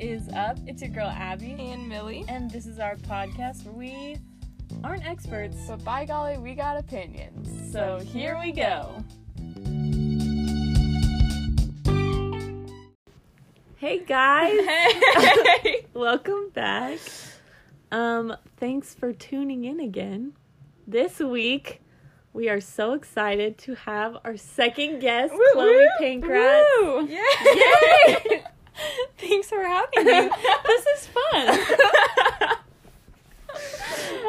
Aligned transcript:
is 0.00 0.28
up? 0.30 0.58
It's 0.66 0.80
your 0.82 0.90
girl 0.90 1.08
Abby, 1.08 1.52
and 1.58 1.88
Millie. 1.88 2.24
and 2.28 2.50
this 2.50 2.66
is 2.66 2.78
our 2.78 2.96
podcast 2.96 3.64
where 3.64 3.74
we 3.74 4.16
aren't 4.82 5.04
experts, 5.06 5.56
But 5.68 5.84
by 5.84 6.04
golly, 6.06 6.38
we 6.38 6.54
got 6.54 6.78
opinions. 6.78 7.72
so 7.72 7.98
here 7.98 8.38
we 8.42 8.52
go. 8.52 9.04
Hey 13.76 13.98
guys, 14.06 14.52
Hey! 14.66 15.86
welcome 15.94 16.50
back. 16.54 16.98
Um, 17.90 18.36
thanks 18.58 18.94
for 18.94 19.12
tuning 19.12 19.64
in 19.64 19.80
again. 19.80 20.32
This 20.86 21.18
week, 21.18 21.80
we 22.32 22.48
are 22.48 22.60
so 22.60 22.92
excited 22.92 23.58
to 23.58 23.74
have 23.74 24.16
our 24.24 24.36
second 24.36 25.00
guest, 25.00 25.32
Woo, 25.32 25.40
Chloe 25.54 25.66
woo, 25.76 25.88
Pancratz. 26.00 26.64
Woo! 26.82 27.06
Yay! 27.08 28.16
Yay! 28.30 28.42
Thanks 29.18 29.48
for 29.48 29.62
having 29.62 30.04
me. 30.04 30.30
this 30.66 30.86
is 30.86 31.06
fun. 31.06 31.58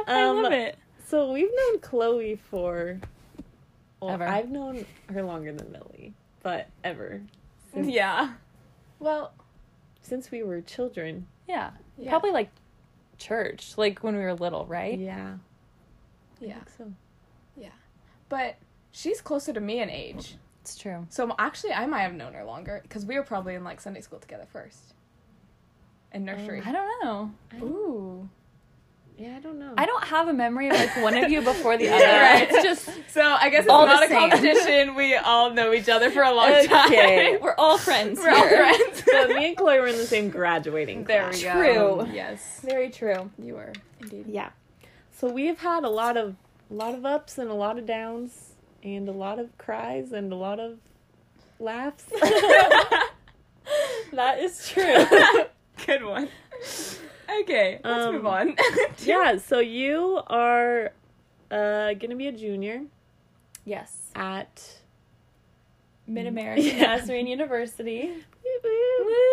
I 0.08 0.24
Um, 0.24 0.44
love 0.44 0.52
it. 0.54 0.78
So 1.08 1.32
we've 1.32 1.50
known 1.54 1.80
Chloe 1.80 2.36
for 2.50 3.00
well, 4.00 4.12
Ever. 4.12 4.26
I've 4.26 4.50
known 4.50 4.86
her 5.14 5.22
longer 5.24 5.52
than 5.54 5.72
Millie, 5.72 6.14
but 6.42 6.70
ever 6.84 7.22
since, 7.74 7.88
Yeah. 7.88 8.34
Well, 9.00 9.34
since 10.02 10.32
we 10.32 10.42
were 10.44 10.62
children. 10.62 11.28
Yeah. 11.48 11.72
Yeah. 11.98 12.10
Probably 12.10 12.32
like 12.32 12.50
church, 13.18 13.74
like 13.78 14.00
when 14.04 14.16
we 14.16 14.22
were 14.24 14.34
little, 14.34 14.66
right? 14.66 14.98
Yeah, 14.98 15.16
Yeah. 15.18 15.34
I 16.42 16.46
yeah. 16.46 16.54
think 16.56 16.70
so. 16.78 16.92
Yeah. 17.58 17.70
But 18.30 18.56
she's 18.92 19.22
closer 19.22 19.54
to 19.54 19.60
me 19.60 19.80
in 19.82 19.90
age. 19.90 20.36
It's 20.62 20.78
true. 20.78 21.06
So 21.10 21.34
actually, 21.40 21.74
I 21.74 21.86
might 21.88 22.02
have 22.02 22.14
known 22.14 22.34
her 22.34 22.44
longer 22.44 22.80
because 22.84 23.06
we 23.06 23.16
were 23.16 23.24
probably 23.24 23.56
in 23.56 23.64
like 23.64 23.82
Sunday 23.82 24.02
school 24.02 24.20
together 24.20 24.46
first. 24.52 24.94
In 26.14 26.28
um, 26.28 26.36
nursery. 26.38 26.62
I 26.66 26.72
don't 26.72 27.04
know. 27.04 27.32
Ooh. 27.64 28.30
Yeah, 29.18 29.36
I 29.38 29.40
don't 29.40 29.60
know. 29.60 29.74
I 29.78 29.86
don't 29.86 30.04
have 30.06 30.30
a 30.30 30.34
memory 30.34 30.70
of 30.70 30.74
like 30.76 30.96
one 31.04 31.16
of 31.16 31.30
you 31.30 31.42
before 31.42 31.78
the 31.78 31.84
Yeah, 31.86 31.96
other. 31.96 32.06
right. 32.06 32.48
It's 32.52 32.64
just 32.64 32.90
So 33.14 33.22
I 33.22 33.50
guess 33.50 33.62
it's 33.66 33.70
All 33.72 33.86
not 33.86 34.04
a 34.04 34.08
same. 34.08 34.18
competition. 34.30 34.96
We 34.96 35.16
all 35.16 35.52
know 35.52 35.74
each 35.74 35.90
other 35.90 36.10
for 36.10 36.24
a 36.24 36.34
long 36.34 36.52
Okay. 36.52 36.68
time. 37.34 37.42
we're 37.42 37.54
all 37.58 37.78
friends. 37.78 38.20
We're 38.20 38.32
all 38.32 38.48
friends. 38.48 39.04
so 39.10 39.28
me 39.28 39.50
and 39.50 39.58
Chloe 39.58 39.80
were 39.80 39.88
in 39.88 39.98
the 39.98 40.06
same 40.06 40.30
graduating 40.30 41.04
There 41.04 41.24
class. 41.30 41.38
we 41.38 41.44
go. 41.44 42.04
True. 42.06 42.14
Yes. 42.14 42.62
Very 42.64 42.90
true. 42.90 43.30
You 43.38 43.56
were 43.56 43.74
indeed. 44.00 44.26
Yeah. 44.28 44.50
So 45.12 45.32
we've 45.32 45.60
had 45.60 45.84
a 45.84 45.90
lot 45.90 46.18
of 46.18 46.36
a 46.70 46.74
lot 46.74 46.96
of 46.96 47.06
ups 47.06 47.38
and 47.38 47.50
a 47.50 47.54
lot 47.54 47.78
of 47.78 47.86
downs 47.86 48.51
and 48.84 49.08
a 49.10 49.12
lot 49.12 49.40
of 49.40 49.58
cries 49.58 50.12
and 50.12 50.32
a 50.32 50.36
lot 50.36 50.60
of 50.60 50.78
laughs. 51.60 52.06
That 54.14 54.40
is 54.40 54.68
true. 54.68 55.06
Good 55.86 56.04
one. 56.04 56.28
Okay, 57.44 57.80
let's 57.84 58.06
Um, 58.08 58.16
move 58.16 58.26
on. 58.26 58.56
yeah, 59.06 59.38
so 59.38 59.60
you 59.60 60.20
are 60.28 60.92
uh 61.50 61.94
gonna 61.94 62.16
be 62.18 62.28
a 62.28 62.32
junior 62.34 62.82
yes. 63.64 64.12
at 64.16 64.80
MidAmerica 66.10 66.62
Yeah. 66.62 66.82
Nazarene 66.98 67.28
University. 67.28 68.12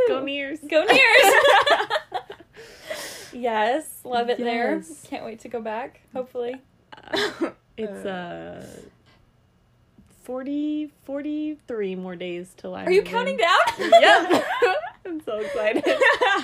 Go 0.09 0.23
Nears. 0.23 0.61
Go 0.61 0.85
Nears! 0.85 1.35
yes, 3.33 4.01
love 4.05 4.31
it 4.31 4.39
there. 4.39 4.81
Can't 5.09 5.25
wait 5.25 5.41
to 5.41 5.49
go 5.49 5.61
back. 5.61 6.01
Hopefully. 6.15 6.55
It's 7.77 8.05
uh 8.07 8.65
40 10.29 10.93
43 11.05 11.95
more 11.97 12.15
days 12.15 12.53
till 12.55 12.75
I 12.75 12.85
Are 12.85 12.91
you 12.91 13.01
counting 13.03 13.39
in. 13.39 13.41
down? 13.41 13.91
Yep. 14.03 14.45
I'm 15.07 15.23
so 15.23 15.39
excited. 15.39 15.83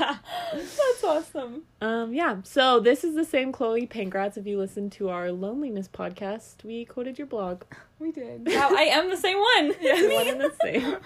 That's 0.55 1.05
awesome. 1.05 1.65
Um 1.83 2.15
yeah, 2.15 2.37
so 2.45 2.81
this 2.81 3.05
is 3.05 3.15
the 3.15 3.27
same 3.27 3.53
Chloe 3.53 3.87
Pancratz. 3.87 4.39
If 4.39 4.47
you 4.47 4.57
listen 4.59 4.89
to 4.91 5.11
our 5.11 5.31
loneliness 5.31 5.87
podcast, 5.87 6.65
we 6.65 6.87
quoted 6.87 7.19
your 7.19 7.27
blog. 7.27 7.65
we 7.99 8.11
did. 8.11 8.47
Wow, 8.47 8.71
I 8.75 8.85
am 8.85 9.11
the 9.11 9.19
same 9.19 9.37
one. 9.39 9.75
Yeah, 9.83 10.15
One 10.15 10.29
and 10.29 10.41
the 10.41 10.53
same. 10.63 10.97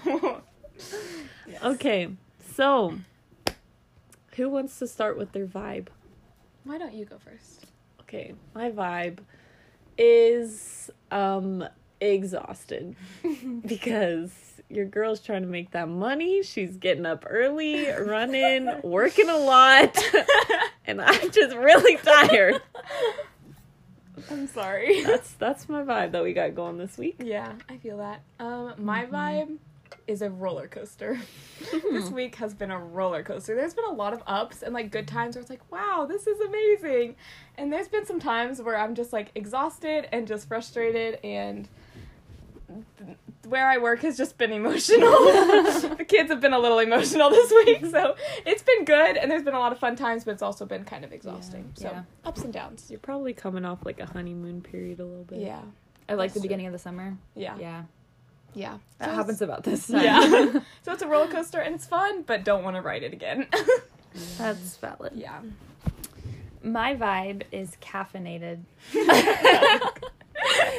Yes. 1.48 1.64
Okay, 1.64 2.10
so 2.54 2.94
who 4.36 4.48
wants 4.50 4.78
to 4.78 4.86
start 4.86 5.18
with 5.18 5.32
their 5.32 5.46
vibe? 5.46 5.88
Why 6.62 6.78
don't 6.78 6.94
you 6.94 7.04
go 7.06 7.18
first? 7.18 7.66
Okay, 8.02 8.34
my 8.54 8.70
vibe 8.70 9.18
is 9.96 10.92
um 11.10 11.64
exhausted 12.00 12.96
because 13.66 14.30
your 14.68 14.84
girl's 14.84 15.20
trying 15.20 15.42
to 15.42 15.48
make 15.48 15.70
that 15.72 15.88
money. 15.88 16.42
She's 16.42 16.76
getting 16.76 17.06
up 17.06 17.24
early, 17.28 17.88
running, 17.90 18.68
working 18.82 19.28
a 19.28 19.36
lot, 19.36 19.96
and 20.86 21.00
I'm 21.00 21.30
just 21.30 21.56
really 21.56 21.96
tired. 21.96 22.60
I'm 24.30 24.46
sorry. 24.48 25.02
That's 25.04 25.32
that's 25.32 25.68
my 25.68 25.82
vibe 25.82 26.12
that 26.12 26.22
we 26.22 26.32
got 26.32 26.54
going 26.54 26.76
this 26.76 26.98
week. 26.98 27.16
Yeah, 27.24 27.52
I 27.68 27.78
feel 27.78 27.98
that. 27.98 28.22
Um, 28.38 28.74
my 28.76 29.06
vibe 29.06 29.58
is 30.06 30.22
a 30.22 30.30
roller 30.30 30.66
coaster. 30.66 31.18
this 31.70 32.10
week 32.10 32.34
has 32.36 32.52
been 32.52 32.70
a 32.70 32.78
roller 32.78 33.22
coaster. 33.22 33.54
There's 33.54 33.74
been 33.74 33.84
a 33.84 33.92
lot 33.92 34.12
of 34.12 34.22
ups 34.26 34.62
and 34.62 34.74
like 34.74 34.90
good 34.90 35.06
times 35.06 35.36
where 35.36 35.40
it's 35.40 35.50
like, 35.50 35.70
wow, 35.70 36.06
this 36.08 36.26
is 36.26 36.40
amazing. 36.40 37.14
And 37.56 37.72
there's 37.72 37.88
been 37.88 38.06
some 38.06 38.18
times 38.18 38.60
where 38.60 38.76
I'm 38.78 38.94
just 38.94 39.12
like 39.12 39.30
exhausted 39.34 40.08
and 40.12 40.26
just 40.26 40.48
frustrated 40.48 41.20
and 41.22 41.68
where 43.46 43.68
I 43.68 43.78
work 43.78 44.00
has 44.00 44.16
just 44.16 44.36
been 44.38 44.52
emotional. 44.52 45.00
the 45.96 46.04
kids 46.06 46.30
have 46.30 46.40
been 46.40 46.52
a 46.52 46.58
little 46.58 46.78
emotional 46.78 47.30
this 47.30 47.50
week, 47.64 47.86
so 47.86 48.14
it's 48.46 48.62
been 48.62 48.84
good 48.84 49.16
and 49.16 49.30
there's 49.30 49.42
been 49.42 49.54
a 49.54 49.58
lot 49.58 49.72
of 49.72 49.78
fun 49.78 49.96
times, 49.96 50.24
but 50.24 50.32
it's 50.32 50.42
also 50.42 50.66
been 50.66 50.84
kind 50.84 51.04
of 51.04 51.12
exhausting. 51.12 51.72
Yeah. 51.76 51.82
So 51.82 51.88
Yeah. 51.94 52.02
ups 52.24 52.42
and 52.42 52.52
downs. 52.52 52.86
You're 52.90 53.00
probably 53.00 53.32
coming 53.32 53.64
off 53.64 53.84
like 53.84 54.00
a 54.00 54.06
honeymoon 54.06 54.60
period 54.62 55.00
a 55.00 55.04
little 55.04 55.24
bit. 55.24 55.40
Yeah. 55.40 55.60
I 56.08 56.14
like 56.14 56.28
That's 56.30 56.34
the 56.34 56.40
true. 56.40 56.42
beginning 56.44 56.66
of 56.66 56.72
the 56.72 56.78
summer. 56.78 57.16
Yeah. 57.34 57.56
Yeah. 57.58 57.82
Yeah. 58.54 58.78
That 58.98 59.10
So 59.10 59.14
happens 59.14 59.42
about 59.42 59.62
this 59.64 59.86
time. 59.88 60.02
Yeah. 60.02 60.60
so 60.82 60.92
it's 60.92 61.02
a 61.02 61.06
roller 61.08 61.28
coaster 61.30 61.60
and 61.60 61.74
it's 61.74 61.86
fun, 61.86 62.22
but 62.22 62.44
don't 62.44 62.64
want 62.64 62.76
to 62.76 62.82
ride 62.82 63.02
it 63.02 63.12
again. 63.12 63.46
That's 64.38 64.76
valid. 64.78 65.12
yeah. 65.14 65.40
My 66.62 66.96
vibe 66.96 67.42
is 67.52 67.76
caffeinated. 67.80 68.58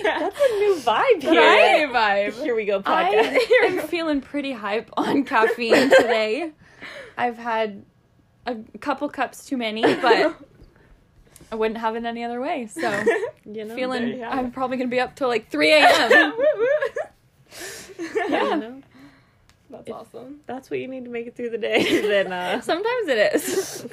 That's 0.03 0.35
a 0.39 0.59
new 0.59 0.75
vibe 0.77 1.21
here. 1.21 1.41
Right 1.41 1.87
vibe. 2.31 2.41
Here 2.41 2.55
we 2.55 2.65
go, 2.65 2.79
podcast. 2.81 3.37
I 3.37 3.65
am 3.69 3.87
feeling 3.87 4.21
pretty 4.21 4.51
hype 4.51 4.89
on 4.97 5.23
caffeine 5.23 5.89
today. 5.89 6.51
I've 7.17 7.37
had 7.37 7.83
a 8.45 8.55
couple 8.79 9.09
cups 9.09 9.45
too 9.45 9.57
many, 9.57 9.81
but 9.81 10.35
I 11.51 11.55
wouldn't 11.55 11.79
have 11.79 11.95
it 11.95 12.05
any 12.05 12.23
other 12.23 12.39
way. 12.39 12.67
So 12.67 12.81
you 13.45 13.65
know, 13.65 13.75
feeling 13.75 14.23
I'm 14.23 14.51
probably 14.51 14.77
gonna 14.77 14.89
be 14.89 14.99
up 14.99 15.15
till 15.15 15.27
like 15.27 15.49
3 15.49 15.71
a.m. 15.73 16.33
Yeah, 18.29 18.53
you 18.55 18.59
know, 18.61 18.81
That's 19.69 19.89
awesome. 19.89 20.39
that's 20.45 20.69
what 20.69 20.79
you 20.79 20.87
need 20.87 21.03
to 21.03 21.09
make 21.09 21.27
it 21.27 21.35
through 21.35 21.49
the 21.49 21.57
day. 21.57 22.01
then, 22.01 22.31
uh, 22.31 22.61
Sometimes 22.61 23.07
it 23.07 23.35
is. 23.35 23.85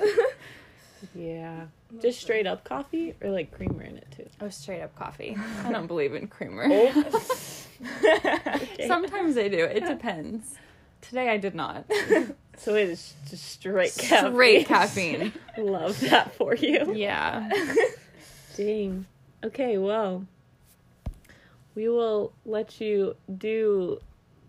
yeah, 1.14 1.66
just 2.02 2.20
straight 2.20 2.46
up 2.46 2.64
coffee 2.64 3.14
or 3.22 3.30
like 3.30 3.50
creamer 3.52 3.82
in 3.82 3.96
it 3.96 4.06
too. 4.16 4.28
Oh, 4.40 4.48
straight 4.48 4.82
up 4.82 4.94
coffee. 4.96 5.36
I 5.64 5.70
don't 5.72 5.86
believe 5.86 6.14
in 6.14 6.26
creamer. 6.28 6.66
Oh. 6.70 7.04
Okay. 7.82 8.86
Sometimes 8.88 9.36
I 9.36 9.48
do. 9.48 9.58
It 9.64 9.84
depends. 9.86 10.54
Today 11.02 11.28
I 11.28 11.36
did 11.36 11.54
not. 11.54 11.84
So 12.58 12.74
it 12.74 12.88
is 12.88 13.12
just 13.28 13.44
straight 13.44 13.94
caffeine. 13.98 14.32
Straight 14.32 14.66
caffeine. 14.66 15.32
Love 15.58 16.00
that 16.00 16.34
for 16.36 16.54
you. 16.54 16.94
Yeah. 16.94 17.50
Dang. 18.56 19.04
Okay, 19.44 19.76
well, 19.76 20.24
we 21.74 21.90
will 21.90 22.32
let 22.46 22.80
you 22.80 23.14
do 23.36 24.00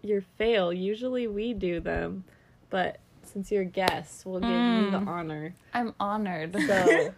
your 0.04 0.22
fail. 0.38 0.72
Usually 0.72 1.28
we 1.28 1.54
do 1.54 1.82
them, 1.82 2.24
but 2.70 3.00
since 3.24 3.52
you're 3.52 3.64
a 3.64 3.66
guest, 3.66 4.26
we'll 4.26 4.40
give 4.40 4.50
you 4.52 4.92
the 4.92 5.00
Mm. 5.00 5.08
honor. 5.08 5.54
I'm 5.74 5.94
honored. 6.00 6.56
So, 6.66 7.14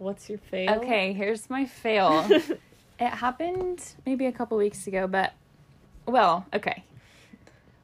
what's 0.00 0.28
your 0.28 0.38
fail? 0.38 0.74
Okay, 0.76 1.12
here's 1.12 1.48
my 1.50 1.66
fail. 1.66 2.26
it 2.98 3.08
happened 3.08 3.82
maybe 4.06 4.26
a 4.26 4.32
couple 4.32 4.56
weeks 4.56 4.86
ago, 4.86 5.06
but 5.06 5.32
well, 6.06 6.46
okay. 6.54 6.84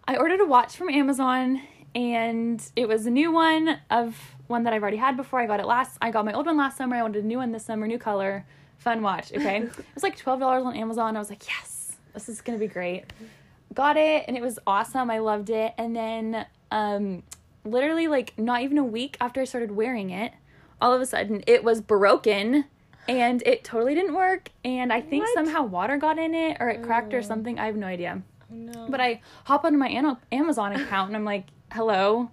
I 0.08 0.16
ordered 0.16 0.40
a 0.40 0.46
watch 0.46 0.76
from 0.76 0.88
Amazon 0.88 1.60
and 1.94 2.62
it 2.74 2.88
was 2.88 3.06
a 3.06 3.10
new 3.10 3.32
one 3.32 3.78
of 3.90 4.16
one 4.46 4.62
that 4.64 4.72
I've 4.72 4.82
already 4.82 4.96
had 4.96 5.16
before. 5.16 5.40
I 5.40 5.46
got 5.46 5.60
it 5.60 5.66
last 5.66 5.98
I 6.00 6.10
got 6.10 6.24
my 6.24 6.32
old 6.32 6.46
one 6.46 6.56
last 6.56 6.76
summer. 6.76 6.96
I 6.96 7.02
wanted 7.02 7.24
a 7.24 7.26
new 7.26 7.38
one 7.38 7.52
this 7.52 7.64
summer, 7.64 7.86
new 7.86 7.98
color, 7.98 8.44
fun 8.78 9.02
watch, 9.02 9.32
okay? 9.32 9.58
it 9.62 9.94
was 9.94 10.02
like 10.02 10.18
$12 10.18 10.64
on 10.64 10.74
Amazon. 10.74 11.16
I 11.16 11.18
was 11.18 11.30
like, 11.30 11.46
"Yes, 11.46 11.96
this 12.14 12.28
is 12.28 12.40
going 12.40 12.58
to 12.58 12.64
be 12.64 12.72
great." 12.72 13.04
Got 13.74 13.96
it 13.98 14.24
and 14.26 14.36
it 14.36 14.42
was 14.42 14.58
awesome. 14.66 15.10
I 15.10 15.18
loved 15.18 15.50
it. 15.50 15.74
And 15.76 15.94
then 15.94 16.46
um 16.70 17.22
literally 17.64 18.08
like 18.08 18.38
not 18.38 18.62
even 18.62 18.78
a 18.78 18.84
week 18.84 19.16
after 19.20 19.40
I 19.40 19.44
started 19.44 19.72
wearing 19.72 20.10
it, 20.10 20.32
all 20.80 20.92
of 20.92 21.00
a 21.00 21.06
sudden 21.06 21.42
it 21.46 21.64
was 21.64 21.80
broken 21.80 22.64
and 23.08 23.42
it 23.46 23.64
totally 23.64 23.94
didn't 23.94 24.14
work 24.14 24.50
and 24.64 24.92
I 24.92 25.00
think 25.00 25.24
What? 25.24 25.34
somehow 25.34 25.62
water 25.64 25.96
got 25.96 26.18
in 26.18 26.34
it 26.34 26.56
or 26.60 26.68
it 26.68 26.82
cracked 26.82 27.14
or 27.14 27.18
Oh. 27.18 27.22
something. 27.22 27.58
I 27.58 27.66
have 27.66 27.76
no 27.76 27.86
idea. 27.86 28.22
no. 28.50 28.86
But 28.88 29.00
I 29.00 29.20
hop 29.44 29.64
onto 29.64 29.78
my 29.78 29.88
Amazon 30.32 30.72
account 30.72 31.08
and 31.08 31.16
I'm 31.16 31.24
like, 31.24 31.46
"Hello, 31.72 32.30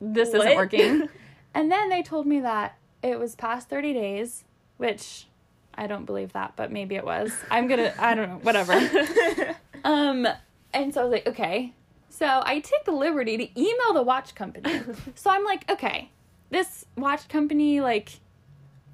this 0.00 0.28
isn't 0.34 0.56
working. 0.56 1.08
and 1.54 1.70
then 1.72 1.88
they 1.88 2.02
told 2.02 2.26
me 2.26 2.40
that 2.40 2.76
it 3.02 3.18
was 3.18 3.34
past 3.34 3.68
30 3.68 3.92
days, 3.94 4.44
which 4.76 5.26
I 5.74 5.86
don't 5.86 6.04
believe 6.04 6.32
that, 6.32 6.54
but 6.56 6.70
maybe 6.72 6.96
it 6.96 7.04
was. 7.04 7.32
I'm 7.50 7.66
gonna, 7.68 7.94
I 7.98 8.14
don't 8.14 8.28
know, 8.28 8.38
whatever. 8.42 8.72
um, 9.84 10.26
and 10.74 10.92
so 10.92 11.00
I 11.00 11.04
was 11.04 11.12
like, 11.12 11.26
okay. 11.28 11.72
So 12.10 12.26
I 12.26 12.60
take 12.60 12.84
the 12.84 12.92
liberty 12.92 13.36
to 13.38 13.60
email 13.60 13.92
the 13.94 14.02
watch 14.02 14.34
company. 14.34 14.80
so 15.14 15.30
I'm 15.30 15.44
like, 15.44 15.70
okay, 15.70 16.10
this 16.50 16.86
watch 16.96 17.28
company, 17.28 17.80
like, 17.80 18.10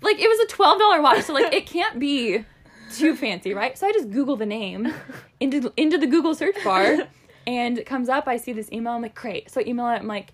like 0.02 0.18
it 0.18 0.28
was 0.28 0.40
a 0.40 0.46
twelve 0.46 0.78
dollar 0.78 1.00
watch, 1.00 1.22
so 1.24 1.34
like 1.34 1.52
it 1.52 1.66
can't 1.66 1.98
be 1.98 2.44
too 2.92 3.16
fancy, 3.16 3.54
right? 3.54 3.76
So 3.76 3.86
I 3.86 3.92
just 3.92 4.10
Google 4.10 4.36
the 4.36 4.46
name 4.46 4.92
into 5.40 5.72
into 5.76 5.98
the 5.98 6.06
Google 6.06 6.34
search 6.34 6.56
bar, 6.64 7.08
and 7.46 7.78
it 7.78 7.86
comes 7.86 8.08
up. 8.08 8.26
I 8.26 8.36
see 8.36 8.52
this 8.52 8.70
email. 8.72 8.92
I'm 8.92 9.02
like, 9.02 9.14
great. 9.14 9.50
So 9.50 9.60
I 9.60 9.64
email 9.64 9.88
it. 9.88 9.96
I'm 9.96 10.06
like, 10.06 10.32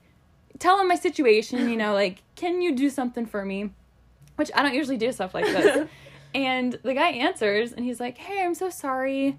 tell 0.58 0.76
them 0.76 0.88
my 0.88 0.96
situation. 0.96 1.68
You 1.68 1.76
know, 1.76 1.94
like, 1.94 2.22
can 2.36 2.60
you 2.60 2.74
do 2.74 2.90
something 2.90 3.26
for 3.26 3.44
me? 3.44 3.70
Which 4.36 4.50
I 4.54 4.62
don't 4.62 4.74
usually 4.74 4.96
do 4.96 5.12
stuff 5.12 5.34
like 5.34 5.46
this. 5.46 5.88
and 6.34 6.78
the 6.82 6.94
guy 6.94 7.10
answers, 7.10 7.72
and 7.72 7.84
he's 7.84 8.00
like, 8.00 8.18
hey, 8.18 8.42
I'm 8.42 8.54
so 8.54 8.70
sorry. 8.70 9.38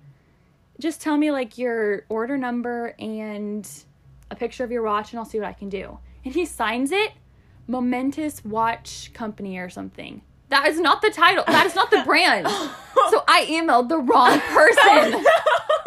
Just 0.79 1.01
tell 1.01 1.17
me 1.17 1.31
like 1.31 1.57
your 1.57 2.05
order 2.09 2.37
number 2.37 2.95
and 2.97 3.67
a 4.29 4.35
picture 4.35 4.63
of 4.63 4.71
your 4.71 4.83
watch, 4.83 5.11
and 5.11 5.19
I'll 5.19 5.25
see 5.25 5.39
what 5.39 5.47
I 5.47 5.53
can 5.53 5.69
do. 5.69 5.99
And 6.23 6.33
he 6.33 6.45
signs 6.45 6.91
it, 6.91 7.11
Momentous 7.67 8.43
Watch 8.43 9.11
Company 9.13 9.57
or 9.57 9.69
something. 9.69 10.21
That 10.49 10.67
is 10.67 10.79
not 10.79 11.01
the 11.01 11.09
title. 11.09 11.45
That 11.47 11.65
is 11.65 11.75
not 11.75 11.91
the 11.91 12.03
brand. 12.03 12.47
so 13.09 13.23
I 13.27 13.45
emailed 13.49 13.87
the 13.87 13.99
wrong 13.99 14.39
person 14.39 15.23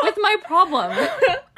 with 0.03 0.17
my 0.19 0.37
problem. 0.45 0.93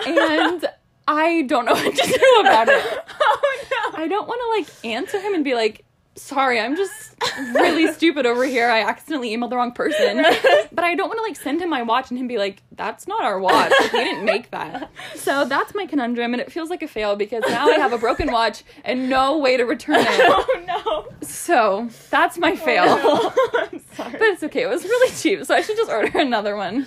And 0.05 0.67
I 1.07 1.43
don't 1.43 1.67
know 1.67 1.73
what 1.73 1.95
to 1.95 2.07
do 2.07 2.41
about 2.41 2.69
it. 2.69 2.85
oh 3.21 3.65
no. 3.71 4.03
I 4.03 4.09
don't 4.09 4.27
want 4.27 4.41
to 4.41 4.59
like 4.59 4.95
answer 4.95 5.21
him 5.21 5.35
and 5.35 5.45
be 5.45 5.55
like, 5.55 5.85
sorry, 6.17 6.59
I'm 6.59 6.77
just 6.77 7.15
really 7.55 7.93
stupid 7.93 8.27
over 8.27 8.45
here. 8.45 8.69
I 8.69 8.81
accidentally 8.83 9.37
emailed 9.37 9.51
the 9.51 9.57
wrong 9.57 9.73
person. 9.73 10.25
But 10.73 10.85
I 10.85 10.95
don't 10.95 11.09
want 11.09 11.19
to 11.19 11.23
like 11.23 11.37
send 11.37 11.63
him 11.63 11.71
my 11.71 11.83
watch 11.83 12.11
and 12.11 12.19
him 12.19 12.29
be 12.29 12.37
like, 12.37 12.63
that's 12.73 13.09
not 13.09 13.25
our 13.25 13.39
watch. 13.39 13.73
Like, 13.81 13.93
we 13.93 14.05
didn't 14.05 14.25
make 14.25 14.51
that. 14.51 14.91
So 15.15 15.45
that's 15.47 15.75
my 15.75 15.87
conundrum. 15.87 16.35
And 16.35 16.41
it 16.41 16.53
feels 16.53 16.69
like 16.69 16.83
a 16.83 16.89
fail 16.89 17.17
because 17.17 17.43
now 17.49 17.67
I 17.69 17.79
have 17.79 17.93
a 17.93 17.99
broken 17.99 18.31
watch 18.31 18.63
and 18.85 19.09
no 19.09 19.39
way 19.39 19.57
to 19.57 19.65
return 19.65 20.01
it. 20.01 20.07
Oh 20.21 20.63
no. 20.67 21.27
So 21.27 21.89
that's 22.11 22.37
my 22.37 22.53
oh, 22.53 22.57
fail. 22.57 22.85
Oh, 22.87 23.51
no. 23.55 23.61
I'm 23.61 23.81
sorry. 23.95 24.13
But 24.13 24.23
it's 24.23 24.43
okay. 24.45 24.63
It 24.63 24.69
was 24.69 24.85
really 24.85 25.15
cheap. 25.17 25.45
So 25.47 25.55
I 25.55 25.63
should 25.63 25.77
just 25.77 25.91
order 25.91 26.19
another 26.19 26.57
one. 26.57 26.87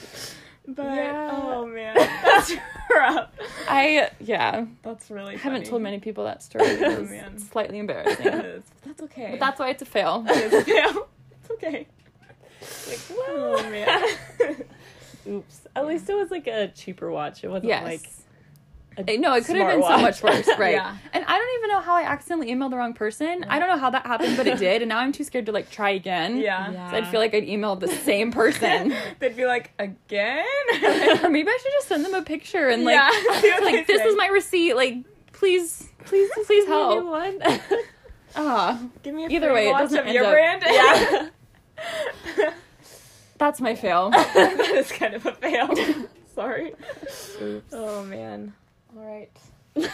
But 0.68 0.84
Yeah. 0.96 1.30
oh 1.32 1.66
man, 1.66 1.96
that's 1.96 2.54
rough. 2.96 3.30
I, 3.68 4.10
yeah. 4.20 4.66
That's 4.84 5.10
really. 5.12 5.36
I 5.36 5.38
haven't 5.38 5.60
funny. 5.62 5.70
told 5.70 5.82
many 5.82 6.00
people 6.00 6.24
that 6.26 6.42
story. 6.44 6.78
Man. 6.80 7.38
slightly 7.38 7.80
embarrassing. 7.80 8.64
That's 8.86 9.02
okay. 9.04 9.32
But 9.32 9.40
that's 9.40 9.60
why 9.60 9.70
it's 9.70 9.82
a 9.82 9.86
fail. 9.86 10.24
it's 10.28 10.68
yeah. 10.68 10.94
It's 11.42 11.52
okay. 11.52 11.88
Like, 12.88 13.00
Oh 13.28 13.70
man. 13.70 14.56
Oops. 15.28 15.62
At 15.76 15.88
least 15.88 16.10
it 16.10 16.16
was 16.16 16.32
like 16.32 16.48
a 16.48 16.68
cheaper 16.70 17.10
watch. 17.10 17.44
It 17.44 17.48
wasn't 17.50 17.66
Yes. 17.70 17.84
like 17.84 18.02
a 18.04 18.10
No, 19.20 19.34
it 19.36 19.46
could 19.46 19.56
have 19.56 19.68
been 19.68 19.82
so 19.84 19.98
much 19.98 20.22
worse, 20.24 20.48
right? 20.58 20.74
Yeah. 20.74 20.96
And 21.14 21.24
I 21.26 21.38
don't 21.38 21.58
even 21.60 21.70
know 21.70 21.80
how 21.82 21.96
I 21.96 22.04
accidentally 22.04 22.52
emailed 22.54 22.72
the 22.72 22.78
wrong 22.78 22.94
person. 22.94 23.46
I 23.48 23.60
don't 23.60 23.70
know 23.70 23.78
how 23.78 23.90
that 23.92 24.06
happened, 24.06 24.36
but 24.38 24.46
it 24.48 24.58
did, 24.68 24.82
and 24.82 24.90
now 24.90 25.00
I'm 25.00 25.12
too 25.12 25.24
scared 25.24 25.46
to 25.48 25.52
like 25.52 25.70
try 25.70 25.92
again. 25.92 26.38
yeah. 26.38 26.72
Yeah. 26.72 26.92
So 26.92 26.98
I'd 26.98 27.08
feel 27.08 27.20
like 27.20 27.34
I'd 27.34 27.46
emailed 27.48 27.80
the 27.80 27.88
same 27.88 28.32
person. 28.32 28.94
They'd 29.20 29.36
be 29.38 29.46
like, 29.46 29.72
again? 29.80 30.46
or 31.24 31.30
maybe 31.30 31.50
I 31.50 31.58
should 31.62 31.72
just 31.78 31.88
send 31.88 32.04
them 32.06 32.14
a 32.14 32.22
picture 32.24 32.70
and 32.70 32.84
like, 32.84 32.96
Yeah, 32.96 33.60
like 33.62 33.88
this 33.88 34.02
say. 34.02 34.08
is 34.08 34.16
my 34.18 34.28
receipt. 34.28 34.74
Like, 34.76 34.96
please, 35.34 35.90
please, 36.06 36.30
please 36.46 36.66
Give 36.66 36.70
me 36.70 36.74
help. 36.76 37.04
new 37.04 37.10
one. 37.10 37.42
Ah, 38.36 38.82
Give 39.04 39.16
me 39.16 39.26
a 39.26 39.30
Either 39.30 39.48
free 39.48 39.56
way, 39.56 39.70
it 39.70 39.74
doesn't 39.78 39.98
of 40.00 40.06
end 40.06 40.14
your 40.16 40.26
up- 40.26 40.32
brand. 40.34 41.30
Yeah. 42.38 42.50
that's 43.38 43.62
my 43.62 43.76
fail. 43.76 44.10
that 44.12 44.60
is 44.76 44.92
kind 44.92 45.14
of 45.14 45.26
a 45.26 45.32
fail. 45.34 45.70
Sorry. 46.36 46.74
Oops. 47.42 47.74
Oh 47.74 48.04
man. 48.04 48.54
All 48.96 49.04
right. 49.06 49.30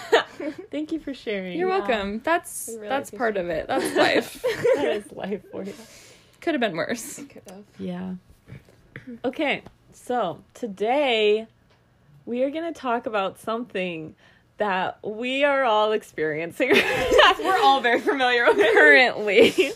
Thank 0.71 0.91
you 0.91 0.99
for 0.99 1.13
sharing. 1.13 1.57
You're 1.59 1.69
Yeah. 1.69 1.79
welcome. 1.79 2.21
That's 2.23 2.67
We 2.69 2.75
really 2.75 2.89
that's 2.89 3.11
part 3.11 3.37
of 3.37 3.49
it. 3.49 3.67
That's 3.67 3.95
life. 3.95 4.41
that 4.75 4.85
is 4.85 5.11
life 5.11 5.41
for 5.51 5.63
you. 5.63 5.73
Could 6.41 6.53
have 6.53 6.61
been 6.61 6.75
worse. 6.77 7.17
Could 7.17 7.41
have. 7.47 7.63
Yeah. 7.77 8.13
Okay, 9.23 9.61
so 9.93 10.41
today 10.53 11.45
we 12.25 12.43
are 12.43 12.49
going 12.49 12.71
to 12.73 12.79
talk 12.79 13.05
about 13.05 13.39
something 13.39 14.15
that 14.57 14.97
we 15.03 15.43
are 15.43 15.63
all 15.63 15.91
experiencing 15.91 16.69
We're 17.39 17.59
all 17.61 17.81
very 17.81 17.99
familiar 17.99 18.45
with 18.45 18.57
it. 18.57 18.73
currently. 18.73 19.73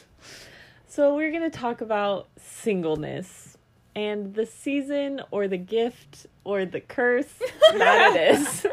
so 0.88 1.16
we're 1.16 1.32
going 1.32 1.50
to 1.50 1.56
talk 1.56 1.82
about 1.82 2.28
singleness 2.38 3.58
and 3.96 4.34
the 4.34 4.46
season 4.46 5.22
or 5.32 5.48
the 5.48 5.58
gift 5.58 6.26
or 6.44 6.66
the 6.66 6.80
curse 6.80 7.32
that 7.74 8.16
it 8.16 8.40
is. 8.40 8.66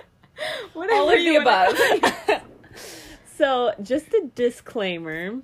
Whatever 0.73 0.99
All 1.01 1.11
of 1.11 1.19
you 1.21 1.33
the 1.35 1.41
above. 1.41 2.43
so, 3.37 3.73
just 3.83 4.09
a 4.09 4.29
disclaimer 4.35 5.41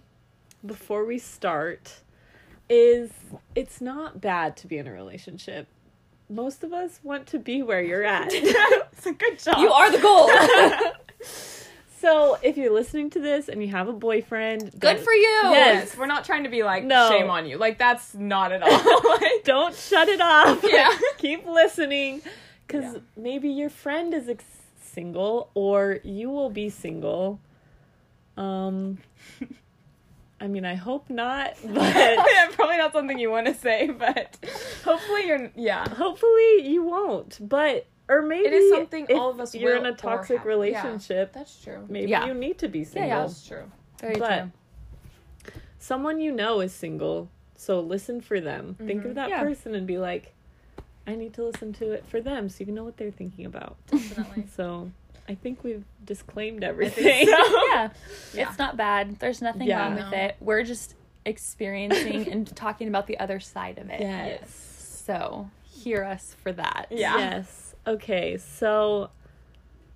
before 0.64 1.04
we 1.04 1.18
start 1.18 2.00
is 2.68 3.10
it's 3.54 3.80
not 3.80 4.20
bad 4.20 4.56
to 4.58 4.66
be 4.66 4.78
in 4.78 4.86
a 4.86 4.92
relationship. 4.92 5.66
Most 6.28 6.64
of 6.64 6.72
us 6.72 7.00
want 7.02 7.26
to 7.28 7.38
be 7.38 7.62
where 7.62 7.82
you're 7.82 8.04
at. 8.04 8.28
it's 8.32 9.06
a 9.06 9.12
good 9.12 9.38
job. 9.38 9.58
You 9.58 9.70
are 9.70 9.90
the 9.90 9.98
goal. 9.98 10.30
so, 12.00 12.38
if 12.42 12.56
you're 12.56 12.72
listening 12.72 13.10
to 13.10 13.20
this 13.20 13.48
and 13.48 13.62
you 13.62 13.68
have 13.68 13.88
a 13.88 13.92
boyfriend, 13.92 14.72
Good 14.78 14.98
for 15.00 15.12
you. 15.12 15.22
Yes. 15.44 15.88
Yes, 15.90 15.96
we're 15.98 16.06
not 16.06 16.24
trying 16.24 16.44
to 16.44 16.50
be 16.50 16.62
like 16.62 16.84
No. 16.84 17.08
shame 17.10 17.28
on 17.30 17.46
you. 17.46 17.58
Like 17.58 17.78
that's 17.78 18.14
not 18.14 18.52
at 18.52 18.62
all. 18.62 19.10
like, 19.20 19.44
Don't 19.44 19.74
shut 19.74 20.08
it 20.08 20.20
off. 20.20 20.64
Yeah. 20.66 20.90
Keep 21.18 21.46
listening 21.46 22.22
cuz 22.68 22.84
Yeah. 22.84 22.98
maybe 23.16 23.50
your 23.50 23.68
friend 23.70 24.14
is 24.14 24.28
ex- 24.28 24.44
single 24.92 25.50
or 25.54 25.98
you 26.04 26.30
will 26.30 26.50
be 26.50 26.68
single. 26.70 27.40
Um 28.36 28.98
I 30.40 30.48
mean, 30.48 30.64
I 30.64 30.74
hope 30.74 31.08
not, 31.08 31.54
but 31.64 31.94
yeah, 31.96 32.48
probably 32.52 32.76
not 32.76 32.92
something 32.92 33.18
you 33.18 33.30
want 33.30 33.46
to 33.46 33.54
say, 33.54 33.88
but 33.90 34.36
hopefully 34.84 35.26
you're. 35.28 35.50
Yeah. 35.54 35.88
hopefully 35.88 36.62
you 36.66 36.82
won't. 36.82 37.38
But 37.48 37.86
or 38.08 38.22
maybe 38.22 38.46
It 38.48 38.52
is 38.54 38.70
something 38.72 39.06
all 39.14 39.30
of 39.30 39.38
us 39.40 39.54
You're 39.54 39.76
in 39.76 39.86
a 39.86 39.94
toxic 39.94 40.44
relationship. 40.44 41.32
That's 41.32 41.62
true. 41.62 41.84
Maybe 41.88 42.10
Yeah. 42.10 42.26
you 42.26 42.34
need 42.34 42.58
to 42.58 42.68
be 42.68 42.84
single. 42.84 43.08
yeah. 43.08 43.20
That's 43.20 43.46
true. 43.46 43.70
Very 44.00 44.16
But- 44.16 44.38
true. 44.38 44.50
Someone 45.78 46.20
you 46.20 46.30
know 46.30 46.60
is 46.60 46.72
single, 46.72 47.28
so 47.56 47.80
listen 47.80 48.20
for 48.20 48.40
them. 48.40 48.76
Think 48.86 49.04
of 49.04 49.12
Mhm. 49.12 49.14
that 49.14 49.28
Yeah. 49.30 49.42
person 49.42 49.74
and 49.74 49.84
be 49.86 49.98
like, 49.98 50.32
I 51.06 51.14
need 51.16 51.34
to 51.34 51.44
listen 51.44 51.72
to 51.74 51.92
it 51.92 52.04
for 52.06 52.20
them, 52.20 52.48
so 52.48 52.56
you 52.60 52.66
can 52.66 52.74
know 52.74 52.84
what 52.84 52.96
they're 52.96 53.10
thinking 53.10 53.44
about. 53.44 53.76
Definitely. 53.88 54.44
So 54.54 54.90
I 55.28 55.34
think 55.34 55.64
we've 55.64 55.84
disclaimed 56.04 56.62
everything. 56.64 57.26
so. 57.26 57.66
yeah. 57.68 57.90
Yeah. 58.34 58.48
It's 58.48 58.58
not 58.58 58.76
bad. 58.76 59.18
There's 59.18 59.42
nothing 59.42 59.66
Yeah. 59.68 59.80
wrong 59.82 59.94
with 59.96 60.12
it. 60.12 60.36
We're 60.40 60.62
just 60.62 60.94
experiencing 61.24 62.30
and 62.30 62.46
talking 62.56 62.88
about 62.88 63.06
the 63.06 63.18
other 63.18 63.40
side 63.40 63.78
of 63.78 63.90
it. 63.90 64.00
Yes. 64.00 65.02
So 65.04 65.50
hear 65.64 66.04
us 66.04 66.36
for 66.42 66.52
that. 66.52 66.86
Yeah. 66.90 67.16
Yes. 67.18 67.74
Okay, 67.86 68.36
so 68.36 69.10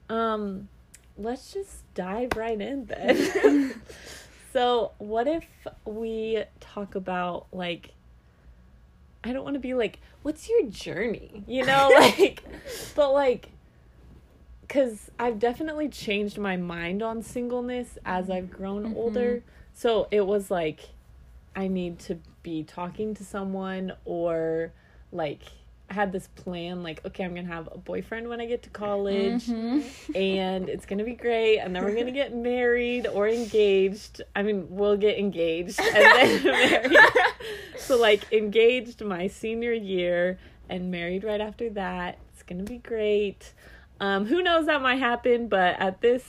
um 0.09 0.69
let's 1.17 1.53
just 1.53 1.83
dive 1.95 2.31
right 2.37 2.61
in 2.61 2.87
then. 2.87 3.81
so, 4.53 4.93
what 4.99 5.27
if 5.27 5.45
we 5.85 6.43
talk 6.61 6.95
about 6.95 7.47
like 7.53 7.93
I 9.26 9.33
don't 9.33 9.45
want 9.45 9.54
to 9.54 9.61
be 9.61 9.75
like 9.75 9.99
what's 10.23 10.49
your 10.49 10.62
journey? 10.68 11.42
You 11.47 11.64
know, 11.66 11.90
like 11.95 12.42
but 12.95 13.12
like 13.12 13.50
cuz 14.68 15.11
I've 15.18 15.38
definitely 15.38 15.88
changed 15.88 16.38
my 16.38 16.56
mind 16.56 17.02
on 17.02 17.23
singleness 17.23 17.99
as 18.04 18.30
I've 18.30 18.50
grown 18.50 18.85
Mhm. 18.85 18.97
older. 18.97 19.42
So, 19.73 20.09
it 20.11 20.26
was 20.26 20.50
like 20.50 20.80
I 21.54 21.68
need 21.68 21.99
to 22.00 22.18
be 22.42 22.62
talking 22.64 23.14
to 23.14 23.25
someone 23.25 23.92
or 24.04 24.73
like 25.12 25.42
I 25.88 25.95
had 25.95 26.11
this 26.12 26.26
plan 26.35 26.83
like 26.83 27.05
okay 27.07 27.25
I'm 27.25 27.33
to 27.47 27.52
have 27.52 27.69
a 27.71 27.78
boyfriend 27.78 28.28
when 28.28 28.40
I 28.40 28.47
get 28.47 28.62
to 28.64 28.71
college 28.71 29.47
Mhm. 29.47 29.85
and 30.16 30.69
it's 30.69 30.85
to 30.99 31.05
be 31.05 31.14
great 31.14 31.59
and 31.59 31.75
then 31.75 31.85
we're 31.85 31.93
to 32.07 32.12
get 32.12 32.35
married 32.35 33.07
or 33.07 33.28
engaged. 33.28 34.21
I 34.35 34.43
mean, 34.43 34.66
we'll 34.69 34.97
get 34.97 35.16
engaged 35.19 35.78
and 35.81 35.95
then 35.95 36.45
married. 36.90 36.99
So 37.78 37.97
like 37.97 38.33
engaged 38.33 39.05
my 39.05 39.28
senior 39.28 39.73
year 39.73 40.38
and 40.69 40.90
married 40.90 41.23
right 41.23 41.40
after 41.40 41.71
that. 41.71 42.19
It's 42.33 42.43
to 42.64 42.71
be 42.71 42.78
great. 42.78 43.52
Um 44.00 44.26
who 44.26 44.43
knows 44.43 44.66
that 44.66 44.83
might 44.83 44.97
happen, 44.99 45.47
but 45.49 45.78
at 45.78 46.00
this 46.00 46.25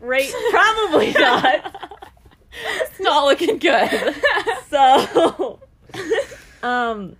rate 0.00 0.34
probably 0.50 1.12
not. 1.12 1.76
It's 2.80 2.98
not 3.00 3.24
looking 3.26 3.58
good. 3.58 4.16
so 4.68 5.60
um 6.64 7.16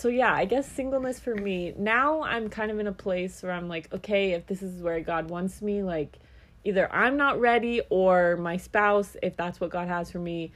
so 0.00 0.08
yeah 0.08 0.32
i 0.32 0.44
guess 0.44 0.70
singleness 0.70 1.20
for 1.20 1.34
me 1.34 1.74
now 1.76 2.22
i'm 2.22 2.48
kind 2.48 2.70
of 2.70 2.78
in 2.78 2.86
a 2.86 2.92
place 2.92 3.42
where 3.42 3.52
i'm 3.52 3.68
like 3.68 3.92
okay 3.92 4.32
if 4.32 4.46
this 4.46 4.62
is 4.62 4.82
where 4.82 5.00
god 5.00 5.28
wants 5.28 5.60
me 5.60 5.82
like 5.82 6.18
either 6.64 6.92
I'm 6.92 7.16
not 7.16 7.40
ready 7.40 7.80
or 7.90 8.36
my 8.36 8.56
spouse, 8.56 9.16
if 9.22 9.36
that's 9.36 9.60
what 9.60 9.70
God 9.70 9.88
has 9.88 10.10
for 10.10 10.18
me, 10.18 10.52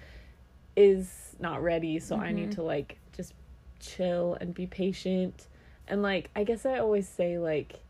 is 0.77 1.37
not 1.39 1.63
ready. 1.63 1.99
So 1.99 2.17
I 2.17 2.33
need 2.33 2.51
mm-hmm. 2.51 2.57
to 2.57 2.63
like 2.63 2.99
just 3.17 3.33
chill 3.81 4.37
and 4.41 4.53
be 4.55 4.67
patient. 4.67 5.47
And 5.89 6.03
like, 6.03 6.31
I 6.35 6.45
guess 6.45 6.67
I 6.67 6.79
always 6.79 7.09
say, 7.09 7.39
like, 7.39 7.81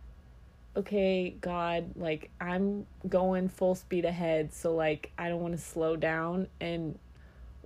okay, 0.77 1.31
God, 1.41 1.93
like, 1.97 2.31
I'm 2.41 2.87
going 3.09 3.49
full 3.49 3.75
speed 3.75 4.05
ahead. 4.05 4.53
So 4.53 4.75
like, 4.75 5.13
I 5.19 5.29
don't 5.29 5.41
want 5.41 5.55
to 5.55 5.61
slow 5.61 5.97
down 5.97 6.49
and 6.61 6.99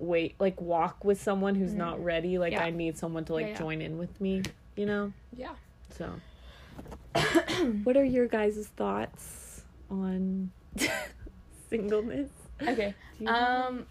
wait, 0.00 0.34
like, 0.38 0.60
walk 0.60 1.04
with 1.04 1.20
someone 1.20 1.54
who's 1.54 1.74
not 1.74 2.02
ready. 2.02 2.38
Like, 2.38 2.52
Yeah. 2.52 2.64
I 2.64 2.70
need 2.70 2.96
someone 2.98 3.24
to 3.26 3.32
like 3.34 3.46
Yeah, 3.46 3.52
yeah. 3.52 3.58
join 3.58 3.80
in 3.82 3.98
with 3.98 4.20
me, 4.20 4.42
you 4.76 4.86
know? 4.86 5.12
Yeah. 5.36 5.54
So, 5.90 6.10
what 7.84 7.96
are 7.96 8.04
your 8.04 8.26
guys' 8.26 8.66
thoughts 8.76 9.62
on 9.90 10.50
singleness? 11.70 12.30
Okay. 12.62 12.94
Um 13.26 13.86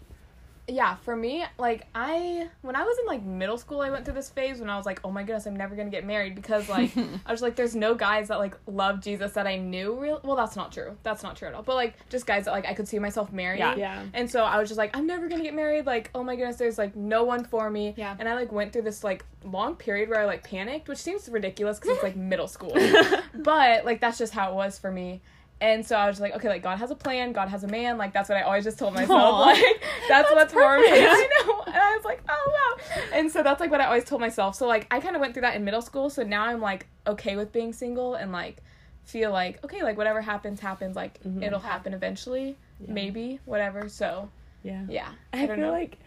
yeah, 0.68 0.96
for 0.96 1.16
me, 1.16 1.44
like 1.58 1.86
I 1.94 2.48
when 2.60 2.76
I 2.76 2.82
was 2.82 2.98
in 2.98 3.06
like 3.06 3.22
middle 3.22 3.56
school, 3.56 3.80
I 3.80 3.90
went 3.90 4.04
through 4.04 4.14
this 4.14 4.28
phase 4.28 4.60
when 4.60 4.68
I 4.68 4.76
was 4.76 4.84
like, 4.84 5.00
"Oh 5.02 5.10
my 5.10 5.22
goodness, 5.22 5.46
I'm 5.46 5.56
never 5.56 5.74
going 5.74 5.90
to 5.90 5.96
get 5.96 6.04
married" 6.04 6.34
because 6.34 6.68
like 6.68 6.92
I 7.26 7.32
was 7.32 7.40
like 7.40 7.56
there's 7.56 7.74
no 7.74 7.94
guys 7.94 8.28
that 8.28 8.38
like 8.38 8.54
love 8.66 9.00
Jesus 9.00 9.32
that 9.32 9.46
I 9.46 9.56
knew 9.56 9.98
real 9.98 10.20
Well, 10.22 10.36
that's 10.36 10.56
not 10.56 10.70
true. 10.70 10.96
That's 11.02 11.22
not 11.22 11.36
true 11.36 11.48
at 11.48 11.54
all. 11.54 11.62
But 11.62 11.76
like 11.76 11.94
just 12.10 12.26
guys 12.26 12.44
that 12.44 12.50
like 12.50 12.66
I 12.66 12.74
could 12.74 12.86
see 12.86 12.98
myself 12.98 13.32
marrying. 13.32 13.60
Yeah. 13.60 13.76
yeah. 13.76 14.04
And 14.12 14.30
so 14.30 14.44
I 14.44 14.58
was 14.58 14.68
just 14.68 14.78
like, 14.78 14.94
I'm 14.96 15.06
never 15.06 15.28
gonna 15.28 15.42
get 15.42 15.54
married. 15.54 15.86
Like, 15.86 16.10
oh 16.14 16.22
my 16.22 16.36
goodness, 16.36 16.56
there's 16.56 16.78
like 16.78 16.94
no 16.94 17.24
one 17.24 17.44
for 17.44 17.70
me. 17.70 17.94
Yeah. 17.96 18.14
And 18.18 18.28
I 18.28 18.34
like 18.34 18.52
went 18.52 18.72
through 18.72 18.82
this 18.82 19.02
like 19.02 19.24
long 19.44 19.74
period 19.74 20.10
where 20.10 20.20
I 20.20 20.26
like 20.26 20.44
panicked, 20.44 20.88
which 20.88 20.98
seems 20.98 21.28
ridiculous 21.28 21.78
because 21.78 21.94
it's 21.94 22.02
like 22.02 22.16
middle 22.16 22.48
school. 22.48 22.76
but 23.34 23.84
like 23.84 24.00
that's 24.00 24.18
just 24.18 24.34
how 24.34 24.50
it 24.50 24.54
was 24.54 24.78
for 24.78 24.92
me. 24.92 25.22
And 25.60 25.84
so 25.84 25.96
I 25.96 26.06
was 26.06 26.14
just 26.14 26.20
like, 26.22 26.36
okay, 26.36 26.48
like 26.48 26.62
God 26.62 26.78
has 26.78 26.90
a 26.92 26.94
plan, 26.94 27.32
God 27.32 27.48
has 27.48 27.64
a 27.64 27.66
man. 27.68 27.98
Like 27.98 28.12
that's 28.12 28.28
what 28.28 28.38
I 28.38 28.42
always 28.42 28.62
just 28.64 28.78
told 28.78 28.94
myself. 28.94 29.10
Aw. 29.10 29.44
Like 29.46 29.82
that's, 30.08 30.30
what's 30.30 30.52
for 30.52 30.78
me. 30.78 30.86
I 30.88 31.28
know. 31.46 31.62
And 31.66 31.76
I 31.76 31.96
was 31.96 32.04
like, 32.04 32.22
oh 32.28 32.52
wow. 32.78 32.84
And 33.12 33.30
so 33.30 33.42
that's 33.42 33.60
like 33.60 33.70
what 33.70 33.80
I 33.80 33.86
always 33.86 34.04
told 34.04 34.20
myself. 34.20 34.54
So 34.54 34.66
like 34.68 34.86
I 34.90 35.00
kind 35.00 35.16
of 35.16 35.20
went 35.20 35.34
through 35.34 35.42
that 35.42 35.56
in 35.56 35.64
middle 35.64 35.82
school. 35.82 36.10
So 36.10 36.22
now 36.22 36.44
I'm 36.44 36.60
like 36.60 36.86
okay 37.06 37.34
with 37.36 37.52
being 37.52 37.72
single 37.72 38.14
and 38.14 38.30
like 38.30 38.62
feel 39.04 39.32
like 39.32 39.64
okay, 39.64 39.82
like 39.82 39.96
whatever 39.96 40.20
happens 40.20 40.60
happens. 40.60 40.94
Like 40.94 41.20
Mhm. 41.24 41.42
it'll 41.42 41.58
happen 41.58 41.92
eventually, 41.92 42.56
Yeah. 42.80 42.92
maybe 42.92 43.40
whatever. 43.44 43.88
So 43.88 44.30
Yeah. 44.62 44.84
yeah, 44.88 45.08
I, 45.32 45.46
don't 45.46 45.56
feel 45.56 45.66
know. 45.66 45.72
like 45.72 45.98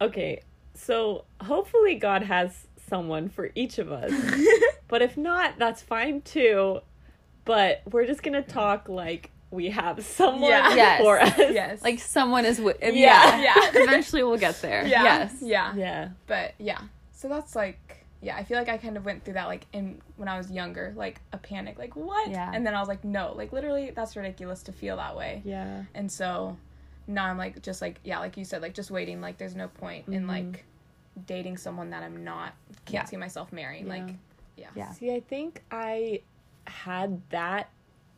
okay, 0.00 0.42
so 0.74 1.24
hopefully 1.40 1.96
God 1.96 2.22
has 2.22 2.66
someone 2.88 3.28
for 3.28 3.50
each 3.54 3.78
of 3.78 3.90
us. 3.90 4.12
but 4.88 5.02
if 5.02 5.16
not, 5.16 5.54
that's 5.58 5.82
fine 5.82 6.20
too. 6.22 6.80
But 7.44 7.82
we're 7.90 8.06
just 8.06 8.22
gonna 8.22 8.42
talk 8.42 8.88
like 8.88 9.30
we 9.50 9.68
have 9.70 10.04
someone 10.04 10.48
Yeah. 10.50 10.74
Yes. 10.74 11.00
for 11.02 11.20
us. 11.20 11.34
yes, 11.38 11.82
Like 11.82 11.98
someone 11.98 12.44
is 12.44 12.60
with. 12.60 12.78
Yeah. 12.80 12.92
Yeah. 12.94 13.38
Yeah. 13.74 13.82
Eventually 13.82 14.22
we'll 14.22 14.38
get 14.38 14.60
there. 14.62 14.86
yeah, 14.86 15.02
Yes. 15.02 15.34
yeah, 15.42 15.74
Yeah. 15.74 16.08
But 16.26 16.54
yeah, 16.58 16.80
so 17.12 17.28
that's 17.28 17.54
like 17.56 18.06
yeah. 18.22 18.36
I 18.36 18.44
feel 18.44 18.56
like 18.56 18.68
I 18.68 18.78
kind 18.78 18.96
of 18.96 19.04
went 19.04 19.24
through 19.24 19.34
that 19.34 19.46
like 19.48 19.66
in 19.72 20.00
when 20.16 20.28
I 20.28 20.38
was 20.38 20.50
younger, 20.50 20.92
like 20.96 21.20
a 21.32 21.38
panic, 21.38 21.78
like 21.78 21.96
what? 21.96 22.30
Yeah. 22.30 22.50
And 22.54 22.64
then 22.66 22.74
I 22.74 22.78
was 22.78 22.88
like, 22.88 23.02
no, 23.04 23.32
like 23.36 23.52
literally, 23.52 23.90
that's 23.90 24.14
ridiculous 24.16 24.62
to 24.64 24.72
feel 24.72 24.96
that 24.96 25.16
way. 25.16 25.42
Yeah. 25.44 25.82
And 25.94 26.10
so 26.10 26.56
now 27.08 27.26
I'm 27.26 27.36
like 27.36 27.60
just 27.62 27.82
like 27.82 27.98
yeah, 28.04 28.20
like 28.20 28.36
you 28.36 28.44
said, 28.44 28.62
like 28.62 28.74
just 28.74 28.90
waiting. 28.92 29.20
Like 29.20 29.36
there's 29.38 29.56
no 29.56 29.66
point 29.68 30.06
in 30.08 30.24
Mhm. 30.24 30.28
like 30.28 30.64
dating 31.26 31.56
someone 31.58 31.90
that 31.90 32.02
I'm 32.04 32.22
not 32.24 32.54
can't 32.86 33.04
Yeah. 33.04 33.04
see 33.04 33.16
myself 33.16 33.52
marrying. 33.52 33.86
Yeah. 33.88 33.92
Like 33.92 34.14
yeah, 34.56 34.66
Yeah. 34.76 34.92
See, 34.92 35.12
I 35.12 35.20
think 35.20 35.62
I 35.70 36.20
had 36.66 37.20
that 37.30 37.68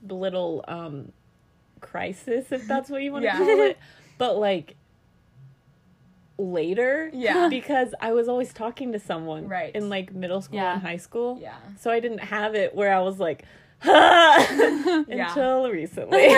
little 0.08 0.64
um 0.68 1.12
crisis, 1.80 2.50
if 2.52 2.66
that's 2.66 2.88
what 2.90 3.02
you 3.02 3.12
want 3.12 3.22
to 3.22 3.26
Yeah. 3.26 3.38
call 3.38 3.60
it. 3.62 3.78
But 4.18 4.36
like 4.38 4.76
later. 6.38 7.10
Yeah. 7.12 7.48
Because 7.50 7.94
I 8.00 8.12
was 8.12 8.28
always 8.28 8.52
talking 8.52 8.92
to 8.92 8.98
someone 8.98 9.46
Right. 9.48 9.74
in 9.74 9.88
like 9.88 10.12
middle 10.12 10.40
school 10.42 10.56
Yeah. 10.58 10.74
and 10.74 10.82
high 10.82 10.96
school. 10.96 11.38
yeah. 11.40 11.54
So 11.78 11.90
I 11.90 12.00
didn't 12.00 12.18
have 12.18 12.54
it 12.54 12.74
where 12.74 12.92
I 12.94 13.00
was 13.00 13.18
like 13.20 13.44
until 13.82 15.70
recently. 15.70 16.28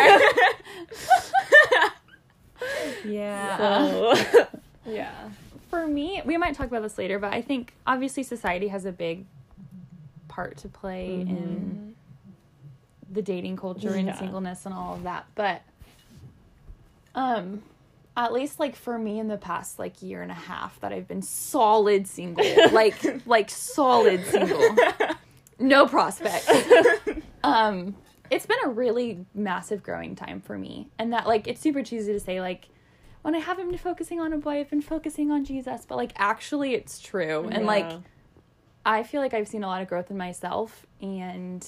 Yeah. 3.05 3.57
So 3.59 4.15
yeah. 4.87 5.13
For 5.71 5.87
me, 5.87 6.23
we 6.25 6.37
might 6.37 6.55
talk 6.55 6.67
about 6.69 6.83
this 6.83 6.97
later, 6.99 7.19
but 7.19 7.33
I 7.33 7.43
think 7.43 7.75
obviously 7.87 8.23
society 8.23 8.69
has 8.69 8.85
a 8.85 8.93
big 8.93 9.27
part 10.37 10.59
to 10.59 10.69
play 10.69 11.25
Mhm. 11.27 11.31
in 11.31 11.95
the 13.11 13.23
dating 13.23 13.57
culture 13.57 13.95
and 13.95 14.07
Yeah. 14.09 14.19
singleness 14.19 14.67
and 14.67 14.75
all 14.75 14.93
of 14.95 15.03
that. 15.05 15.25
But 15.35 15.63
um 17.15 17.63
at 18.19 18.33
least 18.33 18.59
like 18.61 18.77
for 18.77 18.99
me 18.99 19.19
in 19.19 19.29
the 19.29 19.37
past 19.39 19.79
like 19.79 20.03
year 20.03 20.21
and 20.23 20.31
a 20.31 20.35
half 20.35 20.79
that 20.81 20.93
I've 20.93 21.09
been 21.09 21.23
solid 21.23 22.07
single. 22.07 22.45
like 22.73 23.27
like 23.27 23.49
solid 23.51 24.25
single. 24.27 24.77
No 25.59 25.87
prospect. 25.87 26.47
um 27.45 27.97
it's 28.29 28.45
been 28.45 28.59
a 28.65 28.69
really 28.69 29.25
massive 29.35 29.83
growing 29.83 30.15
time 30.17 30.41
for 30.43 30.59
me. 30.59 30.89
And 30.99 31.13
that 31.15 31.27
like 31.27 31.47
it's 31.49 31.61
super 31.61 31.83
cheesy 31.83 32.13
to 32.13 32.21
say 32.21 32.41
like 32.43 32.69
when 33.23 33.35
I 33.35 33.39
haven't 33.39 33.69
been 33.71 33.79
focusing 33.79 34.21
on 34.21 34.33
a 34.35 34.37
boy, 34.39 34.61
I've 34.61 34.71
been 34.71 34.83
focusing 34.83 35.31
on 35.31 35.45
Jesus, 35.45 35.87
but 35.89 35.97
like 35.97 36.13
actually 36.17 36.75
it's 36.75 36.99
true. 37.01 37.49
And 37.51 37.65
like 37.65 37.85
Yeah. 37.87 37.99
I 38.87 39.03
feel 39.03 39.21
like 39.21 39.35
I've 39.35 39.49
seen 39.49 39.65
a 39.65 39.67
lot 39.67 39.83
of 39.83 39.89
growth 39.89 40.11
in 40.11 40.17
myself 40.17 40.87
and 41.03 41.67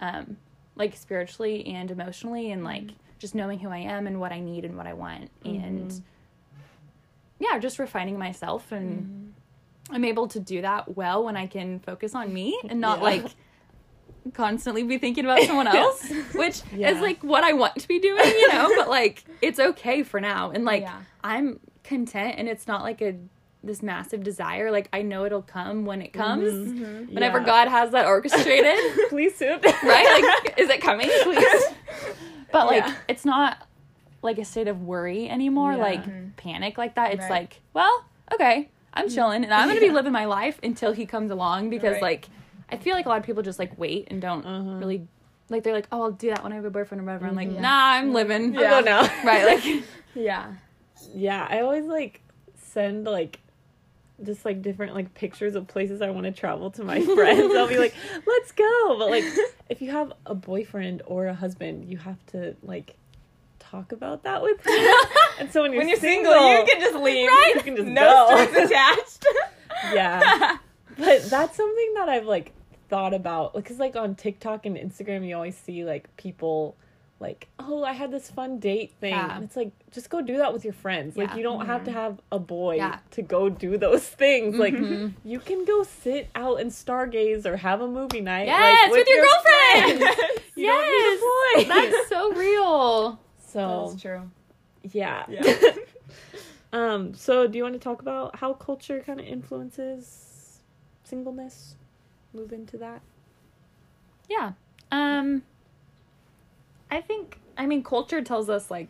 um 0.00 0.36
like 0.74 0.96
spiritually 0.96 1.66
and 1.66 1.90
emotionally 1.90 2.50
and 2.50 2.64
like 2.64 2.90
just 3.18 3.34
knowing 3.34 3.58
who 3.58 3.68
I 3.70 3.78
am 3.78 4.06
and 4.06 4.18
what 4.20 4.32
I 4.32 4.40
need 4.40 4.64
and 4.64 4.76
what 4.76 4.86
I 4.86 4.92
want 4.94 5.30
and 5.44 5.90
Mhm. 5.90 6.02
yeah, 7.38 7.58
just 7.58 7.78
refining 7.78 8.18
myself 8.18 8.72
and 8.72 9.34
I'm 9.90 10.04
able 10.04 10.28
to 10.28 10.40
do 10.40 10.62
that 10.62 10.96
well 10.96 11.24
when 11.24 11.36
I 11.36 11.46
can 11.46 11.78
focus 11.80 12.14
on 12.14 12.32
me 12.32 12.58
and 12.68 12.80
not 12.80 12.98
Yeah. 12.98 13.04
like 13.04 13.26
constantly 14.34 14.82
be 14.82 14.98
thinking 14.98 15.24
about 15.24 15.42
someone 15.42 15.66
else, 15.80 16.10
which 16.34 16.62
Yeah. 16.72 16.90
is 16.90 17.00
like 17.00 17.22
what 17.22 17.44
I 17.44 17.52
want 17.52 17.76
to 17.76 17.88
be 17.88 17.98
doing, 18.00 18.24
you 18.24 18.48
know, 18.52 18.70
but 18.76 18.88
like 18.88 19.24
it's 19.40 19.58
okay 19.60 20.02
for 20.02 20.20
now. 20.20 20.50
And 20.50 20.64
like 20.64 20.82
Yeah. 20.82 21.02
I'm 21.22 21.60
content 21.84 22.34
and 22.38 22.48
it's 22.48 22.66
not 22.66 22.82
like 22.82 23.00
a 23.00 23.14
this 23.64 23.82
massive 23.82 24.22
desire. 24.22 24.70
Like 24.70 24.88
I 24.92 25.02
know 25.02 25.24
it'll 25.24 25.42
come 25.42 25.84
when 25.86 26.00
it 26.02 26.12
comes. 26.12 26.52
Mm-hmm. 26.52 27.14
Whenever 27.14 27.38
Yeah. 27.40 27.44
God 27.46 27.68
has 27.68 27.90
that 27.92 28.06
orchestrated, 28.06 28.76
please 29.08 29.34
soon. 29.36 29.60
right? 29.82 30.40
Like 30.44 30.58
is 30.58 30.68
it 30.70 30.80
coming? 30.80 31.08
Please. 31.22 31.64
But 32.52 32.66
like 32.68 32.86
Yeah. 32.86 32.94
it's 33.08 33.24
not 33.24 33.66
like 34.22 34.38
a 34.38 34.44
state 34.44 34.68
of 34.68 34.82
worry 34.82 35.28
anymore, 35.28 35.72
Yeah. 35.72 35.78
like 35.82 36.04
Mhm. 36.04 36.36
panic 36.36 36.78
like 36.78 36.94
that. 36.94 37.12
It's 37.12 37.22
Right. 37.22 37.30
like, 37.30 37.60
well, 37.74 38.04
okay, 38.32 38.70
I'm 38.94 39.08
chilling 39.08 39.42
and 39.44 39.52
I'm 39.52 39.68
gonna 39.68 39.80
be 39.80 39.90
living 39.90 40.12
my 40.12 40.24
life 40.26 40.58
until 40.62 40.92
he 40.92 41.06
comes 41.06 41.30
along 41.32 41.70
because 41.70 41.94
Right. 41.94 42.02
like 42.02 42.28
I 42.70 42.76
feel 42.76 42.94
like 42.94 43.06
a 43.06 43.08
lot 43.08 43.18
of 43.18 43.24
people 43.24 43.42
just 43.42 43.58
like 43.58 43.76
wait 43.78 44.08
and 44.10 44.22
don't 44.22 44.44
Uh-huh. 44.46 44.70
really 44.78 45.06
like 45.50 45.64
they're 45.64 45.72
like, 45.74 45.88
oh, 45.92 46.02
I'll 46.02 46.10
do 46.12 46.28
that 46.30 46.42
when 46.42 46.52
I 46.52 46.56
have 46.56 46.64
a 46.64 46.70
boyfriend 46.70 47.02
or 47.02 47.04
whatever. 47.04 47.26
I'm 47.26 47.34
like, 47.36 47.48
Mhm. 47.50 47.60
nah, 47.60 47.92
I'm 47.94 48.12
living. 48.12 48.54
Yeah. 48.54 48.74
I'll 48.74 48.82
go 48.82 48.84
now. 49.02 49.24
Right, 49.24 49.44
like 49.44 49.84
Yeah. 50.14 50.46
Yeah, 51.14 51.46
I 51.50 51.60
always 51.60 51.84
like 51.86 52.20
send 52.56 53.04
like 53.06 53.40
just 54.24 54.44
like 54.44 54.62
different 54.62 54.94
like 54.94 55.14
pictures 55.14 55.54
of 55.54 55.66
places 55.66 56.00
I 56.02 56.10
want 56.10 56.24
to 56.26 56.32
travel 56.32 56.70
to 56.72 56.84
my 56.84 57.00
friends. 57.14 57.54
I'll 57.54 57.68
be 57.68 57.78
like, 57.78 57.94
"Let's 58.26 58.52
go." 58.52 58.96
But 58.98 59.10
like 59.10 59.24
if 59.68 59.82
you 59.82 59.90
have 59.90 60.12
a 60.24 60.34
boyfriend 60.34 61.02
or 61.06 61.26
a 61.26 61.34
husband, 61.34 61.84
you 61.90 61.98
have 61.98 62.24
to 62.26 62.56
like 62.62 62.96
talk 63.58 63.92
about 63.92 64.22
that 64.24 64.42
with 64.42 64.64
him. 64.66 64.94
and 65.40 65.52
so 65.52 65.62
when 65.62 65.72
you're, 65.72 65.80
When 65.80 65.88
you're 65.88 65.98
single, 65.98 66.32
single, 66.32 66.58
you 66.60 66.64
can 66.66 66.80
just 66.80 66.96
leave. 66.96 67.28
Right? 67.28 67.52
You 67.56 67.62
can 67.62 67.76
just 67.76 67.88
no 67.88 68.26
go. 68.28 68.44
strings 68.46 68.70
attached. 68.70 69.26
yeah. 69.92 70.56
But 70.98 71.24
that's 71.24 71.56
something 71.56 71.94
that 71.96 72.08
I've 72.08 72.26
like 72.26 72.52
thought 72.88 73.12
about 73.12 73.52
because 73.54 73.78
like 73.78 73.96
on 73.96 74.14
TikTok 74.14 74.64
and 74.66 74.76
Instagram, 74.76 75.26
you 75.26 75.34
always 75.34 75.56
see 75.56 75.84
like 75.84 76.16
people 76.16 76.76
like, 77.18 77.48
oh, 77.58 77.82
I 77.82 77.92
had 77.92 78.10
this 78.10 78.30
fun 78.30 78.58
date 78.58 78.92
thing. 79.00 79.14
Yeah. 79.14 79.40
It's 79.40 79.56
like, 79.56 79.70
just 79.90 80.10
go 80.10 80.20
do 80.20 80.36
that 80.38 80.52
with 80.52 80.64
your 80.64 80.74
friends. 80.74 81.16
Like, 81.16 81.34
you 81.34 81.42
don't 81.42 81.64
have 81.66 81.84
to 81.84 81.92
have 81.92 82.20
a 82.30 82.38
boy 82.38 82.76
Yeah. 82.76 82.98
to 83.12 83.22
go 83.22 83.48
do 83.48 83.78
those 83.78 84.06
things. 84.06 84.56
Like, 84.56 84.74
Mhm. 84.74 85.14
you 85.24 85.38
can 85.40 85.64
go 85.64 85.82
sit 85.82 86.28
out 86.34 86.60
and 86.60 86.70
stargaze 86.70 87.46
or 87.46 87.56
have 87.56 87.80
a 87.80 87.88
movie 87.88 88.20
night. 88.20 88.46
Yes, 88.48 88.90
like, 88.90 88.98
with 88.98 89.08
your 89.08 89.22
girlfriend. 89.24 90.02
friends. 90.02 90.40
You 90.56 90.66
don't 90.68 91.64
need 91.64 91.64
a 91.64 91.68
boy. 91.74 91.74
That's 91.92 92.08
so 92.08 92.32
real. 92.32 93.20
so 93.46 93.88
That's 93.90 94.02
true. 94.02 94.30
yeah. 94.82 95.24
Yeah. 95.28 95.72
um. 96.72 97.14
So, 97.14 97.46
do 97.46 97.56
you 97.58 97.62
want 97.62 97.74
to 97.74 97.78
talk 97.80 98.00
about 98.00 98.36
how 98.36 98.52
culture 98.54 99.00
kind 99.04 99.20
of 99.20 99.26
influences 99.26 100.60
singleness? 101.04 101.76
Move 102.32 102.52
into 102.52 102.76
that. 102.78 103.00
Yeah. 104.28 104.52
Um 104.90 105.42
I 106.90 107.00
think 107.00 107.38
I 107.56 107.66
mean 107.66 107.82
culture 107.82 108.22
tells 108.22 108.48
us 108.48 108.70
like 108.70 108.88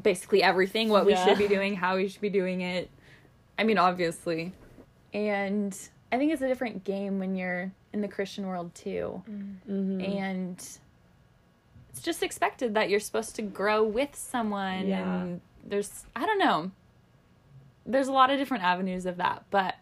basically 0.00 0.42
everything 0.42 0.88
what 0.88 1.06
we 1.06 1.16
should 1.16 1.38
be 1.38 1.48
doing, 1.48 1.74
how 1.76 1.96
we 1.96 2.08
should 2.08 2.20
be 2.20 2.30
doing 2.30 2.60
it. 2.60 2.90
I 3.58 3.64
mean 3.64 3.78
obviously. 3.78 4.52
And 5.14 5.76
I 6.12 6.18
think 6.18 6.32
it's 6.32 6.42
a 6.42 6.48
different 6.48 6.84
game 6.84 7.18
when 7.18 7.36
you're 7.36 7.72
in 7.92 8.00
the 8.00 8.08
Christian 8.08 8.46
world 8.46 8.74
too. 8.74 9.22
Mm-hmm. 9.30 10.00
And 10.00 10.58
it's 11.90 12.00
just 12.02 12.22
expected 12.22 12.74
that 12.74 12.90
you're 12.90 13.00
supposed 13.00 13.34
to 13.36 13.42
grow 13.42 13.82
with 13.82 14.14
someone 14.14 14.86
Yeah. 14.86 15.20
and 15.22 15.40
there's 15.64 16.04
I 16.14 16.26
don't 16.26 16.38
know. 16.38 16.70
There's 17.86 18.08
a 18.08 18.12
lot 18.12 18.30
of 18.30 18.38
different 18.38 18.64
avenues 18.64 19.06
of 19.06 19.16
that, 19.18 19.44
but 19.50 19.76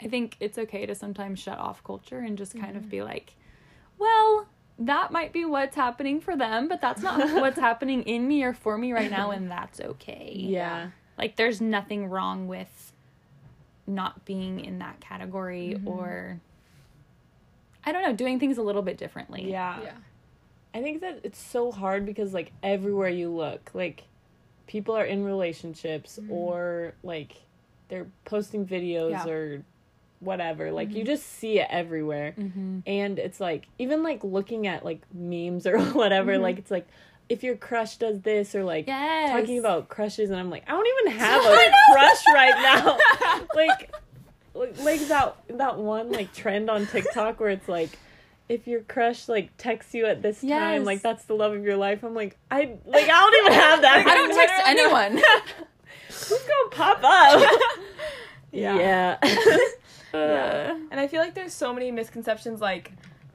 I 0.00 0.08
think 0.08 0.36
it's 0.40 0.58
okay 0.58 0.84
to 0.84 0.94
sometimes 0.94 1.38
shut 1.38 1.58
off 1.58 1.82
culture 1.84 2.18
and 2.18 2.36
just 2.36 2.58
kind 2.58 2.76
of 2.76 2.90
be 2.90 3.02
like, 3.02 3.34
well, 3.98 4.48
that 4.78 5.12
might 5.12 5.32
be 5.32 5.44
what's 5.44 5.76
happening 5.76 6.20
for 6.20 6.36
them, 6.36 6.68
but 6.68 6.80
that's 6.80 7.02
not 7.02 7.18
what's 7.40 7.58
happening 7.58 8.02
in 8.02 8.26
me 8.26 8.42
or 8.42 8.52
for 8.54 8.76
me 8.78 8.92
right 8.92 9.10
now 9.10 9.30
and 9.30 9.50
that's 9.50 9.80
okay. 9.80 10.32
Yeah. 10.34 10.90
Like 11.18 11.36
there's 11.36 11.60
nothing 11.60 12.06
wrong 12.06 12.48
with 12.48 12.92
not 13.86 14.24
being 14.24 14.60
in 14.64 14.78
that 14.78 15.00
category 15.00 15.74
Mm-hmm. 15.76 15.88
or 15.88 16.40
I 17.84 17.90
don't 17.92 18.02
know, 18.02 18.12
doing 18.12 18.38
things 18.38 18.58
a 18.58 18.62
little 18.62 18.82
bit 18.82 18.96
differently. 18.96 19.50
Yeah. 19.50 19.80
Yeah. 19.82 19.92
I 20.74 20.80
think 20.82 21.00
that 21.02 21.20
it's 21.24 21.38
so 21.38 21.70
hard 21.72 22.06
because 22.06 22.32
like 22.32 22.52
everywhere 22.62 23.08
you 23.08 23.28
look, 23.28 23.70
like 23.74 24.04
people 24.66 24.96
are 24.96 25.04
in 25.04 25.24
relationships 25.24 26.18
or 26.30 26.94
like 27.02 27.32
they're 27.88 28.06
posting 28.24 28.64
videos 28.66 29.10
Yeah. 29.10 29.28
or 29.28 29.64
whatever. 30.22 30.70
Like 30.72 30.92
you 30.94 31.04
just 31.04 31.24
see 31.26 31.58
it 31.58 31.66
everywhere. 31.70 32.34
Mm-hmm. 32.38 32.80
And 32.86 33.18
it's 33.18 33.40
like 33.40 33.66
even 33.78 34.02
like 34.02 34.22
looking 34.24 34.66
at 34.66 34.84
like 34.84 35.02
memes 35.12 35.66
or 35.66 35.78
whatever, 35.92 36.38
like 36.38 36.58
it's 36.58 36.70
like 36.70 36.86
if 37.28 37.42
your 37.42 37.56
crush 37.56 37.96
does 37.96 38.20
this 38.20 38.54
or 38.54 38.62
like 38.64 38.86
Yes. 38.86 39.30
talking 39.30 39.58
about 39.58 39.88
crushes 39.88 40.30
and 40.30 40.38
I'm 40.38 40.50
like, 40.50 40.64
I 40.68 40.72
don't 40.72 40.86
even 41.00 41.12
have 41.18 41.42
a 41.44 41.72
crush 41.92 42.22
right 42.34 42.54
now. 42.62 43.44
like 43.54 43.94
like 44.54 45.00
that 45.08 45.36
that 45.48 45.78
one 45.78 46.12
like 46.12 46.32
trend 46.34 46.68
on 46.68 46.86
TikTok 46.86 47.40
where 47.40 47.48
it's 47.50 47.68
like 47.68 47.90
if 48.48 48.66
your 48.66 48.80
crush 48.82 49.28
like 49.28 49.56
texts 49.56 49.94
you 49.94 50.04
at 50.04 50.20
this 50.20 50.42
time, 50.42 50.84
like 50.84 51.00
that's 51.00 51.24
the 51.24 51.32
love 51.34 51.54
of 51.54 51.64
your 51.64 51.76
life. 51.76 52.02
I'm 52.02 52.14
like, 52.14 52.36
I 52.50 52.76
like 52.84 53.04
I 53.04 53.08
don't 53.08 53.46
even 53.46 53.52
have 53.54 53.80
that. 53.82 54.04
I 54.06 54.14
don't 54.14 54.34
text 54.34 54.54
anyone. 54.66 55.12
Who's 56.08 56.28
gonna 56.42 56.70
pop 56.70 57.00
up? 57.02 57.50
Yeah. 58.50 59.16
Yeah. 60.12 60.76
And 60.90 61.00
I 61.00 61.06
feel 61.06 61.20
like 61.22 61.34
there's 61.52 61.58
so 61.58 61.72
many 61.74 61.90
misconceptions. 61.90 62.60
Like, 62.60 62.92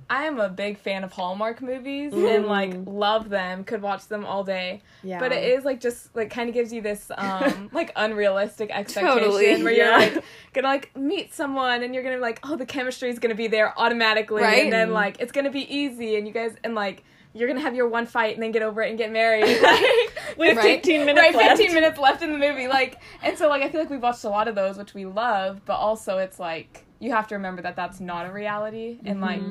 I 0.10 0.24
am 0.24 0.40
a 0.40 0.48
big 0.50 0.78
fan 0.78 1.04
of 1.04 1.12
Hallmark 1.12 1.62
movies 1.62 2.14
Mm. 2.14 2.36
and 2.36 2.46
like 2.46 2.74
love 2.86 3.28
them, 3.30 3.64
could 3.66 3.82
watch 3.82 4.08
them 4.08 4.26
all 4.26 4.44
day. 4.44 4.82
yeah. 5.04 5.20
But 5.20 5.34
it 5.34 5.44
is 5.44 5.66
like 5.66 5.82
just 5.82 6.16
like 6.16 6.30
kind 6.30 6.48
of 6.48 6.54
gives 6.56 6.72
you 6.72 6.82
this 6.82 7.12
um 7.18 7.70
like 7.74 7.92
unrealistic 7.96 8.70
expectation 8.72 9.20
Totally. 9.22 9.62
where 9.64 9.74
Yeah. 9.74 9.84
you're 10.00 10.00
like 10.16 10.24
gonna 10.54 10.68
like 10.68 10.96
meet 10.96 11.34
someone 11.34 11.84
and 11.84 11.94
you're 11.94 12.04
gonna 12.04 12.16
be 12.16 12.22
like, 12.22 12.40
oh, 12.44 12.56
the 12.56 12.66
chemistry 12.66 13.10
is 13.10 13.20
gonna 13.20 13.36
be 13.36 13.48
there 13.48 13.78
automatically, 13.78 14.44
Right. 14.44 14.64
and 14.64 14.72
then 14.72 14.92
like 14.94 15.18
it's 15.20 15.34
gonna 15.34 15.52
be 15.52 15.66
easy, 15.74 16.16
and 16.16 16.26
you 16.28 16.34
guys 16.34 16.56
and 16.64 16.74
like. 16.76 17.04
You're 17.34 17.48
gonna 17.48 17.62
have 17.62 17.76
your 17.76 17.88
one 17.88 18.08
fight 18.08 18.34
and 18.34 18.42
then 18.42 18.52
get 18.52 18.64
over 18.64 18.82
it 18.82 18.90
and 18.90 18.98
get 18.98 19.12
married. 19.12 19.44
Like, 19.62 20.38
With 20.40 20.58
Right. 20.58 20.78
15 20.84 21.06
minutes 21.06 21.20
right, 21.20 21.36
left. 21.36 21.58
15 21.60 21.74
minutes 21.76 22.00
left 22.00 22.24
in 22.24 22.32
the 22.32 22.38
movie. 22.40 22.68
Like, 22.68 23.00
and 23.22 23.38
so 23.38 23.48
like 23.48 23.62
I 23.62 23.70
feel 23.70 23.80
like 23.80 23.92
we've 23.92 24.02
watched 24.02 24.24
a 24.24 24.30
lot 24.30 24.48
of 24.48 24.56
those, 24.56 24.76
which 24.76 24.96
we 24.96 25.06
love, 25.06 25.62
but 25.66 25.76
also 25.76 26.18
it's 26.18 26.40
like 26.40 26.87
you 27.00 27.12
have 27.12 27.28
to 27.28 27.36
remember 27.36 27.62
that 27.62 27.76
that's 27.76 28.00
not 28.00 28.26
a 28.26 28.32
reality, 28.32 29.00
and 29.06 29.22
like 29.22 29.42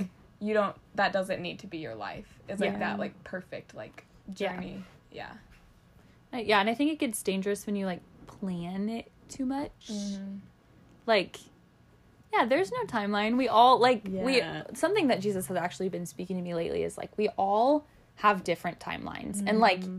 you 0.41 0.55
don't. 0.55 0.77
That 0.95 1.13
doesn't 1.13 1.41
need 1.41 1.59
to 1.61 1.67
be 1.67 1.79
your 1.79 1.95
life. 1.95 2.27
It's 2.49 2.61
like 2.61 2.73
Yeah. 2.73 2.79
that 2.81 2.99
like 2.99 3.23
perfect 3.25 3.75
like 3.75 4.05
journey. 4.33 4.83
Yeah. 5.13 5.31
Uh, 6.33 6.39
yeah, 6.39 6.61
and 6.61 6.69
I 6.69 6.75
think 6.75 6.93
it 6.93 6.99
gets 6.99 7.23
dangerous 7.23 7.67
when 7.67 7.77
you 7.77 7.87
like 7.87 8.01
plan 8.27 8.89
it 8.89 9.11
too 9.29 9.47
much. 9.47 9.89
Mm-hmm. 9.91 10.37
Like, 11.07 11.39
yeah, 12.33 12.45
there's 12.45 12.73
no 12.73 12.83
timeline. 12.85 13.37
We 13.37 13.49
all 13.49 13.79
like 13.79 14.03
we 14.09 14.43
something 14.75 15.07
that 15.09 15.21
Jesus 15.21 15.47
has 15.47 15.57
actually 15.57 15.89
been 15.89 16.07
speaking 16.07 16.37
to 16.37 16.43
me 16.43 16.55
lately 16.55 16.83
is 16.83 16.99
like 16.99 17.17
we 17.17 17.29
all 17.39 17.87
have 18.17 18.43
different 18.45 18.81
timelines, 18.81 19.43
and 19.47 19.59
like 19.61 19.81
Mm-hmm. 19.83 19.99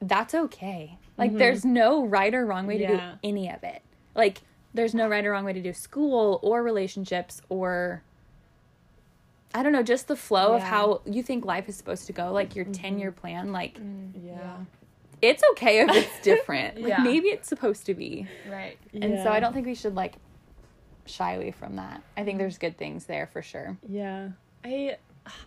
that's 0.00 0.34
okay. 0.34 0.98
Like, 1.16 1.36
there's 1.36 1.64
no 1.64 2.06
right 2.06 2.32
or 2.32 2.46
wrong 2.46 2.68
way 2.68 2.78
to 2.78 2.84
Yeah. 2.84 3.10
do 3.12 3.18
any 3.24 3.50
of 3.50 3.64
it. 3.64 3.82
Like, 4.14 4.38
there's 4.74 4.94
no 4.94 5.08
right 5.08 5.24
or 5.24 5.32
wrong 5.32 5.44
way 5.44 5.52
to 5.52 5.62
do 5.62 5.72
school 5.72 6.38
or 6.42 6.62
relationships 6.62 7.40
or 7.48 8.02
I 9.54 9.62
don't 9.62 9.72
know, 9.72 9.82
just 9.82 10.08
the 10.08 10.16
flow 10.16 10.54
of 10.54 10.62
how 10.62 11.00
you 11.06 11.22
think 11.22 11.44
life 11.44 11.68
is 11.68 11.76
supposed 11.76 12.06
to 12.08 12.12
go, 12.12 12.32
like 12.32 12.54
your 12.54 12.66
mm-hmm. 12.66 12.72
10 12.72 12.98
year 12.98 13.12
plan, 13.12 13.50
like 13.50 13.78
mm, 13.80 14.12
Yeah. 14.22 14.56
it's 15.22 15.42
okay 15.52 15.80
if 15.80 15.90
it's 15.90 16.20
different. 16.22 16.76
Like 16.80 16.88
Yeah. 16.88 16.98
maybe 17.02 17.28
it's 17.28 17.48
supposed 17.48 17.86
to 17.86 17.94
be. 17.94 18.26
Right. 18.50 18.76
And 18.92 19.18
so 19.22 19.30
I 19.30 19.40
don't 19.40 19.54
think 19.54 19.66
we 19.66 19.74
should 19.74 19.94
like 19.94 20.16
shy 21.06 21.32
away 21.32 21.50
from 21.50 21.76
that. 21.76 22.02
I 22.16 22.24
think 22.24 22.38
there's 22.38 22.58
good 22.58 22.76
things 22.76 23.06
there 23.06 23.26
for 23.26 23.40
sure. 23.40 23.78
Yeah. 23.88 24.30
I 24.64 24.98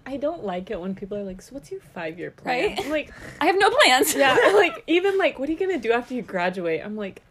I 0.06 0.18
don't 0.18 0.44
like 0.44 0.70
it 0.70 0.80
when 0.80 0.94
people 0.96 1.18
are 1.18 1.24
like, 1.24 1.42
"So 1.42 1.54
what's 1.56 1.72
your 1.72 1.82
5-year 1.96 2.32
plan?" 2.32 2.70
Right? 2.70 2.80
I'm 2.80 2.90
like, 2.92 3.12
I 3.42 3.46
have 3.48 3.58
no 3.58 3.70
plans. 3.70 4.14
yeah, 4.16 4.36
like 4.54 4.84
even 4.88 5.18
like 5.18 5.40
what 5.40 5.50
are 5.50 5.52
you 5.52 5.58
going 5.58 5.72
to 5.72 5.80
do 5.88 5.92
after 5.92 6.14
you 6.14 6.22
graduate? 6.22 6.82
I'm 6.84 6.96
like 6.96 7.22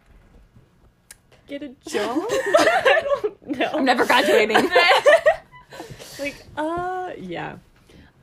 get 1.51 1.63
a 1.63 1.69
job? 1.89 2.25
I 2.31 3.03
don't 3.23 3.47
know. 3.59 3.71
I'm 3.75 3.85
never 3.85 4.07
graduating. 4.07 4.57
like 6.19 6.37
uh 6.57 7.11
yeah. 7.19 7.57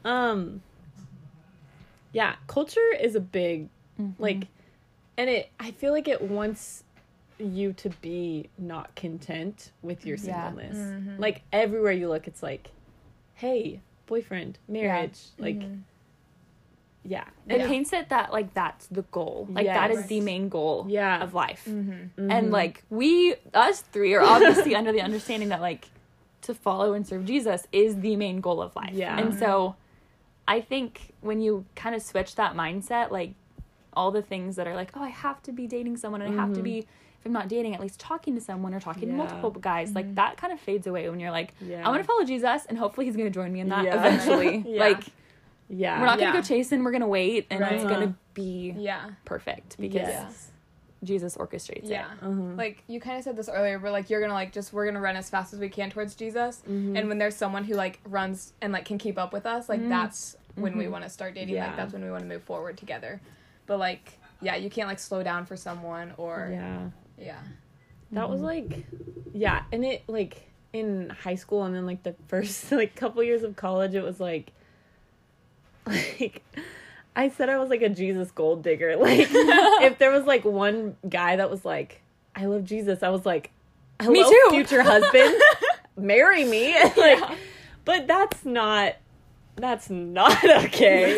Um 0.06 0.62
yeah, 2.14 2.36
culture 2.48 2.94
is 3.00 3.16
a 3.16 3.20
big 3.20 3.70
Mm-hmm. 4.00 4.22
like 4.22 4.48
and 5.18 5.28
it 5.28 5.50
I 5.60 5.72
feel 5.72 5.92
like 5.92 6.08
it 6.08 6.22
wants 6.22 6.84
you 7.40 7.74
to 7.74 7.90
be 8.02 8.48
not 8.60 8.94
content 8.96 9.72
with 9.82 10.06
your 10.06 10.18
Yeah. 10.18 10.50
singleness. 10.52 11.20
Like 11.20 11.42
everywhere 11.52 11.92
you 11.94 12.08
look 12.08 12.28
it's 12.28 12.44
like 12.44 12.70
hey, 13.34 13.82
boyfriend, 14.06 14.58
marriage, 14.68 15.20
like 15.40 15.62
yeah. 17.08 17.24
It 17.48 17.62
And 17.62 17.70
paints 17.70 17.94
it 17.94 18.10
that 18.10 18.34
like 18.34 18.54
that's 18.54 18.88
the 18.88 19.04
goal. 19.04 19.48
Like 19.50 19.66
that 19.66 19.92
is 19.92 20.08
the 20.08 20.20
main 20.20 20.50
goal 20.50 20.86
Yeah. 20.90 21.24
of 21.24 21.34
life. 21.34 21.64
Mm-hmm. 21.68 21.92
mm-hmm. 21.92 22.32
And 22.32 22.52
like 22.52 22.84
we 22.90 23.36
us 23.54 23.82
three 23.82 24.14
are 24.14 24.22
obviously 24.22 24.76
under 24.76 24.92
the 24.92 25.02
understanding 25.02 25.50
that 25.50 25.62
like 25.62 25.88
to 26.42 26.54
follow 26.54 26.94
and 26.94 27.08
serve 27.08 27.26
Jesus 27.26 27.66
is 27.72 28.02
the 28.02 28.18
main 28.18 28.42
goal 28.42 28.62
of 28.62 28.76
life. 28.76 28.92
Yeah. 28.94 29.18
And 29.18 29.40
so 29.40 29.76
I 30.48 30.60
think 30.60 31.14
when 31.22 31.40
you 31.40 31.66
kind 31.76 31.96
of 31.96 32.02
switch 32.02 32.36
that 32.36 32.56
mindset, 32.56 33.10
like 33.10 33.34
all 33.94 34.12
the 34.12 34.22
things 34.22 34.58
that 34.58 34.68
are 34.68 34.76
like, 34.76 34.92
oh, 34.96 35.02
I 35.02 35.10
have 35.10 35.42
to 35.44 35.54
be 35.54 35.66
dating 35.66 35.98
someone 35.98 36.22
and 36.22 36.38
I 36.38 36.42
have 36.42 36.50
to 36.50 36.56
mm-hmm. 36.56 36.64
be 36.64 36.80
if 36.80 37.26
I'm 37.26 37.32
not 37.32 37.48
dating, 37.48 37.74
at 37.74 37.80
least 37.82 38.00
talking 38.00 38.36
to 38.36 38.42
someone 38.42 38.74
or 38.74 38.80
talking 38.80 39.10
to 39.10 39.16
multiple 39.16 39.50
guys, 39.50 39.96
like 39.96 40.06
mm-hmm. 40.06 40.16
that 40.16 40.38
kind 40.38 40.54
of 40.54 40.60
fades 40.60 40.86
away 40.88 41.10
when 41.10 41.20
you're 41.22 41.32
like, 41.32 41.54
Yeah. 41.62 41.78
I'm 41.78 41.94
gonna 41.94 42.04
follow 42.04 42.26
Jesus 42.26 42.66
and 42.66 42.78
hopefully 42.78 43.06
he's 43.06 43.16
gonna 43.16 43.30
join 43.30 43.54
me 43.54 43.62
in 43.62 43.70
that 43.70 43.86
Yeah. 43.86 43.98
eventually. 43.98 44.58
Yeah. 44.68 44.82
Like 44.82 45.04
yeah. 45.70 46.00
we're 46.00 46.06
not 46.06 46.20
gonna 46.20 46.32
Yeah. 46.32 46.42
go 46.42 46.42
chasing, 46.42 46.84
we're 46.84 46.92
gonna 46.92 47.08
wait 47.08 47.48
and 47.50 47.64
it's 47.64 47.84
gonna 47.84 48.16
be 48.34 48.74
Yeah. 48.78 49.12
perfect 49.26 49.78
because 49.78 50.08
Yes. 50.08 50.52
Jesus 51.04 51.38
orchestrates 51.38 51.88
Yeah. 51.90 52.12
it. 52.12 52.24
Uh-huh. 52.24 52.56
Like 52.56 52.84
you 52.88 53.00
kind 53.00 53.18
of 53.18 53.24
said 53.24 53.36
this 53.36 53.50
earlier, 53.50 53.80
we're 53.80 53.92
like 53.92 54.10
you're 54.10 54.22
gonna 54.22 54.34
like 54.34 54.52
just 54.52 54.74
we're 54.74 54.86
gonna 54.86 55.02
run 55.02 55.16
as 55.16 55.30
fast 55.30 55.54
as 55.54 55.60
we 55.60 55.70
can 55.70 55.90
towards 55.90 56.16
Jesus, 56.16 56.62
mm-hmm. 56.68 56.96
and 56.96 57.08
when 57.08 57.18
there's 57.18 57.36
someone 57.36 57.64
who 57.64 57.76
like 57.76 58.00
runs 58.06 58.54
and 58.62 58.74
like 58.74 58.86
can 58.86 58.98
keep 58.98 59.18
up 59.18 59.34
with 59.34 59.46
us, 59.46 59.70
like 59.70 59.80
mm-hmm. 59.80 59.90
that's 59.90 60.36
when 60.56 60.76
we 60.78 60.88
want 60.88 61.04
to 61.04 61.10
start 61.10 61.36
dating. 61.36 61.56
Yeah. 61.56 61.68
Like 61.68 61.76
that's 61.76 61.94
when 61.94 62.04
we 62.04 62.10
want 62.10 62.24
to 62.24 62.28
move 62.28 62.44
forward 62.44 62.78
together. 62.78 63.22
But 63.68 63.78
like 63.78 64.18
yeah, 64.42 64.56
you 64.56 64.70
can't 64.70 64.88
like 64.88 65.00
slow 65.00 65.24
down 65.24 65.46
for 65.46 65.56
someone 65.56 66.14
or 66.18 66.50
yeah. 66.52 66.90
yeah. 67.18 67.40
That 68.12 68.30
was 68.30 68.42
like, 68.42 68.86
yeah, 69.34 69.64
and 69.72 69.84
it 69.84 70.04
like 70.08 70.50
in 70.74 71.10
high 71.10 71.36
school 71.36 71.64
and 71.64 71.76
then 71.76 71.86
like 71.86 72.04
the 72.04 72.16
first 72.28 72.72
like 72.72 72.96
couple 72.96 73.24
years 73.24 73.44
of 73.44 73.56
college, 73.56 73.96
it 73.96 74.04
was 74.04 74.20
like, 74.20 74.52
like 76.20 76.44
I 77.16 77.30
said 77.30 77.50
I 77.50 77.58
was 77.58 77.70
like 77.70 77.82
a 77.82 77.90
Jesus 77.90 78.32
gold 78.32 78.64
digger. 78.64 78.96
Like 79.00 79.28
if 79.32 79.98
there 79.98 80.12
was 80.12 80.26
like 80.26 80.46
one 80.46 80.96
guy 81.08 81.36
that 81.38 81.50
was 81.50 81.64
like, 81.66 82.02
I 82.36 82.46
love 82.46 82.64
Jesus, 82.66 83.02
I 83.04 83.10
was 83.10 83.26
like, 83.26 83.52
hello, 84.02 84.12
Me 84.14 84.24
too. 84.24 84.48
future 84.52 84.84
husband, 84.84 85.36
marry 85.98 86.46
me. 86.46 86.76
like, 86.96 87.24
but 87.86 88.08
that's 88.08 88.46
not 88.46 88.96
that's 89.56 89.90
not 89.90 90.44
okay. 90.66 91.18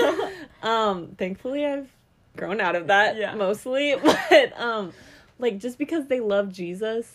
um, 0.64 1.16
thankfully 1.18 1.66
I've 1.66 1.90
grown 2.38 2.62
out 2.62 2.76
of 2.78 2.88
that 2.88 3.18
Yeah. 3.18 3.36
mostly, 3.36 3.96
but 4.02 4.58
um, 4.60 4.94
like 5.40 5.58
just 5.58 5.78
because 5.78 6.08
they 6.08 6.20
love 6.22 6.52
Jesus 6.54 7.12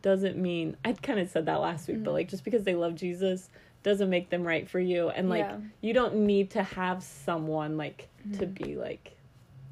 doesn't 0.00 0.36
mean 0.38 0.76
I 0.84 0.92
kind 0.92 1.18
of 1.18 1.28
said 1.28 1.46
that 1.46 1.60
last 1.60 1.88
week, 1.88 2.02
but 2.02 2.12
like 2.12 2.28
just 2.28 2.44
because 2.44 2.62
they 2.64 2.74
love 2.74 2.94
Jesus 2.94 3.48
doesn't 3.84 4.10
make 4.10 4.30
them 4.30 4.42
right 4.42 4.68
for 4.68 4.80
you, 4.80 5.10
and 5.10 5.28
like 5.28 5.44
Yeah. 5.44 5.58
you 5.80 5.92
don't 5.92 6.16
need 6.16 6.50
to 6.52 6.62
have 6.64 7.04
someone 7.04 7.76
like 7.76 8.08
to 8.32 8.46
mm-hmm. 8.46 8.64
be 8.64 8.76
like 8.76 9.12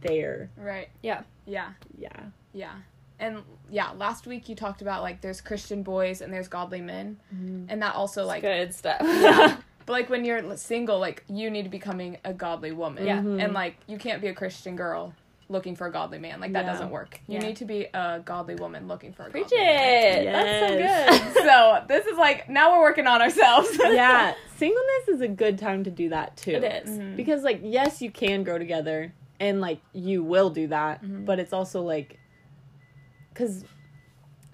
there. 0.03 0.51
right. 0.57 0.89
Yeah. 1.03 1.23
Yeah. 1.47 1.71
Yeah, 1.99 2.11
Yeah. 2.53 2.73
And 3.19 3.43
yeah, 3.71 3.91
last 3.97 4.27
week 4.27 4.49
you 4.49 4.55
talked 4.57 4.83
about 4.83 5.03
like 5.03 5.21
there's 5.21 5.41
Christian 5.41 5.83
boys 5.83 6.21
and 6.21 6.33
there's 6.33 6.49
godly 6.49 6.81
men. 6.81 7.19
Mm-hmm. 7.35 7.67
And 7.69 7.83
that 7.83 7.95
also 7.95 8.25
like 8.25 8.43
Good 8.43 8.75
stuff. 8.75 8.99
yeah. 9.03 9.57
But 9.85 9.95
like 9.95 10.11
when 10.11 10.25
you're 10.25 10.57
single, 10.57 11.01
like 11.01 11.25
you 11.29 11.51
need 11.51 11.65
to 11.65 11.69
be 11.69 11.79
becoming 11.79 12.19
a 12.25 12.33
godly 12.33 12.71
woman. 12.71 13.05
Yeah. 13.05 13.19
Mm-hmm. 13.19 13.41
And 13.41 13.53
like 13.53 13.77
you 13.89 13.99
can't 13.99 14.21
be 14.21 14.29
a 14.29 14.35
Christian 14.35 14.77
girl 14.77 15.13
looking 15.49 15.75
for 15.77 15.87
a 15.87 15.93
godly 15.93 16.19
man. 16.19 16.41
Like 16.41 16.53
that 16.53 16.65
Yeah. 16.65 16.73
doesn't 16.73 16.91
work. 16.91 17.21
You 17.27 17.35
Yeah. 17.35 17.47
need 17.47 17.57
to 17.57 17.65
be 17.65 17.87
a 17.93 18.21
godly 18.25 18.55
woman 18.55 18.87
looking 18.89 19.13
for 19.13 19.25
a 19.25 19.31
Preach 19.31 19.51
godly 19.51 19.59
man. 19.59 20.19
it. 20.19 20.33
That's 20.33 20.72
so 21.81 21.81
Yes. 21.81 21.85
good. 21.85 21.89
so 21.89 21.99
this 22.01 22.07
is 22.07 22.19
like 22.19 22.49
now 22.49 22.73
we're 22.77 22.83
working 22.83 23.07
on 23.07 23.21
ourselves. 23.23 23.69
yeah, 23.81 24.35
singleness 24.57 25.09
is 25.09 25.21
a 25.21 25.29
good 25.29 25.59
time 25.59 25.85
to 25.85 25.91
do 25.91 26.09
that 26.11 26.37
too. 26.37 26.53
It 26.53 26.65
is. 26.65 26.91
Mhm. 26.99 27.17
because 27.17 27.43
like 27.43 27.61
yes, 27.63 28.01
you 28.03 28.11
can 28.11 28.43
grow 28.45 28.59
together 28.59 29.13
and 29.41 29.61
like 29.61 29.81
you 29.93 30.23
will 30.23 30.51
do 30.51 30.67
that, 30.69 31.03
Mhm. 31.03 31.25
but 31.25 31.39
it's 31.39 31.53
also 31.53 31.83
like 31.83 32.19
cuz 33.35 33.65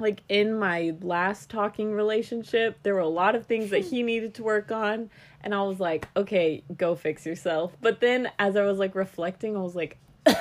like 0.00 0.22
in 0.28 0.56
my 0.56 0.94
last 1.02 1.50
talking 1.50 1.92
relationship, 1.92 2.78
there 2.84 2.94
were 2.94 3.00
a 3.00 3.08
lot 3.08 3.34
of 3.34 3.46
things 3.46 3.70
that 3.70 3.80
he 3.90 4.02
needed 4.02 4.34
to 4.34 4.42
work 4.44 4.70
on 4.70 5.10
and 5.42 5.54
I 5.54 5.62
was 5.62 5.78
like, 5.80 6.08
"Okay, 6.16 6.62
go 6.76 6.94
fix 6.94 7.24
yourself." 7.26 7.76
But 7.80 8.00
then 8.00 8.30
as 8.38 8.56
I 8.56 8.62
was 8.64 8.78
like 8.78 8.94
reflecting, 8.94 9.56
I 9.56 9.60
was 9.60 9.74
like 9.76 9.98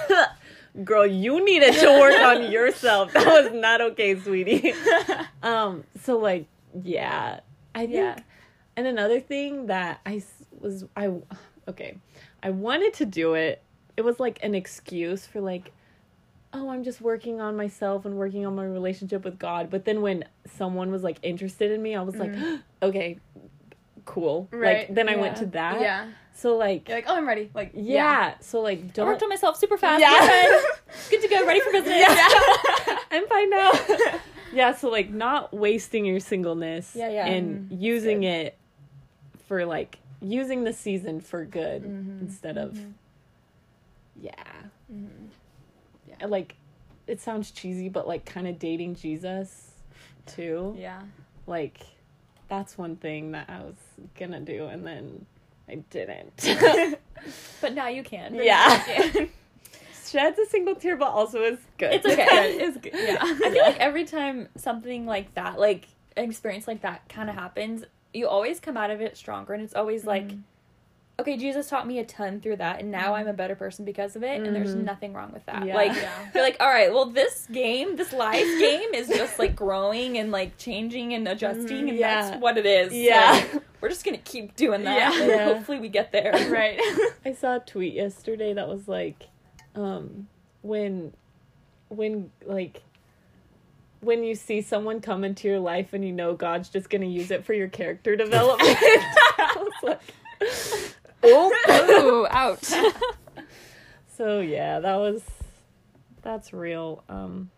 Girl, 0.83 1.07
you 1.07 1.43
needed 1.43 1.73
to 1.75 1.87
work 1.99 2.19
on 2.21 2.51
yourself. 2.51 3.11
That 3.13 3.25
was 3.25 3.51
not 3.53 3.81
okay, 3.81 4.15
sweetie. 4.19 4.73
um, 5.41 5.83
so 6.03 6.17
like, 6.19 6.45
yeah, 6.83 7.39
I 7.75 7.81
think 7.81 7.91
Yeah. 7.93 8.17
and 8.75 8.87
another 8.87 9.19
thing 9.19 9.67
that 9.67 9.99
I 10.05 10.21
was 10.59 10.85
I 10.95 11.11
okay, 11.67 11.97
I 12.43 12.49
wanted 12.51 12.93
to 12.95 13.05
do 13.05 13.33
it. 13.33 13.61
It 13.95 14.03
was 14.03 14.19
like 14.19 14.39
an 14.43 14.53
excuse 14.55 15.25
for 15.25 15.41
like 15.41 15.71
oh, 16.53 16.69
I'm 16.69 16.83
just 16.83 17.01
working 17.01 17.39
on 17.41 17.55
myself 17.55 18.05
and 18.05 18.15
working 18.15 18.45
on 18.45 18.55
my 18.55 18.65
relationship 18.65 19.23
with 19.23 19.37
God. 19.37 19.69
But 19.69 19.85
then 19.85 20.01
when 20.01 20.25
someone 20.45 20.91
was 20.91 21.03
like 21.03 21.17
interested 21.21 21.71
in 21.71 21.81
me, 21.81 21.95
I 21.95 22.01
was 22.01 22.15
like, 22.15 22.31
mm-hmm. 22.31 22.55
okay, 22.81 23.19
cool. 24.05 24.47
Right, 24.51 24.87
Like 24.87 24.95
then 24.95 25.09
I 25.09 25.15
went 25.17 25.37
to 25.37 25.45
that. 25.47 25.81
yeah. 25.81 26.07
So 26.33 26.55
like 26.55 26.87
You're 26.87 26.97
like, 26.99 27.05
oh, 27.07 27.15
I'm 27.15 27.27
ready. 27.27 27.49
Like, 27.53 27.71
yeah. 27.73 28.35
So 28.39 28.61
like 28.61 28.79
I 28.79 28.87
don't 28.93 29.07
worked 29.07 29.23
on 29.23 29.29
myself 29.29 29.57
super 29.57 29.77
fast. 29.77 30.01
Yeah. 30.01 30.23
Yeah. 30.23 30.61
Good 31.09 31.21
to 31.21 31.27
go. 31.27 31.45
Ready 31.45 31.59
for 31.61 31.71
business. 31.71 31.97
Yeah. 31.97 32.97
I'm 33.11 33.27
fine 33.27 33.49
now. 33.49 33.71
yeah, 34.53 34.73
so 34.75 34.89
like 34.89 35.09
not 35.09 35.53
wasting 35.53 36.05
your 36.05 36.19
singleness 36.19 36.93
Yeah, 36.95 37.09
yeah. 37.09 37.25
and 37.27 37.69
Mhm. 37.71 37.81
using 37.81 38.23
it 38.23 38.57
for 39.47 39.65
like 39.65 39.99
using 40.21 40.63
the 40.63 40.73
season 40.73 41.21
for 41.21 41.45
good 41.45 41.83
Mhm. 41.83 42.21
instead 42.21 42.57
of 42.57 42.73
Mhm. 42.73 42.93
yeah. 44.21 44.33
Mhm. 44.91 45.09
And, 46.19 46.31
Like 46.31 46.55
it 47.05 47.19
sounds 47.21 47.51
cheesy 47.51 47.89
but 47.89 48.07
like 48.07 48.25
kind 48.25 48.47
of 48.47 48.57
dating 48.59 48.95
Jesus 48.95 49.71
too. 50.25 50.75
Yeah. 50.77 51.01
Like 51.45 51.79
that's 52.47 52.77
one 52.77 52.95
thing 52.95 53.31
that 53.31 53.49
I 53.49 53.59
was 53.59 53.75
to 54.45 54.51
do 54.53 54.65
and 54.67 54.85
then 54.85 55.25
I 55.69 55.75
didn't. 55.89 56.43
But 57.61 57.73
now 57.73 57.87
you 57.87 58.03
can. 58.03 58.35
yeah. 58.35 59.25
Sheds 60.07 60.39
a 60.39 60.45
single 60.45 60.75
tear 60.75 60.95
but 60.95 61.09
also 61.09 61.41
is 61.43 61.59
good. 61.77 61.93
It's 61.93 62.05
okay. 62.05 62.57
It's 62.59 62.77
good. 62.77 62.93
Yeah. 62.93 63.17
I 63.21 63.33
feel 63.51 63.63
like 63.63 63.77
every 63.79 64.05
time 64.05 64.47
something 64.55 65.05
like 65.05 65.33
that, 65.35 65.59
like 65.59 65.87
an 66.15 66.23
experience 66.25 66.67
like 66.67 66.81
that 66.81 67.07
kind 67.09 67.29
of 67.29 67.35
happens, 67.35 67.83
you 68.13 68.27
always 68.27 68.59
come 68.59 68.77
out 68.77 68.89
of 68.91 69.01
it 69.01 69.17
stronger. 69.17 69.53
And 69.53 69.61
it's 69.63 69.75
always 69.75 70.05
like, 70.05 70.27
Mhm. 70.29 70.41
okay, 71.19 71.35
Jesus 71.37 71.67
taught 71.69 71.85
me 71.85 71.99
a 71.99 72.05
ton 72.05 72.39
through 72.41 72.55
that. 72.57 72.79
And 72.79 72.89
now 72.91 73.13
I'm 73.15 73.27
a 73.27 73.33
better 73.33 73.55
person 73.55 73.85
because 73.85 74.15
of 74.15 74.23
it. 74.23 74.41
And 74.41 74.55
there's 74.55 74.75
Mhm. 74.75 74.83
nothing 74.85 75.13
wrong 75.13 75.31
with 75.33 75.45
that. 75.47 75.65
Yeah. 75.65 75.75
Like, 75.75 75.93
Yeah. 75.95 76.11
you're 76.33 76.43
like, 76.43 76.57
all 76.59 76.67
right, 76.69 76.91
well, 76.93 77.05
this 77.05 77.47
game, 77.51 77.95
this 77.95 78.13
life 78.13 78.45
game 78.59 78.93
is 78.93 79.07
just 79.09 79.37
like 79.37 79.55
growing 79.55 80.17
and 80.17 80.31
like 80.31 80.57
changing 80.57 81.13
and 81.13 81.27
adjusting. 81.27 81.85
Mhm. 81.85 81.89
And 81.89 81.97
Yeah. 81.97 82.21
that's 82.29 82.41
what 82.41 82.57
it 82.57 82.65
is. 82.65 82.93
Yeah. 82.93 83.31
Like, 83.53 83.61
we're 83.81 83.89
just 83.89 84.05
going 84.05 84.17
to 84.17 84.23
keep 84.23 84.55
doing 84.55 84.83
that. 84.85 85.13
Yeah. 85.15 85.25
Yeah. 85.25 85.43
hopefully 85.45 85.79
we 85.79 85.89
get 85.89 86.11
there. 86.11 86.31
right. 86.49 86.79
I 87.25 87.33
saw 87.33 87.57
a 87.57 87.59
tweet 87.59 87.93
yesterday 87.93 88.53
that 88.53 88.67
was 88.67 88.87
like, 88.87 89.27
um, 89.77 90.27
when, 90.61 91.13
when 91.89 92.31
like, 92.45 92.81
when 94.01 94.23
you 94.23 94.35
see 94.35 94.61
someone 94.61 95.01
come 95.01 95.23
into 95.23 95.47
your 95.47 95.59
life 95.59 95.93
and 95.93 96.03
you 96.05 96.11
know 96.11 96.33
God's 96.35 96.69
just 96.69 96.89
gonna 96.89 97.05
use 97.05 97.31
it 97.31 97.45
for 97.45 97.53
your 97.53 97.67
character 97.67 98.15
development. 98.23 98.77
I 98.81 99.55
was 99.57 99.73
like, 99.83 100.01
Ooh, 101.25 102.27
ouch. 102.29 102.63
so 104.15 104.39
yeah, 104.39 104.79
that 104.79 104.95
was, 104.97 105.23
that's 106.21 106.53
real. 106.53 107.03
Um, 107.09 107.49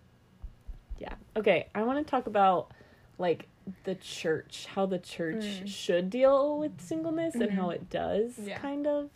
yeah. 0.98 1.14
Okay, 1.36 1.68
I 1.76 1.84
want 1.84 2.06
to 2.06 2.10
talk 2.10 2.28
about 2.28 2.72
like 3.18 3.48
the 3.84 3.96
church, 3.96 4.66
how 4.74 4.86
the 4.86 4.98
church 5.00 5.44
Mm. 5.44 5.68
should 5.68 6.10
deal 6.10 6.58
with 6.58 6.80
singleness 6.82 7.36
and 7.36 7.52
how 7.52 7.68
Mhm. 7.68 7.76
it 7.76 7.90
does, 7.90 8.40
Yeah. 8.40 8.58
kind 8.58 8.88
of. 8.88 9.10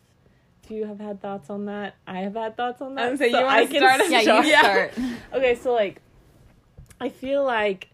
Do 0.68 0.76
you 0.76 0.86
have 0.86 1.00
had 1.00 1.22
thoughts 1.22 1.50
on 1.50 1.66
that? 1.66 1.96
I 2.08 2.20
have 2.22 2.36
had 2.36 2.56
thoughts 2.56 2.82
on 2.82 2.96
that. 2.96 3.06
I 3.08 3.10
was 3.12 3.20
gonna 3.20 3.32
so 3.32 3.40
you 3.40 3.46
I 3.46 3.66
can 3.66 3.76
start 3.78 4.02
us? 4.02 4.10
yeah, 4.12 4.22
you 4.22 4.50
Yeah. 4.50 4.60
start. 4.62 4.94
Okay, 5.34 5.56
so 5.56 5.74
like, 5.74 6.02
I 7.02 7.10
feel 7.10 7.44
like 7.44 7.90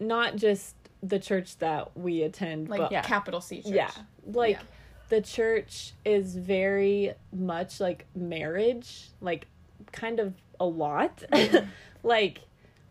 not 0.00 0.36
just 0.36 0.74
the 1.02 1.18
church 1.18 1.58
that 1.58 1.96
we 1.96 2.22
attend, 2.22 2.68
Like 2.70 2.80
but 2.80 2.92
Yeah. 2.92 3.02
capital 3.02 3.40
C 3.42 3.60
church. 3.62 3.72
yeah, 3.72 3.90
like 4.26 4.56
Yeah. 4.56 4.62
the 5.10 5.20
church 5.20 5.92
is 6.06 6.34
very 6.36 7.12
much 7.32 7.80
like 7.80 8.06
marriage, 8.14 9.10
like 9.20 9.46
kind 9.92 10.20
of 10.20 10.32
a 10.58 10.64
lot. 10.66 11.22
Mm-hmm. 11.32 11.68
like 12.02 12.40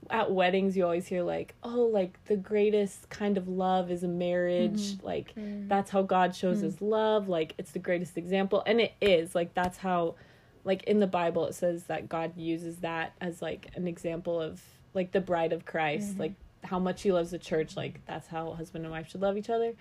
at 0.09 0.31
weddings, 0.31 0.75
you 0.77 0.83
always 0.83 1.07
hear 1.07 1.23
like, 1.23 1.55
oh, 1.63 1.83
like 1.91 2.17
the 2.25 2.35
greatest 2.37 3.09
kind 3.09 3.37
of 3.37 3.47
love 3.47 3.89
is 3.91 4.03
a 4.03 4.07
marriage. 4.07 4.95
Like 5.01 5.33
Mm. 5.35 5.67
that's 5.67 5.89
how 5.91 6.01
God 6.01 6.35
shows 6.35 6.59
Mm. 6.59 6.63
his 6.63 6.81
love. 6.81 7.29
Like 7.29 7.53
it's 7.57 7.71
the 7.71 7.79
greatest 7.79 8.17
example, 8.17 8.63
and 8.65 8.79
it 8.81 8.93
is. 9.01 9.35
Like 9.35 9.53
that's 9.53 9.77
how, 9.77 10.15
like 10.63 10.83
in 10.83 10.99
the 10.99 11.07
Bible, 11.07 11.45
it 11.47 11.53
says 11.55 11.83
that 11.85 12.07
God 12.09 12.37
uses 12.37 12.77
that 12.79 13.13
as 13.21 13.41
like 13.41 13.69
an 13.75 13.87
example 13.87 14.39
of 14.41 14.61
like 14.93 15.11
the 15.11 15.21
bride 15.21 15.53
of 15.53 15.65
Christ, 15.65 16.15
Mhm. 16.15 16.19
like 16.19 16.33
how 16.63 16.79
much 16.79 17.01
He 17.01 17.11
loves 17.11 17.31
the 17.31 17.39
church. 17.39 17.75
Like 17.75 17.99
that's 18.05 18.27
how 18.27 18.51
husband 18.53 18.85
and 18.85 18.91
wife 18.91 19.09
should 19.09 19.21
love 19.21 19.37
each 19.37 19.49
other. 19.49 19.73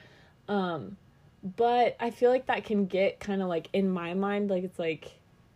Um, 0.48 0.96
but 1.56 1.96
I 2.00 2.10
feel 2.10 2.30
like 2.30 2.46
that 2.46 2.64
can 2.64 2.86
get 2.86 3.18
kind 3.20 3.42
of 3.42 3.48
like 3.48 3.68
in 3.72 3.90
my 3.90 4.14
mind, 4.14 4.50
like 4.50 4.64
it's 4.64 4.78
like. 4.78 5.12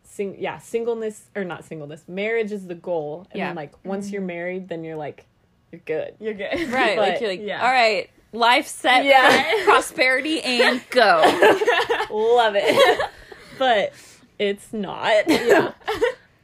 Sing- 0.09 0.37
yeah, 0.39 0.59
singleness 0.59 1.25
or 1.35 1.45
not 1.45 1.65
singleness. 1.65 2.05
Marriage 2.09 2.53
is 2.53 2.67
the 2.67 2.75
goal, 2.75 3.27
and 3.33 3.39
Yeah. 3.39 3.47
then 3.49 3.57
like 3.57 3.73
once 3.85 4.11
you're 4.11 4.23
married, 4.23 4.69
then 4.69 4.85
you're 4.85 4.97
like, 4.97 5.27
you're 5.73 5.81
good. 5.85 6.15
You're 6.21 6.35
good. 6.35 6.69
Right, 6.71 6.97
like 6.99 7.21
you're 7.21 7.31
like, 7.31 7.41
yeah. 7.43 7.61
all 7.65 7.71
right, 7.73 8.09
life 8.33 8.67
set, 8.69 9.05
Yeah. 9.05 9.59
for 9.61 9.65
prosperity, 9.73 10.41
and 10.43 10.81
go. 10.91 11.23
love 12.11 12.55
it 12.57 13.11
but 13.59 13.93
it's 14.39 14.73
not 14.73 15.29
Yeah. 15.29 15.73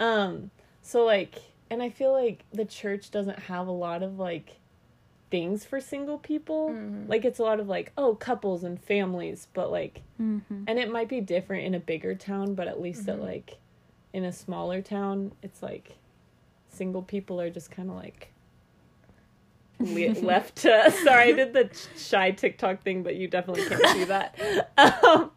um 0.01 0.51
so 0.81 1.05
like 1.05 1.35
and 1.71 1.83
i 1.83 1.91
feel 1.91 2.13
like 2.13 2.45
the 2.53 2.65
church 2.65 3.11
doesn't 3.11 3.39
have 3.39 3.67
a 3.67 3.73
lot 3.73 4.03
of 4.03 4.19
like 4.19 4.57
things 5.33 5.65
for 5.65 5.81
single 5.81 6.19
people 6.19 6.69
Mhm. 6.71 7.09
like 7.09 7.25
it's 7.25 7.39
a 7.41 7.43
lot 7.43 7.59
of 7.59 7.67
like 7.67 7.91
oh 7.97 8.15
couples 8.15 8.63
and 8.63 8.79
families 8.81 9.49
but 9.55 9.73
like 9.73 10.03
mm-hmm. 10.21 10.65
and 10.69 10.79
it 10.79 10.93
might 10.93 11.09
be 11.09 11.21
different 11.23 11.65
in 11.65 11.75
a 11.75 11.81
bigger 11.81 12.15
town 12.15 12.55
but 12.55 12.69
at 12.69 12.81
least 12.81 13.09
at 13.09 13.17
Mhm. 13.19 13.23
like 13.23 13.57
in 14.13 14.25
a 14.25 14.33
smaller 14.33 14.83
town 14.83 15.33
it's 15.43 15.63
like 15.63 15.97
single 16.69 17.03
people 17.03 17.41
are 17.41 17.49
just 17.51 17.71
kind 17.71 17.89
of 17.89 17.97
like 17.97 18.29
le- 19.81 20.13
left 20.33 20.57
to 20.57 20.91
sorry 21.05 21.31
i 21.31 21.33
did 21.33 21.53
the 21.55 21.71
shy 21.97 22.31
tiktok 22.31 22.83
thing 22.83 23.03
but 23.03 23.17
you 23.17 23.27
definitely 23.27 23.65
can't 23.67 23.87
see 23.89 24.05
that 24.05 24.39
um, 24.79 25.31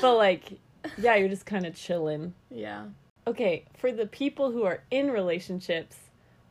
but 0.00 0.16
like 0.16 0.58
yeah 0.98 1.14
you're 1.14 1.28
just 1.28 1.46
kind 1.46 1.64
of 1.66 1.74
chilling 1.76 2.34
Yeah. 2.50 2.86
okay 3.28 3.64
for 3.74 3.92
the 3.92 4.06
people 4.06 4.50
who 4.50 4.64
are 4.64 4.82
in 4.90 5.10
relationships 5.10 5.96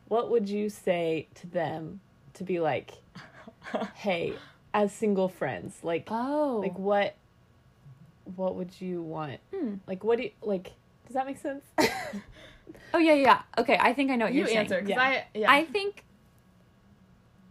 what 0.08 0.30
would 0.30 0.48
you 0.48 0.68
say 0.70 1.28
to 1.36 1.46
them 1.46 2.00
to 2.34 2.44
be 2.44 2.60
like 2.60 2.92
hey 3.94 4.34
as 4.72 4.92
single 4.92 5.28
friends 5.28 5.78
like 5.82 6.06
Oh, 6.10 6.60
like 6.62 6.78
what 6.78 7.14
what 8.36 8.54
would 8.56 8.80
you 8.80 9.02
want 9.02 9.40
Hmm. 9.54 9.74
like 9.86 10.02
what 10.04 10.18
do 10.18 10.24
you 10.24 10.30
like 10.42 10.72
does 11.06 11.14
that 11.14 11.26
make 11.26 11.38
sense 11.38 11.64
oh 12.94 12.98
yeah, 12.98 13.12
yeah. 13.14 13.42
Okay, 13.58 13.76
I 13.78 13.92
think 13.92 14.10
I 14.10 14.16
know 14.16 14.24
what 14.26 14.32
You 14.34 14.40
you're 14.40 14.46
saying. 14.48 14.58
answer 14.60 14.76
because 14.80 14.90
Yeah. 14.90 15.00
I 15.02 15.24
yeah. 15.34 15.50
I 15.50 15.64
think 15.64 16.04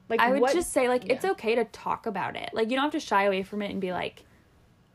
like 0.10 0.20
I 0.20 0.32
would 0.32 0.42
what- 0.42 0.54
just 0.54 0.72
say 0.74 0.88
like 0.90 1.10
it's 1.10 1.24
okay 1.26 1.56
to 1.56 1.66
talk 1.66 2.06
about 2.06 2.36
it. 2.36 2.50
Like 2.54 2.70
you 2.70 2.76
don't 2.76 2.84
have 2.84 2.92
to 2.94 3.00
shy 3.00 3.24
away 3.26 3.44
from 3.44 3.62
it 3.62 3.72
and 3.72 3.80
be 3.80 3.92
like, 3.92 4.24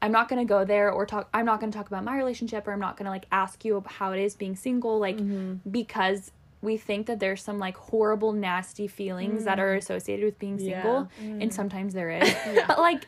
I'm 0.03 0.13
not 0.13 0.29
gonna 0.29 0.45
go 0.45 0.65
there 0.65 0.91
or 0.93 1.07
talk. 1.07 1.29
I'm 1.33 1.47
not 1.47 1.61
gonna 1.61 1.73
talk 1.73 1.87
about 1.87 2.05
my 2.05 2.17
relationship 2.17 2.67
or 2.69 2.73
I'm 2.73 2.81
not 2.81 2.97
gonna 2.97 3.11
like 3.11 3.27
ask 3.33 3.65
you 3.65 3.77
about 3.77 3.93
how 3.93 4.13
it 4.13 4.21
is 4.21 4.35
being 4.37 4.57
single. 4.57 4.99
Like 4.99 5.17
Mhm. 5.19 5.61
because 5.71 6.33
we 6.61 6.77
think 6.77 7.07
that 7.07 7.21
there's 7.21 7.43
some 7.43 7.59
like 7.59 7.77
horrible 7.77 8.33
nasty 8.33 8.87
feelings 8.89 9.45
that 9.45 9.61
are 9.61 9.75
associated 9.75 10.25
with 10.25 10.39
being 10.39 10.59
Yeah. 10.59 10.83
single 10.83 11.09
Mm. 11.23 11.43
and 11.43 11.55
sometimes 11.55 11.95
there 11.95 12.11
is 12.11 12.29
Yeah. 12.53 12.65
but 12.67 12.79
like 12.79 13.05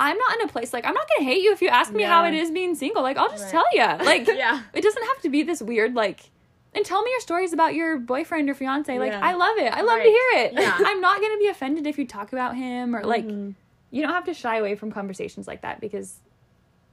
i'm 0.00 0.16
not 0.16 0.36
in 0.36 0.42
a 0.42 0.48
place 0.48 0.72
like 0.72 0.84
i'm 0.86 0.94
not 0.94 1.06
gonna 1.08 1.28
hate 1.28 1.42
you 1.42 1.52
if 1.52 1.60
you 1.62 1.68
ask 1.68 1.92
me 1.92 2.02
how 2.02 2.24
it 2.24 2.34
is 2.34 2.50
being 2.50 2.74
single 2.74 3.02
like 3.02 3.16
i'll 3.16 3.28
just 3.30 3.44
Right. 3.44 3.50
tell 3.52 3.64
you 3.72 4.04
like 4.06 4.26
yeah. 4.28 4.62
it 4.72 4.82
doesn't 4.82 5.02
have 5.04 5.20
to 5.22 5.28
be 5.28 5.42
this 5.42 5.60
weird 5.60 5.94
like 5.94 6.30
and 6.74 6.84
tell 6.86 7.02
me 7.02 7.10
your 7.10 7.20
stories 7.20 7.52
about 7.52 7.74
your 7.74 7.98
boyfriend 7.98 8.48
or 8.48 8.54
fiance 8.54 8.98
like 8.98 9.12
Yeah. 9.12 9.20
i 9.22 9.34
love 9.34 9.56
it 9.58 9.72
i 9.72 9.80
love 9.82 9.98
Right. 9.98 10.04
to 10.04 10.08
hear 10.08 10.44
it 10.46 10.52
Yeah. 10.54 10.76
i'm 10.86 11.00
not 11.00 11.20
gonna 11.20 11.38
be 11.38 11.48
offended 11.48 11.86
if 11.86 11.98
you 11.98 12.06
talk 12.06 12.32
about 12.32 12.56
him 12.56 12.94
or 12.96 13.02
like 13.04 13.26
Mhm. 13.26 13.54
you 13.90 14.02
don't 14.02 14.12
have 14.12 14.24
to 14.24 14.34
shy 14.34 14.56
away 14.58 14.74
from 14.76 14.90
conversations 14.92 15.46
like 15.48 15.62
that 15.62 15.80
because 15.80 16.20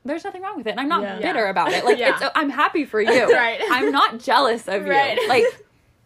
there's 0.05 0.23
nothing 0.23 0.41
wrong 0.41 0.55
with 0.55 0.65
it. 0.65 0.71
And 0.71 0.79
I'm 0.79 0.87
not 0.87 1.01
Yeah. 1.03 1.17
bitter 1.19 1.43
Yeah. 1.43 1.49
about 1.49 1.73
it. 1.73 1.83
Like 1.83 1.97
Yeah. 1.99 2.29
I'm 2.33 2.49
happy 2.49 2.85
for 2.85 3.01
you. 3.01 3.33
Right. 3.33 3.59
I'm 3.69 3.91
not 3.91 4.17
jealous 4.19 4.65
of 4.69 4.85
Right. 4.85 5.17
you. 5.19 5.27
Like 5.27 5.43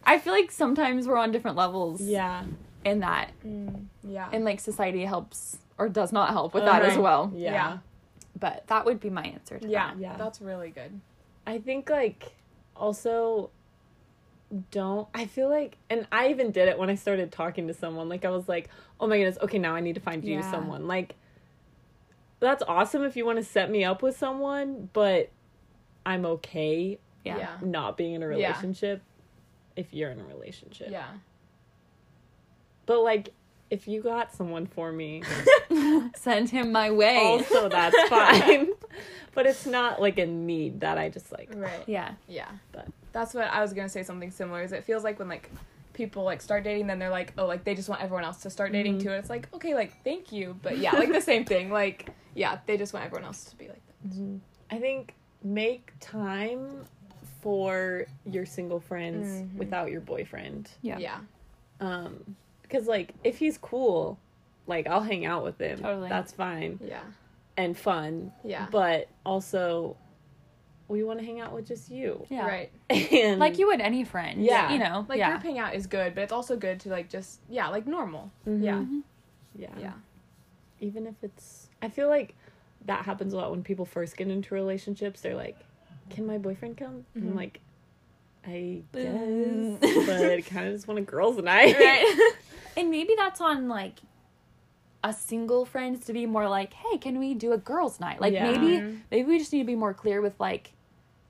I 0.05 0.17
feel 0.19 0.33
like 0.33 0.51
sometimes 0.51 1.07
we're 1.07 1.17
on 1.17 1.31
different 1.31 1.57
levels 1.57 2.01
Yeah. 2.01 2.43
in 2.83 2.99
that. 2.99 3.31
Mm, 3.45 3.85
yeah. 4.03 4.29
And 4.31 4.43
like 4.45 4.59
society 4.59 5.05
helps 5.05 5.57
or 5.77 5.89
does 5.89 6.11
not 6.11 6.29
help 6.31 6.53
with 6.53 6.65
that 6.65 6.83
as 6.83 6.93
Uh-huh. 6.93 7.01
well. 7.01 7.31
Yeah. 7.35 7.51
Yeah. 7.51 7.77
But 8.39 8.67
that 8.67 8.85
would 8.85 8.99
be 8.99 9.09
my 9.09 9.23
answer 9.23 9.59
to 9.59 9.67
yeah. 9.67 9.89
that. 9.91 9.99
Yeah. 9.99 10.17
That's 10.17 10.41
really 10.41 10.69
good. 10.69 10.99
I 11.47 11.59
think 11.59 11.89
like 11.89 12.33
also 12.75 13.49
don't 14.71 15.07
I 15.15 15.25
feel 15.25 15.49
like 15.49 15.77
and 15.89 16.05
I 16.11 16.27
even 16.29 16.51
did 16.51 16.67
it 16.67 16.77
when 16.77 16.89
I 16.89 16.95
started 16.95 17.31
talking 17.31 17.67
to 17.67 17.73
someone 17.73 18.07
like 18.07 18.23
I 18.23 18.29
was 18.29 18.47
like 18.47 18.69
oh 18.99 19.07
my 19.07 19.17
goodness 19.17 19.37
okay 19.41 19.57
now 19.57 19.73
I 19.75 19.79
need 19.79 19.95
to 19.95 20.01
find 20.01 20.23
you 20.23 20.35
Yeah. 20.35 20.51
someone 20.51 20.87
like 20.87 21.15
that's 22.39 22.61
awesome 22.67 23.03
if 23.03 23.15
you 23.15 23.25
want 23.25 23.37
to 23.39 23.43
set 23.43 23.71
me 23.71 23.83
up 23.83 24.01
with 24.03 24.15
someone 24.17 24.89
but 24.93 25.31
I'm 26.05 26.25
okay 26.25 26.99
Yeah. 27.25 27.37
Yeah. 27.37 27.49
not 27.61 27.97
being 27.97 28.13
in 28.13 28.21
a 28.23 28.27
Yeah. 28.27 28.47
relationship 28.49 29.01
if 29.75 29.93
you're 29.93 30.11
in 30.11 30.19
a 30.19 30.23
relationship 30.25 30.89
Yeah. 30.91 31.07
but 32.85 33.01
like 33.01 33.29
if 33.69 33.87
you 33.87 34.01
got 34.01 34.33
someone 34.35 34.67
for 34.67 34.91
me 34.91 35.23
Send 36.15 36.49
him 36.49 36.71
my 36.71 36.91
way. 36.91 37.17
also 37.17 37.69
that's 37.69 37.95
fine 38.09 38.69
but 39.33 39.45
it's 39.47 39.65
not 39.65 39.99
like 40.01 40.19
a 40.19 40.25
need 40.27 40.81
that 40.81 40.97
I 40.97 41.09
just 41.09 41.31
like 41.31 41.49
Right. 41.53 41.83
Yeah. 41.87 42.11
Yeah. 42.27 42.49
But- 42.71 42.87
that's 43.13 43.33
what 43.35 43.45
I 43.45 43.61
was 43.61 43.73
gonna 43.73 43.89
say. 43.89 44.01
Something 44.01 44.31
similar. 44.31 44.63
Is 44.63 44.71
it 44.71 44.83
feels 44.85 45.03
like 45.03 45.19
when 45.19 45.27
like 45.27 45.51
people 45.93 46.23
like 46.23 46.41
start 46.41 46.63
dating, 46.63 46.87
then 46.87 46.97
they're 46.97 47.11
like, 47.11 47.31
oh, 47.37 47.45
like 47.45 47.63
they 47.63 47.75
just 47.75 47.87
want 47.87 48.01
everyone 48.01 48.23
else 48.23 48.37
to 48.41 48.49
start 48.49 48.71
dating 48.71 48.97
Mhm. 48.97 49.03
too. 49.03 49.09
And 49.09 49.17
it's 49.19 49.29
like, 49.29 49.47
okay, 49.53 49.75
like 49.75 50.03
thank 50.03 50.31
you, 50.31 50.57
but 50.63 50.79
yeah, 50.79 50.93
like 50.93 51.11
the 51.13 51.21
same 51.31 51.45
thing. 51.45 51.69
Like 51.71 52.09
yeah, 52.33 52.57
they 52.65 52.75
just 52.75 52.91
want 52.91 53.05
everyone 53.05 53.25
else 53.25 53.43
to 53.45 53.55
be 53.55 53.67
like 53.67 53.81
that. 53.85 54.09
Mhm. 54.17 54.39
I 54.71 54.79
think 54.79 55.13
make 55.43 55.93
time 55.99 56.85
for 57.43 58.05
your 58.25 58.45
single 58.45 58.79
friends 58.79 59.27
Mhm. 59.27 59.57
without 59.57 59.91
your 59.91 59.99
boyfriend. 60.01 60.69
Yeah. 60.81 60.97
Yeah. 60.97 61.19
Um, 61.81 62.37
because 62.61 62.87
like 62.87 63.13
if 63.25 63.37
he's 63.37 63.57
cool, 63.57 64.17
like 64.65 64.87
I'll 64.87 65.01
hang 65.03 65.25
out 65.25 65.43
with 65.43 65.59
him. 65.59 65.79
Totally. 65.79 66.07
That's 66.07 66.31
fine 66.31 66.79
Yeah. 66.81 67.03
and 67.57 67.77
fun. 67.77 68.31
Yeah. 68.45 68.67
But 68.71 69.09
also, 69.25 69.97
we 70.87 71.03
want 71.03 71.19
to 71.19 71.25
hang 71.25 71.41
out 71.41 71.51
with 71.53 71.67
just 71.67 71.91
you. 71.91 72.25
Yeah. 72.29 72.47
Right. 72.47 72.71
And 72.89 73.39
Like 73.39 73.59
you 73.59 73.67
would 73.67 73.81
any 73.81 74.05
friend. 74.05 74.41
Yeah. 74.41 74.71
You 74.71 74.79
know. 74.79 75.05
Like 75.09 75.17
yeah. 75.19 75.31
group 75.31 75.43
hangout 75.43 75.75
is 75.75 75.85
good, 75.85 76.15
but 76.15 76.21
it's 76.21 76.33
also 76.33 76.55
good 76.55 76.79
to 76.81 76.89
like 76.89 77.09
just 77.09 77.41
yeah, 77.49 77.67
like 77.67 77.85
normal. 77.85 78.31
Mhm. 78.47 78.63
Yeah. 78.63 78.75
Mhm. 78.77 79.03
yeah, 79.55 79.79
Yeah. 79.79 79.93
Even 80.79 81.07
if 81.07 81.15
it's, 81.21 81.69
I 81.81 81.89
feel 81.89 82.07
like 82.07 82.35
that 82.85 83.05
happens 83.05 83.33
a 83.33 83.37
lot 83.37 83.51
when 83.51 83.63
people 83.63 83.85
first 83.85 84.15
get 84.17 84.27
into 84.29 84.53
relationships. 84.55 85.19
They're 85.21 85.35
like, 85.35 85.57
"Can 86.09 86.25
my 86.27 86.37
boyfriend 86.37 86.77
come?" 86.77 87.05
And 87.15 87.29
I'm 87.29 87.35
like, 87.35 87.59
I 88.45 88.81
guess, 88.93 89.77
but 90.05 90.31
I 90.31 90.41
kind 90.41 90.67
of 90.67 90.73
just 90.73 90.87
want 90.87 90.99
a 90.99 91.03
girls' 91.03 91.37
night. 91.41 91.75
Right. 91.77 92.31
And 92.75 92.89
maybe 92.89 93.13
that's 93.15 93.39
on 93.39 93.67
like 93.69 93.99
a 95.03 95.13
single 95.13 95.63
friends 95.63 96.05
to 96.05 96.13
be 96.13 96.25
more 96.25 96.49
like, 96.49 96.73
hey, 96.73 96.97
can 96.97 97.19
we 97.19 97.35
do 97.35 97.51
a 97.53 97.57
girls' 97.57 97.99
night? 97.99 98.19
Like 98.19 98.33
Yeah. 98.33 98.51
maybe 98.51 98.79
Mhm. 98.79 98.99
maybe 99.11 99.27
we 99.29 99.37
just 99.37 99.53
need 99.53 99.59
to 99.59 99.65
be 99.65 99.75
more 99.75 99.93
clear 99.93 100.21
with 100.21 100.39
like 100.39 100.73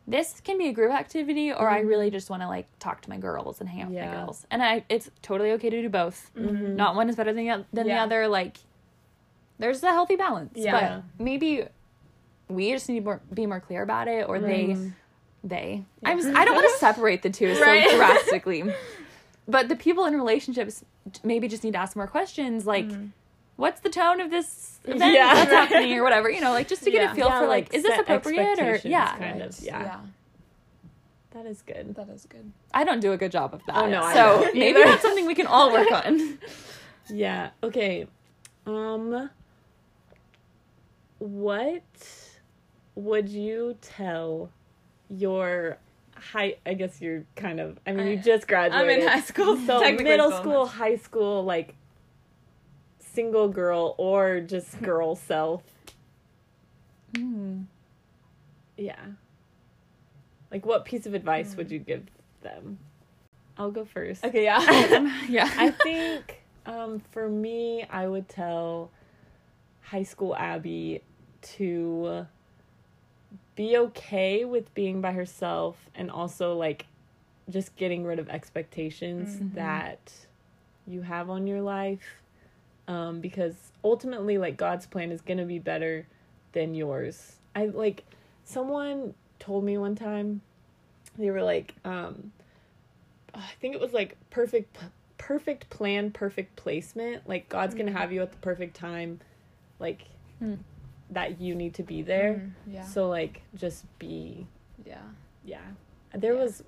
this 0.08 0.40
can 0.42 0.58
be 0.58 0.68
a 0.70 0.72
group 0.74 0.92
activity 0.94 1.52
or 1.52 1.70
I 1.70 1.80
really 1.80 2.10
just 2.12 2.30
want 2.30 2.42
to 2.44 2.48
like 2.48 2.68
talk 2.80 3.02
to 3.02 3.10
my 3.10 3.18
girls 3.18 3.60
and 3.60 3.68
hang 3.70 3.82
out 3.82 3.90
with 3.90 4.00
my 4.00 4.12
girls. 4.12 4.48
And 4.52 4.64
I 4.64 4.86
it's 4.88 5.10
totally 5.22 5.52
okay 5.54 5.70
to 5.70 5.82
do 5.82 5.90
both. 5.90 6.32
Mhm. 6.38 6.76
Not 6.76 6.96
one 6.96 7.10
is 7.10 7.16
better 7.18 7.34
than 7.34 7.44
the, 7.46 7.52
oth- 7.52 7.66
than 7.74 7.88
the 7.88 7.94
other 7.96 8.28
like 8.30 8.58
there's 9.60 9.84
a 9.84 9.92
healthy 9.92 10.16
balance. 10.16 10.54
Yeah. 10.56 10.72
But 11.18 11.24
maybe 11.24 11.66
we 12.54 12.72
just 12.72 12.88
need 12.90 13.00
to 13.00 13.06
more, 13.06 13.22
be 13.34 13.46
more 13.46 13.60
clear 13.60 13.82
about 13.84 14.08
it 14.08 14.28
or 14.28 14.40
they 14.40 14.66
Mhm. 14.68 14.94
they. 15.44 15.84
I'm 16.04 16.20
s- 16.20 16.26
I 16.26 16.46
don't 16.46 16.56
want 16.56 16.68
to 16.72 16.78
separate 16.80 17.22
the 17.22 17.30
two 17.30 17.48
Right. 17.62 17.90
so 17.90 17.96
drastically. 17.98 18.64
But 19.48 19.68
the 19.70 19.76
people 19.76 20.06
in 20.06 20.16
relationships 20.16 20.86
maybe 21.24 21.48
just 21.48 21.64
need 21.64 21.74
to 21.74 21.80
ask 21.80 21.96
more 21.96 22.08
questions 22.08 22.66
like 22.66 22.86
Mhm. 22.88 23.10
what's 23.58 23.82
the 23.82 23.90
tone 23.90 24.22
of 24.22 24.32
this 24.32 24.80
event 24.86 25.14
Yeah. 25.14 25.34
that's 25.34 25.52
Right. 25.52 25.68
happening 25.70 25.98
or 25.98 26.04
whatever, 26.04 26.30
you 26.30 26.40
know, 26.42 26.52
like 26.52 26.68
just 26.68 26.84
to 26.84 26.92
get 26.92 27.02
Yeah. 27.04 27.12
a 27.12 27.16
feel 27.16 27.28
Yeah, 27.28 27.40
for 27.40 27.48
like, 27.48 27.66
like, 27.66 27.74
is 27.76 27.84
this 27.84 28.00
appropriate 28.00 28.60
or 28.60 28.76
yeah. 28.88 29.18
kind 29.18 29.42
of, 29.42 29.60
yeah. 29.60 29.82
yeah. 29.82 30.00
That 31.32 31.46
is 31.48 31.62
good. 31.64 31.96
That 31.96 32.10
is 32.10 32.26
good. 32.30 32.52
I 32.74 32.84
don't 32.84 33.00
do 33.00 33.12
a 33.12 33.18
good 33.18 33.32
job 33.32 33.54
of 33.56 33.62
that. 33.66 33.76
Oh, 33.76 33.90
no, 33.90 34.04
I 34.04 34.14
so 34.14 34.44
don't 34.44 34.56
maybe 34.56 34.84
that's 34.84 35.02
something 35.02 35.26
we 35.26 35.34
can 35.36 35.48
all 35.48 35.72
work 35.72 35.92
on. 35.92 36.38
Yeah. 37.10 37.50
Okay. 37.64 38.08
Um 38.66 39.30
what 41.20 41.82
would 42.96 43.30
you 43.30 43.78
tell 43.82 44.50
your 45.10 45.78
high 46.16 46.56
I 46.66 46.74
guess 46.74 47.02
you're 47.02 47.26
kind 47.36 47.60
of 47.60 47.80
I 47.86 47.92
mean 47.92 48.08
you 48.08 48.18
just 48.18 48.48
graduated. 48.48 48.90
I'm 48.90 49.02
in 49.02 49.08
high 49.08 49.22
school. 49.22 49.58
So 49.66 49.80
middle 49.94 50.32
school, 50.32 50.66
high 50.66 50.90
high 50.90 50.96
school, 50.98 51.44
like 51.44 51.76
single 53.00 53.48
girl 53.48 53.96
or 53.98 54.40
just 54.40 54.82
girl 54.82 55.16
self. 55.16 55.64
Mm. 57.14 57.66
Yeah. 58.78 58.96
Like 60.52 60.66
what 60.66 60.86
piece 60.86 61.06
of 61.06 61.14
advice 61.14 61.56
would 61.56 61.72
you 61.72 61.80
give 61.80 62.06
them? 62.42 62.80
I'll 63.58 63.72
go 63.72 63.86
first. 63.86 64.24
Okay, 64.24 64.44
yeah. 64.44 64.60
yeah. 65.30 65.50
I 65.58 65.70
think 65.70 66.42
um, 66.66 67.02
for 67.12 67.30
me, 67.30 67.86
I 67.90 68.08
would 68.08 68.28
tell 68.28 68.90
high 69.82 70.04
school 70.04 70.36
Abby 70.36 71.02
to 71.42 72.26
be 73.56 73.78
okay 73.78 74.46
with 74.46 74.74
being 74.74 75.02
by 75.02 75.12
herself 75.12 75.90
and 75.96 76.10
also 76.10 76.56
like 76.56 76.86
just 77.50 77.76
getting 77.76 78.04
rid 78.06 78.20
of 78.20 78.30
expectations 78.30 79.40
Mhm. 79.42 79.54
that 79.56 80.12
you 80.88 81.02
have 81.02 81.30
on 81.30 81.46
your 81.48 81.62
life 81.62 82.22
um, 82.88 83.22
because 83.22 83.72
ultimately 83.84 84.38
like 84.38 84.58
god's 84.58 84.86
plan 84.86 85.12
is 85.12 85.22
going 85.22 85.38
to 85.38 85.46
be 85.46 85.60
better 85.60 86.06
than 86.54 86.74
yours 86.76 87.38
i 87.56 87.66
like 87.68 88.04
someone 88.44 89.14
told 89.40 89.64
me 89.64 89.78
one 89.78 89.96
time 89.96 90.42
they 91.18 91.32
were 91.32 91.44
like 91.44 91.76
um 91.86 92.32
i 93.34 93.52
think 93.62 93.74
it 93.76 93.80
was 93.82 93.94
like 93.94 94.18
perfect 94.30 94.78
perfect 95.18 95.70
plan 95.70 96.12
perfect 96.12 96.56
placement 96.58 97.28
like 97.28 97.48
god's 97.50 97.74
going 97.74 97.86
to 97.86 97.98
have 97.98 98.12
you 98.12 98.22
at 98.22 98.32
the 98.32 98.38
perfect 98.38 98.76
time 98.76 99.20
like 99.80 100.04
Hmm. 100.40 100.56
That 101.14 101.40
you 101.42 101.56
need 101.56 101.74
to 101.76 101.84
be 101.84 102.02
there 102.02 102.34
Mm, 102.36 102.52
yeah. 102.74 102.86
so 102.86 103.10
like 103.10 103.42
just 103.56 103.86
be 104.00 104.46
yeah. 104.86 104.98
yeah. 105.46 105.60
There 106.14 106.34
Yeah. 106.34 106.42
was 106.44 106.64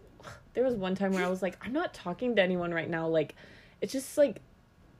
there 0.53 0.63
was 0.63 0.75
one 0.75 0.95
time 0.95 1.11
where 1.13 1.23
I 1.25 1.29
was 1.29 1.41
like, 1.41 1.57
I'm 1.65 1.73
not 1.73 1.93
talking 1.93 2.35
to 2.37 2.41
anyone 2.41 2.73
right 2.73 2.89
now. 2.89 3.07
Like 3.07 3.35
it's 3.81 3.91
just 3.93 4.17
like 4.17 4.41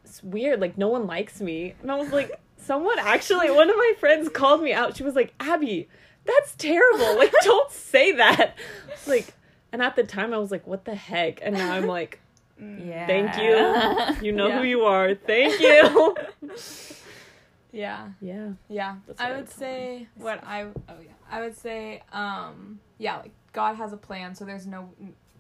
it's 0.03 0.21
weird. 0.23 0.60
Like 0.62 0.77
no 0.77 0.89
one 0.89 1.08
likes 1.08 1.39
me. 1.41 1.73
And 1.81 1.91
I 1.91 1.95
was 1.95 2.12
like, 2.12 2.31
someone 2.58 2.99
actually 2.99 3.49
one 3.51 3.69
of 3.69 3.75
my 3.75 3.93
friends 3.99 4.29
called 4.29 4.62
me 4.62 4.73
out. 4.73 4.97
She 4.97 5.03
was 5.03 5.15
like, 5.15 5.34
Abby, 5.39 5.88
that's 6.25 6.53
terrible. 6.55 7.17
Like 7.17 7.34
don't 7.43 7.71
say 7.71 8.12
that. 8.13 8.55
Like 9.08 9.34
and 9.71 9.81
at 9.81 9.95
the 9.95 10.03
time 10.03 10.34
I 10.34 10.38
was 10.38 10.51
like, 10.51 10.65
what 10.67 10.86
the 10.86 10.95
heck? 10.95 11.39
And 11.41 11.55
now 11.55 11.73
I'm 11.73 11.88
like, 11.88 12.19
Mm. 12.62 12.88
yeah. 12.88 13.05
thank 13.05 13.36
you. 13.38 14.25
You 14.25 14.31
know 14.31 14.47
Yeah. 14.47 14.60
who 14.60 14.63
you 14.65 14.86
are. 14.86 15.13
Thank 15.13 15.60
you. 15.60 16.15
Yeah. 17.75 18.09
yeah. 18.21 18.49
Yeah. 18.69 18.95
I 19.19 19.27
I 19.27 19.31
would 19.31 19.38
would 19.41 19.49
tell 19.49 19.57
say 19.59 20.07
what 20.17 20.43
I 20.43 20.63
oh 20.63 20.99
yeah. 21.01 21.11
I 21.29 21.41
would 21.41 21.55
say 21.57 22.01
um 22.13 22.79
yeah, 22.97 23.17
like 23.17 23.31
God 23.53 23.75
has 23.75 23.91
a 23.93 23.97
plan, 23.97 24.33
so 24.35 24.45
there's 24.45 24.65
no 24.67 24.89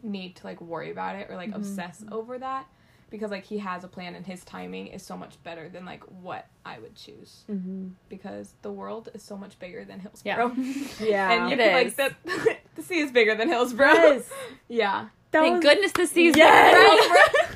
need 0.03 0.35
to 0.37 0.43
like 0.45 0.61
worry 0.61 0.91
about 0.91 1.15
it 1.15 1.27
or 1.29 1.35
like 1.35 1.49
Mhm. 1.51 1.55
obsess 1.55 2.03
over 2.11 2.37
that 2.37 2.67
because 3.09 3.31
like 3.31 3.45
he 3.45 3.57
has 3.59 3.83
a 3.83 3.87
plan 3.87 4.15
and 4.15 4.25
his 4.25 4.43
timing 4.43 4.87
is 4.87 5.01
so 5.03 5.15
much 5.15 5.41
better 5.43 5.69
than 5.69 5.85
like 5.85 6.03
what 6.21 6.47
I 6.65 6.79
would 6.79 6.95
choose 6.95 7.43
Mm-hmm. 7.49 7.89
because 8.09 8.53
the 8.61 8.71
world 8.71 9.09
is 9.13 9.23
so 9.23 9.37
much 9.37 9.57
bigger 9.59 9.85
than 9.85 9.99
Hillsborough. 9.99 10.53
Yeah. 10.55 10.83
yeah. 10.99 11.31
and 11.31 11.49
you 11.49 11.55
It 11.55 11.59
can, 11.59 11.87
is. 11.87 11.97
like 11.97 12.15
the, 12.25 12.57
the 12.75 12.81
sea 12.83 12.99
is 12.99 13.11
bigger 13.11 13.35
than 13.35 13.47
Hillsborough. 13.49 13.93
Yes. 13.93 14.29
yeah. 14.67 15.07
That 15.31 15.41
Thank 15.41 15.55
was- 15.55 15.63
goodness 15.63 15.91
the 15.93 16.07
season. 16.07 16.39
Yes. 16.39 17.55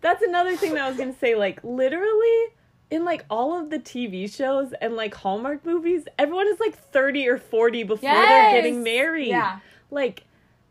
That's 0.00 0.22
another 0.22 0.56
thing 0.56 0.74
that 0.74 0.84
I 0.84 0.88
was 0.88 0.96
gonna 0.98 1.16
say. 1.18 1.34
Like 1.34 1.58
literally, 1.64 2.44
in 2.90 3.04
like 3.04 3.24
all 3.28 3.58
of 3.58 3.70
the 3.70 3.78
TV 3.78 4.32
shows 4.34 4.72
and 4.80 4.96
like 4.96 5.14
Hallmark 5.14 5.64
movies, 5.64 6.04
everyone 6.18 6.48
is 6.48 6.58
like 6.60 6.76
thirty 6.76 7.28
or 7.28 7.38
forty 7.38 7.82
before 7.82 8.10
they're 8.10 8.52
getting 8.52 8.82
married. 8.82 9.28
Yeah. 9.28 9.60
Like 9.90 10.24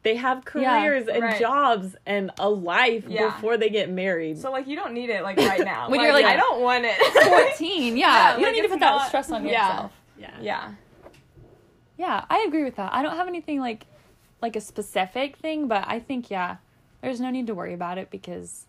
they 0.03 0.15
have 0.15 0.45
careers 0.45 1.07
and 1.07 1.23
right. 1.23 1.39
jobs 1.39 1.95
and 2.05 2.31
a 2.39 2.49
life 2.49 3.05
Yeah. 3.07 3.25
before 3.25 3.57
they 3.57 3.69
get 3.69 3.89
married. 3.89 4.37
So 4.37 4.51
like 4.51 4.67
you 4.67 4.75
don't 4.75 4.93
need 4.93 5.09
it 5.09 5.21
like 5.23 5.37
right 5.37 5.65
now. 5.65 5.89
When 5.89 5.99
you're, 5.99 6.13
like, 6.13 6.25
I 6.25 6.37
don't 6.37 6.61
want 6.61 6.85
it. 6.85 6.95
14, 7.57 7.97
yeah. 7.97 8.07
Yeah, 8.07 8.37
you 8.37 8.43
don't 8.43 8.43
like, 8.43 8.55
need 8.55 8.61
to 8.61 8.69
put 8.69 8.79
that 8.79 9.07
stress 9.07 9.31
on 9.31 9.45
yeah. 9.45 9.67
yourself. 9.67 9.91
yeah. 10.17 10.31
yeah. 10.41 10.71
Yeah, 11.97 12.25
I 12.29 12.45
agree 12.47 12.63
with 12.63 12.75
that. 12.75 12.93
I 12.93 13.01
don't 13.01 13.15
have 13.15 13.27
anything 13.27 13.59
like 13.59 13.85
like 14.41 14.55
a 14.55 14.61
specific 14.61 15.37
thing, 15.37 15.67
but 15.67 15.83
I 15.87 15.99
think 15.99 16.29
yeah, 16.29 16.57
there's 17.01 17.19
no 17.19 17.31
need 17.31 17.47
to 17.47 17.55
worry 17.55 17.73
about 17.73 17.97
it 17.97 18.11
because 18.11 18.66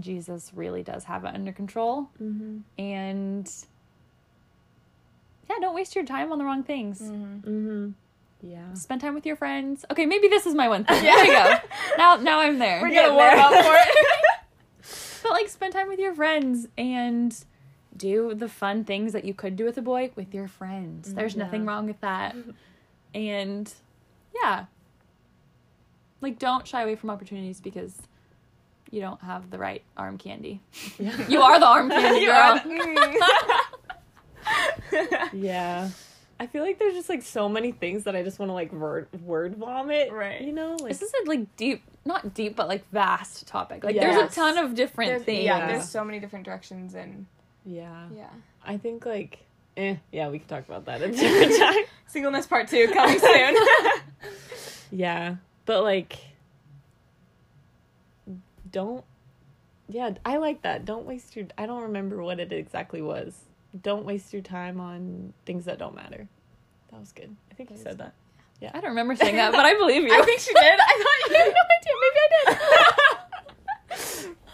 Jesus 0.00 0.50
really 0.54 0.82
does 0.82 1.04
have 1.04 1.24
it 1.24 1.34
under 1.34 1.52
control 1.52 2.08
Mm-hmm. 2.22 2.58
and 2.78 3.50
yeah, 5.48 5.56
don't 5.60 5.74
waste 5.74 5.94
your 5.94 6.04
time 6.04 6.32
on 6.32 6.38
the 6.38 6.44
wrong 6.44 6.62
things. 6.62 7.00
Mm-hmm. 7.02 7.90
Yeah. 8.42 8.72
Spend 8.74 9.00
time 9.00 9.14
with 9.14 9.26
your 9.26 9.36
friends. 9.36 9.84
Okay, 9.90 10.06
maybe 10.06 10.28
this 10.28 10.46
is 10.46 10.54
my 10.54 10.68
one 10.68 10.84
thing. 10.84 11.02
There 11.02 11.22
we 11.24 11.30
go. 11.30 11.56
Now, 11.98 12.16
now 12.16 12.40
I'm 12.40 12.58
there. 12.58 12.80
We're 12.82 12.90
gonna 12.94 13.14
warm 13.14 13.36
there. 13.36 13.38
up 13.38 13.64
for 13.64 13.74
it. 13.74 13.96
But 15.22 15.32
like, 15.32 15.48
spend 15.48 15.72
time 15.72 15.88
with 15.88 15.98
your 15.98 16.14
friends 16.14 16.68
and 16.76 17.34
do 17.96 18.34
the 18.34 18.48
fun 18.48 18.84
things 18.84 19.14
that 19.14 19.24
you 19.24 19.32
could 19.32 19.56
do 19.56 19.64
with 19.64 19.78
a 19.78 19.82
boy 19.82 20.10
with 20.16 20.34
your 20.34 20.48
friends. 20.48 21.14
There's 21.14 21.34
nothing 21.36 21.64
wrong 21.64 21.86
with 21.86 22.00
that. 22.00 22.34
And 23.14 23.72
yeah, 24.34 24.64
like, 26.20 26.38
don't 26.38 26.66
shy 26.66 26.82
away 26.82 26.96
from 26.96 27.10
opportunities 27.10 27.60
because 27.60 28.02
you 28.94 29.00
don't 29.00 29.20
have 29.22 29.50
the 29.50 29.58
right 29.58 29.82
arm 29.96 30.18
candy. 30.18 30.60
Yeah. 30.98 31.28
You 31.28 31.40
are 31.42 31.58
the 31.58 31.66
arm 31.66 31.90
candy 32.00 32.20
You 32.20 32.26
girl. 32.28 32.60
the- 32.64 33.20
yeah. 35.32 35.90
I 36.38 36.46
feel 36.46 36.62
like 36.62 36.78
there's 36.78 36.94
just 36.94 37.08
like 37.08 37.22
so 37.22 37.48
many 37.48 37.72
things 37.72 38.04
that 38.04 38.14
I 38.16 38.22
just 38.22 38.38
want 38.38 38.50
to 38.50 38.54
like 38.54 38.72
word 38.72 39.08
word 39.24 39.56
vomit. 39.56 40.12
Right. 40.12 40.40
You 40.42 40.52
know? 40.52 40.72
Like 40.80 40.88
This 40.90 41.02
is 41.02 41.12
a 41.24 41.28
like 41.28 41.56
deep, 41.56 41.82
not 42.04 42.34
deep, 42.34 42.56
but 42.56 42.68
like 42.68 42.88
vast 42.90 43.46
topic. 43.46 43.84
Like 43.84 43.96
there's 43.96 44.16
a 44.16 44.28
ton 44.34 44.58
of 44.58 44.74
different 44.74 45.10
There's- 45.10 45.24
things. 45.24 45.44
Yeah, 45.44 45.58
Yeah. 45.58 45.66
there's 45.68 45.88
so 45.88 46.04
many 46.04 46.20
different 46.20 46.44
directions 46.44 46.94
and 46.94 47.26
yeah. 47.64 48.06
yeah. 48.14 48.30
I 48.64 48.76
think 48.76 49.06
like 49.06 49.38
eh, 49.76 49.96
yeah, 50.12 50.28
we 50.28 50.38
can 50.38 50.48
talk 50.48 50.68
about 50.68 50.84
that 50.86 51.02
at 51.02 51.10
a 51.10 51.12
different 51.12 51.56
time. 51.58 51.84
Singleness 52.06 52.46
part 52.46 52.68
two 52.68 52.88
coming 52.92 53.18
soon. 53.18 53.56
Yeah. 54.92 55.36
But 55.66 55.82
like 55.82 56.18
don't 58.74 59.04
yeah, 59.88 60.14
I 60.24 60.38
like 60.38 60.62
that. 60.62 60.84
Don't 60.84 61.06
waste 61.06 61.36
your 61.36 61.46
I 61.56 61.66
don't 61.66 61.82
remember 61.82 62.22
what 62.22 62.40
it 62.40 62.52
exactly 62.52 63.00
was. 63.00 63.36
Don't 63.80 64.04
waste 64.04 64.32
your 64.32 64.42
time 64.42 64.80
on 64.80 65.32
things 65.46 65.66
that 65.66 65.78
don't 65.78 65.94
matter. 65.94 66.28
That 66.90 67.00
was 67.00 67.12
good. 67.12 67.34
I 67.50 67.54
think 67.54 67.70
you 67.70 67.76
said 67.76 67.98
that. 67.98 68.14
Yeah. 68.60 68.70
I 68.74 68.80
don't 68.80 68.90
remember 68.90 69.14
saying 69.14 69.36
that, 69.36 69.52
but 69.52 69.64
I 69.64 69.74
believe 69.78 70.02
you. 70.02 70.12
I 70.12 70.22
think 70.24 70.40
she 70.40 70.52
did. 70.52 70.62
I 70.62 71.04
thought 71.04 71.30
you 71.30 71.36
had 71.36 71.46
no 71.46 71.62
idea. 71.78 71.94
Maybe 72.02 72.18
I 72.20 72.54
did. 72.56 74.36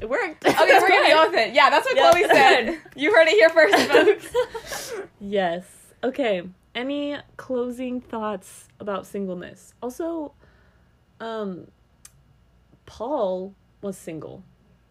It 0.00 0.08
worked. 0.08 0.44
Okay, 0.44 0.78
we're 0.80 0.88
gonna 0.88 1.08
go 1.10 1.30
with 1.30 1.38
it. 1.38 1.54
Yeah, 1.54 1.70
that's 1.70 1.86
what 1.86 1.94
Yeah. 1.94 2.10
Chloe 2.10 2.24
said. 2.24 2.80
You 2.96 3.14
heard 3.14 3.28
it 3.28 3.34
here 3.34 3.48
first, 3.50 3.76
folks. 3.88 4.92
Yes. 5.20 5.64
Okay. 6.02 6.42
Any 6.74 7.18
closing 7.36 8.00
thoughts 8.00 8.66
about 8.80 9.06
singleness? 9.06 9.74
Also, 9.80 10.32
um, 11.20 11.68
Paul 12.86 13.54
was 13.80 13.96
single. 13.96 14.42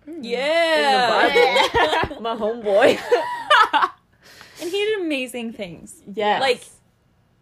yeah. 0.08 2.04
Bible. 2.10 2.22
My 2.22 2.36
homeboy. 2.36 3.00
and 4.62 4.70
he 4.70 4.72
did 4.72 5.02
amazing 5.02 5.54
things. 5.54 6.02
yes. 6.14 6.42
Like 6.42 6.64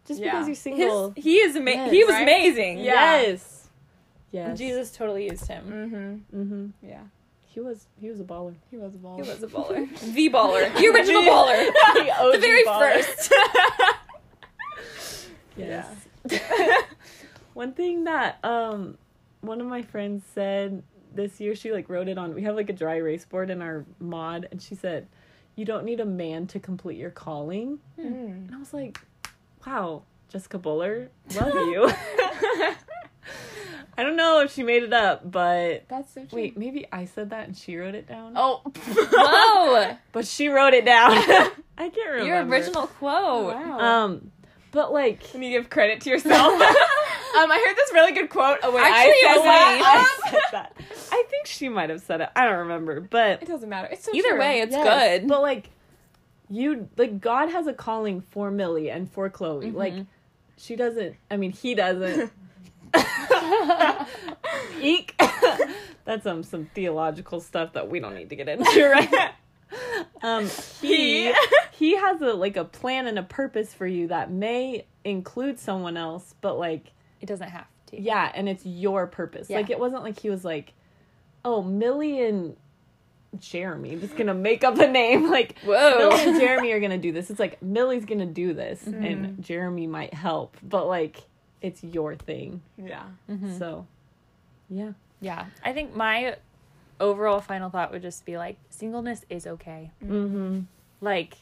just 0.05 0.19
Yeah. 0.19 0.31
because 0.31 0.47
you're 0.47 0.49
his, 0.49 0.59
single. 0.59 1.13
he 1.15 1.37
is 1.37 1.55
ama- 1.55 1.71
Yes, 1.71 1.91
he 1.91 2.03
was 2.03 2.13
right? 2.13 2.23
amazing. 2.23 2.79
Yeah. 2.79 3.21
Yes. 3.21 3.67
Yes. 4.31 4.57
Jesus 4.57 4.91
totally 4.91 5.25
used 5.29 5.47
him. 5.47 5.63
Mm-hmm. 6.31 6.41
Mm-hmm. 6.41 6.87
Yeah, 6.87 7.01
He 7.47 7.59
was. 7.61 7.87
He 7.99 8.09
was 8.09 8.19
a 8.19 8.23
baller. 8.23 8.53
he 8.69 8.77
was 8.77 8.93
a 8.93 8.97
ball. 8.97 9.15
He 9.15 9.21
was 9.23 9.41
a 9.41 9.47
baller. 9.47 9.89
the 10.13 10.29
baller. 10.29 10.71
The 10.77 10.87
original 10.87 11.23
baller. 11.23 11.65
The 11.95 12.11
OG 12.19 12.33
the 12.33 12.39
very 12.39 12.63
baller. 12.63 12.93
first. 13.03 13.33
Yes. 15.57 15.87
One 17.53 17.73
thing 17.73 18.03
that 18.05 18.37
um 18.43 18.97
one 19.41 19.61
of 19.61 19.67
my 19.67 19.81
friends 19.81 20.23
said 20.33 20.83
this 21.13 21.39
year, 21.39 21.55
she 21.55 21.71
like 21.71 21.89
wrote 21.89 22.07
it 22.07 22.17
on. 22.17 22.35
We 22.35 22.43
have 22.43 22.55
like 22.55 22.69
a 22.69 22.73
dry 22.73 22.95
erase 22.97 23.25
board 23.25 23.49
in 23.49 23.61
our 23.61 23.85
mod, 23.99 24.47
and 24.51 24.61
she 24.61 24.75
said, 24.75 25.07
"You 25.55 25.65
don't 25.65 25.85
need 25.85 25.99
a 25.99 26.05
man 26.05 26.47
to 26.47 26.59
complete 26.59 26.97
your 26.97 27.09
calling." 27.11 27.79
Mm. 27.99 28.05
And 28.47 28.55
I 28.55 28.59
was 28.59 28.73
like, 28.73 28.99
"Wow, 29.65 30.03
Jessica 30.29 30.57
Buller, 30.59 31.09
love 31.35 31.53
you." 31.69 31.91
I 33.97 34.03
don't 34.03 34.15
know 34.15 34.39
if 34.39 34.53
she 34.53 34.63
made 34.63 34.83
it 34.83 34.93
up, 34.93 35.29
but 35.29 35.83
That's 35.89 36.13
so 36.13 36.21
true. 36.23 36.29
wait, 36.39 36.57
maybe 36.57 36.87
I 36.89 37.03
said 37.03 37.31
that 37.31 37.47
and 37.47 37.57
she 37.57 37.75
wrote 37.75 37.95
it 37.95 38.07
down. 38.07 38.31
Oh. 38.37 38.61
Whoa. 38.85 39.97
but 40.13 40.25
she 40.25 40.47
wrote 40.47 40.73
it 40.73 40.85
down. 40.85 41.11
I 41.77 41.89
can't 41.89 41.95
remember 42.11 42.25
Your 42.25 42.45
original 42.45 42.87
quote. 42.87 43.55
Wow. 43.55 43.79
Um, 43.79 44.31
but 44.71 44.93
like. 44.93 45.19
Can 45.31 45.43
you 45.43 45.49
give 45.49 45.69
credit 45.69 45.99
to 46.01 46.09
yourself? 46.11 46.61
Um, 47.37 47.51
I 47.51 47.63
heard 47.67 47.75
this 47.75 47.91
really 47.93 48.11
good 48.13 48.29
quote. 48.29 48.57
Oh 48.63 48.71
wait, 48.73 48.81
Actually, 48.83 49.11
I 49.11 49.33
said 49.35 49.43
that. 49.45 50.19
I 50.25 50.29
said 50.31 50.41
that. 50.51 50.77
I 51.11 51.23
think 51.29 51.45
she 51.47 51.69
might 51.69 51.89
have 51.89 52.01
said 52.01 52.21
it. 52.21 52.29
I 52.35 52.45
don't 52.45 52.59
remember, 52.59 52.99
but 53.01 53.41
It 53.41 53.47
doesn't 53.47 53.69
matter. 53.69 53.87
It's 53.91 54.05
so 54.05 54.11
Either 54.13 54.29
true. 54.29 54.39
way, 54.39 54.61
it's 54.61 54.71
Yes, 54.71 55.19
good. 55.21 55.27
But 55.27 55.41
like, 55.41 55.69
you 56.49 56.89
like 56.97 57.19
God 57.21 57.49
has 57.49 57.67
a 57.67 57.73
calling 57.73 58.21
for 58.21 58.49
Millie 58.51 58.89
and 58.89 59.11
for 59.11 59.29
Chloe. 59.29 59.71
Like, 59.71 59.93
she 60.57 60.75
doesn't. 60.75 61.15
I 61.29 61.37
mean, 61.37 61.51
he 61.51 61.75
doesn't. 61.75 62.31
Eek. 64.81 65.19
That's 66.05 66.25
um 66.25 66.41
some 66.43 66.65
theological 66.73 67.39
stuff 67.39 67.73
that 67.73 67.89
we 67.89 67.99
don't 67.99 68.15
need 68.15 68.29
to 68.31 68.35
get 68.35 68.49
into 68.49 68.89
right. 68.89 69.31
Um, 70.23 70.49
he 70.81 71.31
he 71.71 71.95
has 71.95 72.21
a 72.21 72.33
like 72.33 72.57
a 72.57 72.65
plan 72.65 73.05
and 73.07 73.19
a 73.19 73.23
purpose 73.23 73.73
for 73.73 73.85
you 73.85 74.07
that 74.07 74.31
may 74.31 74.85
include 75.03 75.59
someone 75.59 75.97
else, 75.97 76.33
but 76.41 76.57
like 76.57 76.91
it 77.21 77.25
doesn't 77.25 77.49
have 77.49 77.67
to. 77.87 78.01
yeah, 78.01 78.31
and 78.33 78.47
it's 78.49 78.65
your 78.65 79.07
purpose. 79.07 79.49
Yeah. 79.49 79.57
Like 79.57 79.69
it 79.69 79.79
wasn't 79.79 80.03
like 80.03 80.19
he 80.19 80.29
was 80.29 80.43
like, 80.45 80.73
"Oh, 81.43 81.61
Millie 81.61 82.23
and 82.25 82.55
Jeremy, 83.39 83.91
I'm 83.93 84.01
just 84.01 84.15
gonna 84.17 84.33
make 84.33 84.63
up 84.63 84.77
a 84.79 84.87
name." 84.87 85.29
Like 85.31 85.57
Whoa. 85.59 85.97
Millie 85.97 86.23
and 86.29 86.39
Jeremy 86.39 86.71
are 86.71 86.79
gonna 86.79 86.97
do 86.97 87.11
this. 87.11 87.29
It's 87.29 87.39
like 87.39 87.61
Millie's 87.61 88.05
gonna 88.05 88.25
do 88.25 88.53
this, 88.53 88.83
Mm-hmm. 88.83 89.03
and 89.03 89.43
Jeremy 89.43 89.87
might 89.87 90.13
help, 90.13 90.57
but 90.63 90.87
like 90.87 91.17
it's 91.61 91.83
your 91.83 92.15
thing. 92.15 92.61
Yeah. 92.77 93.03
So, 93.57 93.85
yeah, 94.69 94.93
Yeah. 95.19 95.45
I 95.63 95.73
think 95.73 95.93
my 95.95 96.37
overall 97.01 97.41
final 97.41 97.69
thought 97.69 97.91
would 97.91 98.01
just 98.01 98.25
be 98.25 98.37
like 98.37 98.57
singleness 98.69 99.25
is 99.29 99.45
okay. 99.45 99.91
mm-hmm. 100.03 100.61
Like 101.01 101.35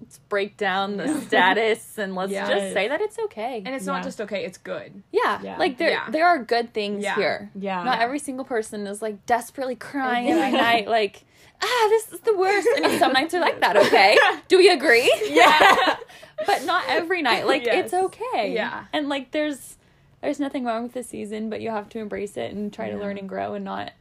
let's 0.00 0.18
break 0.28 0.56
down 0.56 0.96
the 0.96 1.20
status 1.22 1.98
and 1.98 2.14
let's 2.14 2.32
Yes. 2.32 2.48
just 2.48 2.72
say 2.74 2.88
that 2.88 3.00
it's 3.00 3.18
okay. 3.26 3.62
And 3.64 3.74
it's 3.74 3.86
Yeah. 3.86 3.92
not 3.92 4.02
just 4.02 4.20
okay, 4.20 4.44
it's 4.44 4.58
good. 4.58 5.02
yeah, 5.12 5.40
Yeah. 5.42 5.56
like 5.58 5.78
there 5.78 5.90
Yeah. 5.90 6.10
there 6.10 6.26
are 6.26 6.38
good 6.38 6.72
things 6.72 7.02
Yeah. 7.04 7.14
here. 7.14 7.50
yeah. 7.54 7.82
Not 7.82 8.00
every 8.00 8.18
single 8.18 8.44
person 8.44 8.86
is 8.86 9.00
like 9.02 9.24
desperately 9.26 9.76
crying 9.76 10.28
every 10.30 10.42
Exactly. 10.48 10.60
night, 10.60 10.88
like, 10.88 11.24
ah, 11.62 11.86
this 11.88 12.12
is 12.12 12.20
the 12.20 12.36
worst. 12.36 12.68
I 12.76 12.80
mean, 12.80 12.98
some 12.98 13.12
nights 13.12 13.34
are 13.34 13.40
like 13.40 13.60
that, 13.60 13.76
okay? 13.76 14.16
Do 14.48 14.58
we 14.58 14.68
agree? 14.68 15.10
Yeah. 15.30 15.96
but 16.46 16.64
not 16.64 16.84
every 16.88 17.22
night. 17.22 17.46
Like, 17.46 17.64
Yes. 17.64 17.86
it's 17.86 17.94
okay. 17.94 18.52
Yeah. 18.52 18.84
And 18.92 19.08
like, 19.08 19.30
there's 19.32 19.76
there's 20.22 20.40
nothing 20.40 20.64
wrong 20.64 20.82
with 20.84 20.92
the 20.92 21.02
season, 21.04 21.50
but 21.50 21.60
you 21.60 21.70
have 21.70 21.88
to 21.90 21.98
embrace 21.98 22.36
it 22.36 22.52
and 22.52 22.72
try 22.72 22.90
to 22.90 22.96
learn 22.96 23.16
and 23.18 23.28
grow 23.28 23.54
and 23.54 23.64
not. 23.64 23.92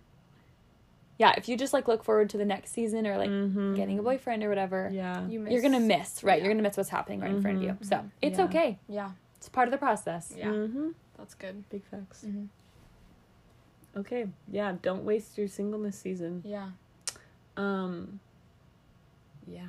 Yeah, 1.18 1.34
if 1.38 1.48
you 1.48 1.56
just 1.56 1.72
like 1.74 1.88
look 1.88 2.04
forward 2.04 2.30
to 2.32 2.38
the 2.38 2.44
next 2.46 2.72
season 2.72 3.08
or 3.08 3.18
like 3.18 3.30
Mhm. 3.30 3.76
getting 3.76 4.00
a 4.00 4.04
boyfriend 4.04 4.44
or 4.44 4.50
whatever, 4.50 4.90
Yeah. 4.94 5.26
You 5.28 5.40
miss. 5.40 5.54
you're 5.54 5.62
gonna 5.62 5.80
miss, 5.80 6.24
right? 6.24 6.38
Yeah. 6.40 6.44
You're 6.46 6.54
gonna 6.54 6.64
miss 6.68 6.76
what's 6.78 6.90
happening 6.90 7.22
right 7.22 7.32
in 7.32 7.42
front 7.42 7.58
of 7.58 7.64
you. 7.64 7.78
So 7.82 8.06
it's 8.22 8.38
Yeah. 8.38 8.46
okay. 8.46 8.80
Yeah. 8.90 9.12
It's 9.38 9.48
part 9.48 9.68
of 9.68 9.72
the 9.72 9.78
process. 9.78 10.34
Yeah. 10.38 10.48
Mm-hmm. 10.50 10.90
That's 11.18 11.34
good. 11.34 11.70
Big 11.70 11.84
facts. 11.86 12.26
Mhm. 12.26 12.48
Okay. 13.96 14.28
Yeah. 14.52 14.76
Don't 14.82 15.06
waste 15.06 15.38
your 15.38 15.48
singleness 15.48 15.98
season. 15.98 16.42
Yeah. 16.44 16.72
Um. 17.56 18.20
Yeah. 19.48 19.68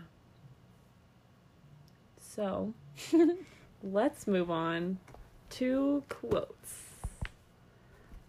So, 2.18 2.74
let's 3.82 4.26
move 4.26 4.50
on 4.50 4.98
to 5.50 6.02
quotes 6.08 6.82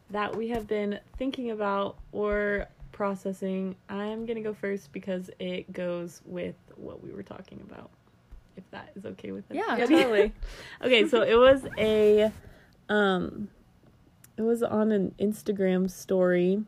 that 0.10 0.36
we 0.36 0.50
have 0.50 0.68
been 0.68 1.00
thinking 1.18 1.50
about 1.52 1.98
or 2.12 2.68
processing. 2.98 3.76
I'm 3.90 4.26
gonna 4.26 4.42
go 4.42 4.56
first 4.56 4.92
because 4.92 5.30
it 5.38 5.72
goes 5.72 6.24
with 6.26 6.56
what 6.78 7.04
we 7.04 7.12
were 7.12 7.22
talking 7.22 7.62
about. 7.70 7.92
If 8.56 8.64
that 8.72 8.90
is 8.96 9.06
okay 9.06 9.32
with 9.32 9.44
Yeah, 9.52 9.66
everybody. 9.70 10.02
totally. 10.02 10.34
okay, 10.84 11.08
so 11.08 11.22
it 11.22 11.36
was 11.36 11.62
a 11.78 12.32
um 12.90 13.50
it 14.36 14.42
was 14.42 14.64
on 14.64 14.92
an 14.92 15.14
Instagram 15.20 15.92
story 15.92 16.64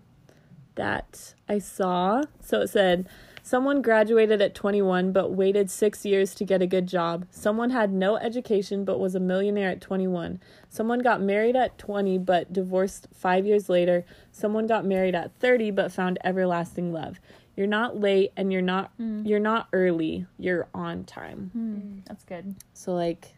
that 0.76 1.34
I 1.48 1.58
saw. 1.58 2.22
So 2.42 2.62
it 2.62 2.68
said 2.68 3.10
someone 3.50 3.82
graduated 3.82 4.40
at 4.44 4.54
21 4.54 5.12
but 5.12 5.32
waited 5.32 5.72
6 5.72 6.06
years 6.06 6.36
to 6.36 6.46
get 6.46 6.62
a 6.62 6.68
good 6.68 6.86
job. 6.88 7.26
Someone 7.32 7.72
had 7.72 7.92
no 7.92 8.16
education 8.18 8.86
but 8.86 9.00
was 9.00 9.16
a 9.16 9.20
millionaire 9.20 9.70
at 9.72 9.82
21. 9.82 10.40
Someone 10.70 11.00
got 11.00 11.20
married 11.20 11.56
at 11.56 11.76
20 11.80 12.20
but 12.20 12.54
divorced 12.54 13.08
5 13.16 13.48
years 13.48 13.68
later. 13.68 14.06
Someone 14.32 14.68
got 14.68 14.86
married 14.86 15.16
at 15.16 15.32
30 15.40 15.72
but 15.72 15.92
found 15.92 16.20
everlasting 16.24 16.94
love. 16.94 17.20
You're 17.56 17.66
not 17.66 18.00
late 18.00 18.32
and 18.38 18.54
you're 18.54 18.62
not 18.62 18.92
you're 19.28 19.40
not 19.40 19.68
early. 19.74 20.28
You're 20.38 20.68
on 20.74 21.04
time. 21.06 21.50
Hmm, 21.54 22.00
that's 22.06 22.24
good. 22.26 22.56
So 22.74 22.94
like 22.94 23.34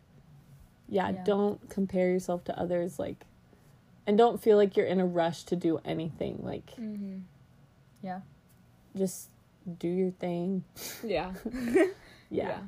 yeah, 0.90 1.10
Yeah. 1.12 1.24
don't 1.24 1.70
compare 1.70 2.10
yourself 2.10 2.44
to 2.46 2.60
others 2.60 3.00
like 3.00 3.26
and 4.06 4.18
don't 4.18 4.42
feel 4.42 4.58
like 4.58 4.76
you're 4.76 4.86
in 4.86 5.00
a 5.00 5.06
rush 5.06 5.44
to 5.46 5.56
do 5.56 5.80
anything. 5.86 6.40
Like 6.44 6.68
Mm-hmm. 6.76 7.20
Yeah. 8.04 8.20
just 8.94 9.30
do 9.80 9.88
your 9.88 10.12
thing. 10.12 10.64
Yeah. 11.04 11.34
Yeah. 12.30 12.60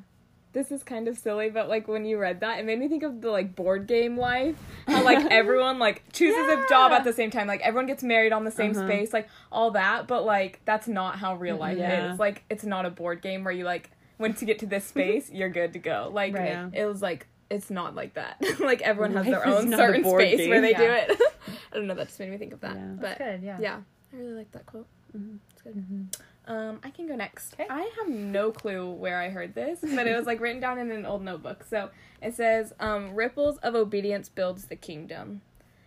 this 0.52 0.70
is 0.70 0.82
kind 0.82 1.08
of 1.08 1.16
silly, 1.18 1.50
but 1.50 1.68
like 1.68 1.88
when 1.88 2.04
you 2.04 2.18
read 2.18 2.40
that, 2.40 2.58
it 2.58 2.64
made 2.64 2.78
me 2.78 2.86
think 2.88 3.02
of 3.02 3.20
the 3.20 3.30
like 3.30 3.56
board 3.56 3.86
game 3.86 4.16
life. 4.16 4.56
How 4.86 5.02
like 5.02 5.24
everyone 5.30 5.78
like 5.78 6.02
chooses 6.12 6.48
a 6.48 6.64
job 6.68 6.92
at 6.92 7.02
the 7.04 7.12
same 7.12 7.30
time. 7.30 7.46
Like 7.46 7.60
everyone 7.62 7.86
gets 7.86 8.02
married 8.02 8.32
on 8.32 8.44
the 8.44 8.50
same 8.50 8.72
Uh-huh. 8.72 8.86
space, 8.86 9.12
like 9.12 9.28
all 9.50 9.70
that. 9.72 10.06
But 10.06 10.24
like 10.24 10.60
that's 10.64 10.86
not 10.86 11.18
how 11.18 11.34
real 11.36 11.56
life 11.56 11.78
Yeah. 11.78 12.12
is. 12.12 12.18
Like 12.18 12.44
it's 12.50 12.64
not 12.64 12.84
a 12.86 12.90
board 12.90 13.22
game 13.22 13.42
where 13.44 13.52
you 13.54 13.64
like 13.64 13.90
once 14.18 14.40
you 14.40 14.46
get 14.46 14.58
to 14.60 14.66
this 14.66 14.84
space, 14.84 15.30
you're 15.30 15.48
good 15.48 15.72
to 15.72 15.78
go. 15.78 16.10
Like 16.12 16.34
Right. 16.34 16.48
Yeah. 16.48 16.68
it 16.72 16.84
was 16.86 17.02
like 17.02 17.26
it's 17.50 17.70
not 17.70 17.94
like 17.94 18.14
that. 18.14 18.36
like 18.60 18.80
everyone 18.82 19.14
has 19.14 19.24
their 19.26 19.40
Life 19.40 19.48
is 19.48 19.64
own 19.64 19.72
certain 19.72 20.02
board 20.02 20.22
space 20.22 20.48
where 20.48 20.60
they 20.60 20.70
Yeah. 20.72 20.78
do 21.06 21.12
it. 21.12 21.20
I 21.72 21.76
don't 21.76 21.86
know. 21.86 21.94
That 21.94 22.06
just 22.08 22.20
made 22.20 22.30
me 22.30 22.36
think 22.36 22.52
of 22.52 22.60
that. 22.60 22.76
Yeah. 22.76 22.86
But 23.00 23.18
good. 23.18 23.42
Yeah. 23.42 23.58
yeah, 23.60 23.80
I 24.12 24.16
really 24.16 24.34
like 24.34 24.52
that 24.52 24.66
quote. 24.66 24.86
Mhm. 25.16 25.38
It's 25.52 25.62
good. 25.62 26.06
Um, 26.46 26.80
I 26.84 26.90
can 26.90 27.06
go 27.06 27.16
next. 27.16 27.54
Okay. 27.54 27.66
I 27.70 27.90
have 27.98 28.08
no 28.08 28.50
clue 28.50 28.90
where 28.90 29.18
I 29.18 29.30
heard 29.30 29.54
this, 29.54 29.80
but 29.80 30.06
it 30.06 30.16
was 30.16 30.26
like 30.26 30.40
written 30.40 30.60
down 30.60 30.78
in 30.78 30.90
an 30.90 31.06
old 31.06 31.22
notebook. 31.22 31.64
So 31.68 31.90
it 32.20 32.34
says, 32.34 32.72
um, 32.80 33.14
"Ripples 33.14 33.56
of 33.58 33.74
obedience 33.74 34.28
builds 34.28 34.66
the 34.66 34.76
kingdom," 34.76 35.40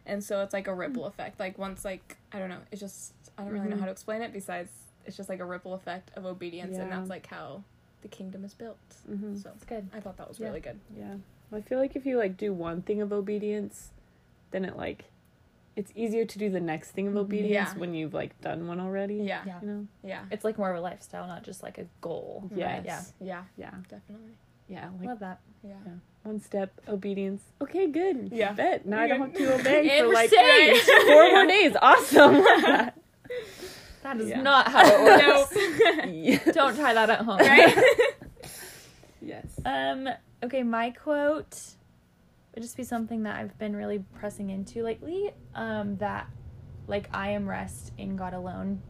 and 0.06 0.24
so 0.24 0.42
it's 0.42 0.54
like 0.54 0.68
a 0.68 0.74
ripple 0.74 1.06
effect. 1.06 1.40
Like 1.40 1.58
once, 1.60 1.86
like 1.86 2.18
I 2.32 2.40
don't 2.40 2.50
know, 2.50 2.62
it's 2.72 2.82
just 2.82 3.14
I 3.38 3.44
don't 3.44 3.54
really 3.54 3.68
know 3.70 3.76
Mhm. 3.76 3.80
how 3.82 3.86
to 3.86 3.92
explain 3.92 4.22
it. 4.24 4.34
Besides, 4.34 4.72
it's 5.06 5.16
just 5.16 5.30
like 5.30 5.40
a 5.40 5.46
ripple 5.46 5.74
effect 5.76 6.10
of 6.16 6.26
obedience, 6.26 6.78
and 6.78 6.92
that's 6.92 7.10
like 7.10 7.28
how 7.28 7.64
the 8.02 8.08
kingdom 8.08 8.44
is 8.44 8.54
built. 8.56 8.78
hmm 9.06 9.36
So 9.36 9.52
It's 9.56 9.66
good. 9.66 9.88
I 9.94 10.00
thought 10.00 10.18
that 10.18 10.28
was 10.28 10.40
Yeah. 10.40 10.48
really 10.48 10.60
good. 10.62 10.80
Yeah. 10.96 11.18
I 11.52 11.62
feel 11.62 11.78
like 11.80 11.96
if 11.96 12.06
you 12.06 12.18
like 12.18 12.36
do 12.36 12.52
one 12.52 12.82
thing 12.82 13.00
of 13.02 13.14
obedience, 13.14 13.92
then 14.52 14.66
it 14.66 14.76
like 14.76 15.06
it's 15.78 15.92
easier 15.96 16.26
to 16.26 16.38
do 16.40 16.50
the 16.50 16.60
next 16.60 16.92
thing 16.92 17.08
of 17.08 17.14
Mhm. 17.14 17.18
obedience 17.26 17.70
Yeah. 17.74 17.80
when 17.80 17.94
you've 17.94 18.14
like 18.14 18.40
done 18.42 18.68
one 18.68 18.80
already. 18.82 19.16
Yeah, 19.16 19.44
Yeah. 19.46 19.60
You 19.62 19.68
know? 19.68 19.88
yeah, 20.04 20.24
It's 20.32 20.44
like 20.44 20.58
more 20.58 20.72
of 20.72 20.78
a 20.78 20.82
lifestyle, 20.82 21.28
not 21.28 21.44
just 21.44 21.62
like 21.64 21.78
a 21.78 21.86
goal. 22.02 22.50
Yes. 22.54 22.84
Yeah. 22.86 23.02
yeah, 23.30 23.44
Yeah. 23.58 23.72
definitely. 23.88 24.34
Yeah. 24.68 24.90
Like 25.00 25.08
Love 25.08 25.20
that. 25.20 25.40
Yeah. 25.64 25.76
one 26.24 26.40
step 26.42 26.72
obedience. 26.90 27.42
Okay, 27.62 27.88
good. 27.88 28.30
Yeah. 28.34 28.52
Bet. 28.54 28.86
Now 28.86 29.02
I 29.02 29.08
don't 29.08 29.22
have 29.22 29.34
to 29.34 29.54
obey 29.60 30.00
for 30.02 30.08
like 30.14 30.30
saved. 30.30 30.86
four 31.08 31.30
more 31.32 31.46
days. 31.46 31.74
Awesome. 31.82 32.34
That. 32.44 32.98
That 34.04 34.18
is 34.22 34.30
Yeah. 34.30 34.42
not 34.42 34.68
how 34.70 34.86
it 34.86 35.04
works. 35.04 35.56
Nope. 35.56 36.06
Yeah. 36.14 36.52
Don't 36.54 36.76
try 36.76 36.94
that 36.94 37.10
at 37.10 37.20
home. 37.22 37.40
right? 37.40 37.78
Yes. 39.22 39.46
Um, 39.66 40.08
okay, 40.44 40.64
my 40.64 40.92
quote 40.92 41.60
would 42.58 42.64
just 42.64 42.76
be 42.76 42.84
something 42.84 43.22
that 43.24 43.36
I've 43.38 43.56
been 43.60 43.76
really 43.76 44.00
pressing 44.16 44.50
into 44.50 44.82
lately. 44.82 45.30
Um, 45.54 45.98
that 45.98 46.28
like 46.88 47.08
I 47.14 47.30
am 47.30 47.48
rest 47.48 47.92
in 48.00 48.16
God 48.16 48.34
alone. 48.34 48.82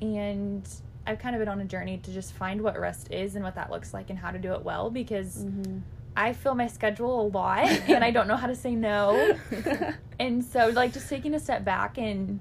And 0.00 0.66
I've 1.06 1.18
kind 1.18 1.36
of 1.36 1.40
been 1.40 1.48
on 1.48 1.60
a 1.60 1.64
journey 1.66 1.98
to 1.98 2.10
just 2.12 2.32
find 2.32 2.62
what 2.62 2.78
rest 2.80 3.08
is 3.12 3.34
and 3.34 3.44
what 3.44 3.54
that 3.56 3.70
looks 3.70 3.92
like 3.92 4.08
and 4.10 4.18
how 4.18 4.30
to 4.30 4.38
do 4.38 4.54
it 4.54 4.62
well 4.62 4.88
because 4.90 5.44
Mhm. 5.44 5.82
I 6.16 6.32
fill 6.32 6.54
my 6.54 6.66
schedule 6.66 7.20
a 7.20 7.26
lot 7.28 7.66
and 7.88 8.02
I 8.02 8.10
don't 8.10 8.26
know 8.26 8.36
how 8.36 8.46
to 8.46 8.54
say 8.56 8.74
no. 8.74 9.36
And 10.20 10.42
so 10.44 10.68
like 10.70 10.92
just 10.94 11.08
taking 11.08 11.34
a 11.34 11.38
step 11.40 11.64
back 11.64 11.96
and 11.98 12.40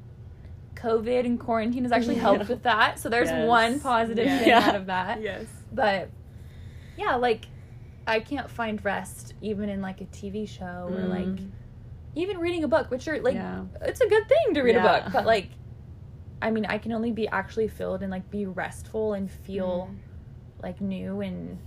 COVID 0.75 1.25
and 1.25 1.39
quarantine 1.39 1.83
has 1.83 1.91
actually 1.91 2.15
helped 2.15 2.43
Yeah. 2.43 2.47
with 2.47 2.63
that. 2.63 2.99
So 2.99 3.09
there's 3.09 3.29
Yes. 3.29 3.47
one 3.47 3.79
positive 3.81 4.25
Yeah. 4.25 4.37
thing 4.39 4.47
Yeah. 4.47 4.59
out 4.69 4.75
of 4.75 4.85
that. 4.87 5.21
yes. 5.21 5.45
But 5.73 6.09
yeah, 6.97 7.15
like 7.15 7.47
I 8.07 8.19
can't 8.21 8.49
find 8.49 8.83
rest 8.85 9.33
even 9.41 9.69
in 9.69 9.81
like 9.81 10.01
a 10.01 10.05
TV 10.05 10.47
show 10.47 10.87
or 10.89 11.01
Mm. 11.01 11.09
like 11.09 11.43
even 12.15 12.39
reading 12.39 12.63
a 12.63 12.67
book, 12.67 12.89
which 12.89 13.07
are 13.07 13.19
like 13.21 13.35
Yeah. 13.35 13.65
it's 13.81 14.01
a 14.01 14.07
good 14.07 14.27
thing 14.27 14.53
to 14.55 14.61
read 14.61 14.75
Yeah. 14.75 14.97
a 14.97 15.03
book, 15.03 15.13
but 15.13 15.25
like 15.25 15.49
I 16.41 16.51
mean, 16.51 16.65
I 16.67 16.77
can 16.77 16.91
only 16.91 17.11
be 17.11 17.27
actually 17.27 17.67
filled 17.67 18.01
and 18.03 18.11
like 18.11 18.29
be 18.29 18.45
restful 18.45 19.13
and 19.13 19.29
feel 19.29 19.89
like 20.61 20.79
new 20.81 21.21
and 21.21 21.57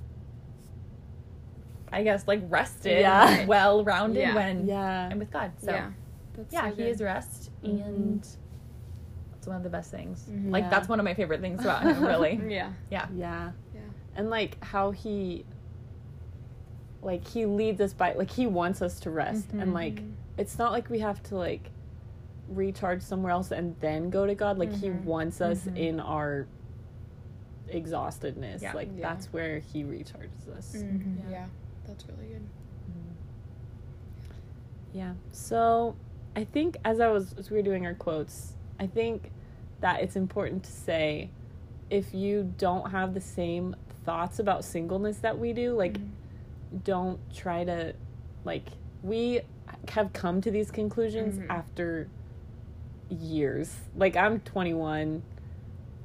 I 1.93 2.05
guess 2.05 2.26
like 2.28 2.41
rested, 2.49 3.01
Yeah. 3.01 3.47
well 3.47 3.84
rounded 3.84 4.20
Yeah. 4.20 4.34
when 4.34 4.66
Yeah. 4.66 5.09
I'm 5.11 5.18
with 5.18 5.30
God. 5.30 5.53
So 5.59 5.72
yeah. 5.72 5.91
That's 6.34 6.53
yeah, 6.53 6.70
so 6.70 6.76
he 6.76 6.82
is 6.84 7.03
rest 7.03 7.51
Mhm. 7.64 7.84
and 7.86 8.28
it's 9.36 9.47
one 9.47 9.57
of 9.57 9.62
the 9.64 9.70
best 9.70 9.91
things. 9.91 10.24
Mhm. 10.30 10.51
Like 10.53 10.64
Yeah. 10.64 10.70
that's 10.70 10.88
one 10.88 11.01
of 11.01 11.05
my 11.05 11.14
favorite 11.14 11.41
things 11.41 11.61
about 11.62 11.82
him, 11.82 12.05
really. 12.05 12.41
Yeah. 12.49 12.70
Yeah. 12.91 13.07
Yeah. 13.12 13.51
And 14.14 14.30
like 14.30 14.62
how 14.62 14.93
he 14.93 15.45
like 17.03 17.26
he 17.26 17.46
leads 17.46 17.80
us 17.80 17.92
by 17.92 18.12
like 18.14 18.30
he 18.30 18.46
wants 18.46 18.82
us 18.82 19.01
to 19.01 19.11
rest 19.11 19.48
Mhm. 19.57 19.62
and 19.62 19.74
like 19.74 20.03
it's 20.36 20.59
not 20.59 20.72
like 20.72 20.90
we 20.90 20.98
have 21.01 21.22
to 21.24 21.36
like 21.36 21.70
recharge 22.48 23.01
somewhere 23.03 23.32
else 23.32 23.51
and 23.53 23.74
then 23.80 24.11
go 24.11 24.26
to 24.26 24.34
God. 24.34 24.59
Like 24.59 24.72
he 24.72 24.88
Mhm. 24.88 25.05
wants 25.05 25.40
us 25.40 25.64
Mhm. 25.66 25.76
in 25.76 26.01
our 26.01 26.46
exhaustedness. 27.68 28.61
Yeah. 28.62 28.72
Like 28.72 28.88
Yeah. 28.96 29.09
that's 29.14 29.32
where 29.32 29.61
he 29.61 29.84
recharges 29.84 30.48
us. 30.57 30.74
Mhm. 30.76 31.30
Yeah. 31.30 31.46
That's 31.86 32.05
really 32.09 32.26
good. 32.32 32.42
Yeah. 34.92 35.14
So 35.32 35.94
I 36.36 36.44
think 36.44 36.76
as 36.84 37.01
I 37.01 37.09
was 37.09 37.32
as 37.34 37.51
we 37.51 37.57
were 37.57 37.62
doing 37.62 37.86
our 37.86 37.94
quotes, 37.94 38.55
I 38.78 38.86
think 38.86 39.30
that 39.80 40.03
it's 40.03 40.16
important 40.16 40.64
to 40.64 40.70
say 40.72 41.30
if 41.88 42.12
you 42.14 42.53
don't 42.59 42.90
have 42.90 43.14
the 43.14 43.20
same 43.20 43.74
thoughts 44.05 44.38
about 44.38 44.64
singleness 44.64 45.18
that 45.18 45.38
we 45.38 45.53
do, 45.53 45.72
like 45.74 45.98
don't 46.84 47.18
try 47.34 47.64
to 47.64 47.94
like 48.44 48.64
we 49.02 49.40
have 49.88 50.12
come 50.12 50.40
to 50.40 50.50
these 50.50 50.70
conclusions 50.70 51.38
Mhm. 51.38 51.46
after 51.48 52.08
years. 53.08 53.74
Like 53.96 54.16
I'm 54.16 54.40
21. 54.40 55.22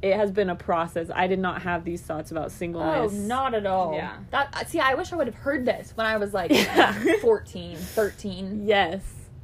It 0.01 0.15
has 0.15 0.31
been 0.31 0.49
a 0.49 0.55
process. 0.55 1.09
I 1.13 1.27
did 1.27 1.39
not 1.39 1.61
have 1.63 1.83
these 1.83 2.01
thoughts 2.01 2.31
about 2.31 2.51
singleness. 2.51 3.11
Oh, 3.13 3.17
not 3.27 3.53
at 3.53 3.65
all. 3.65 3.93
Yeah. 3.95 4.17
That 4.31 4.67
see, 4.69 4.79
I 4.79 4.93
wish 4.95 5.11
I 5.13 5.15
would 5.15 5.27
have 5.27 5.35
heard 5.35 5.65
this 5.65 5.93
when 5.95 6.05
I 6.05 6.17
was 6.17 6.33
like 6.33 6.51
Yeah. 6.53 6.93
14, 7.21 7.77
13. 7.77 8.65
Yes. 8.67 9.01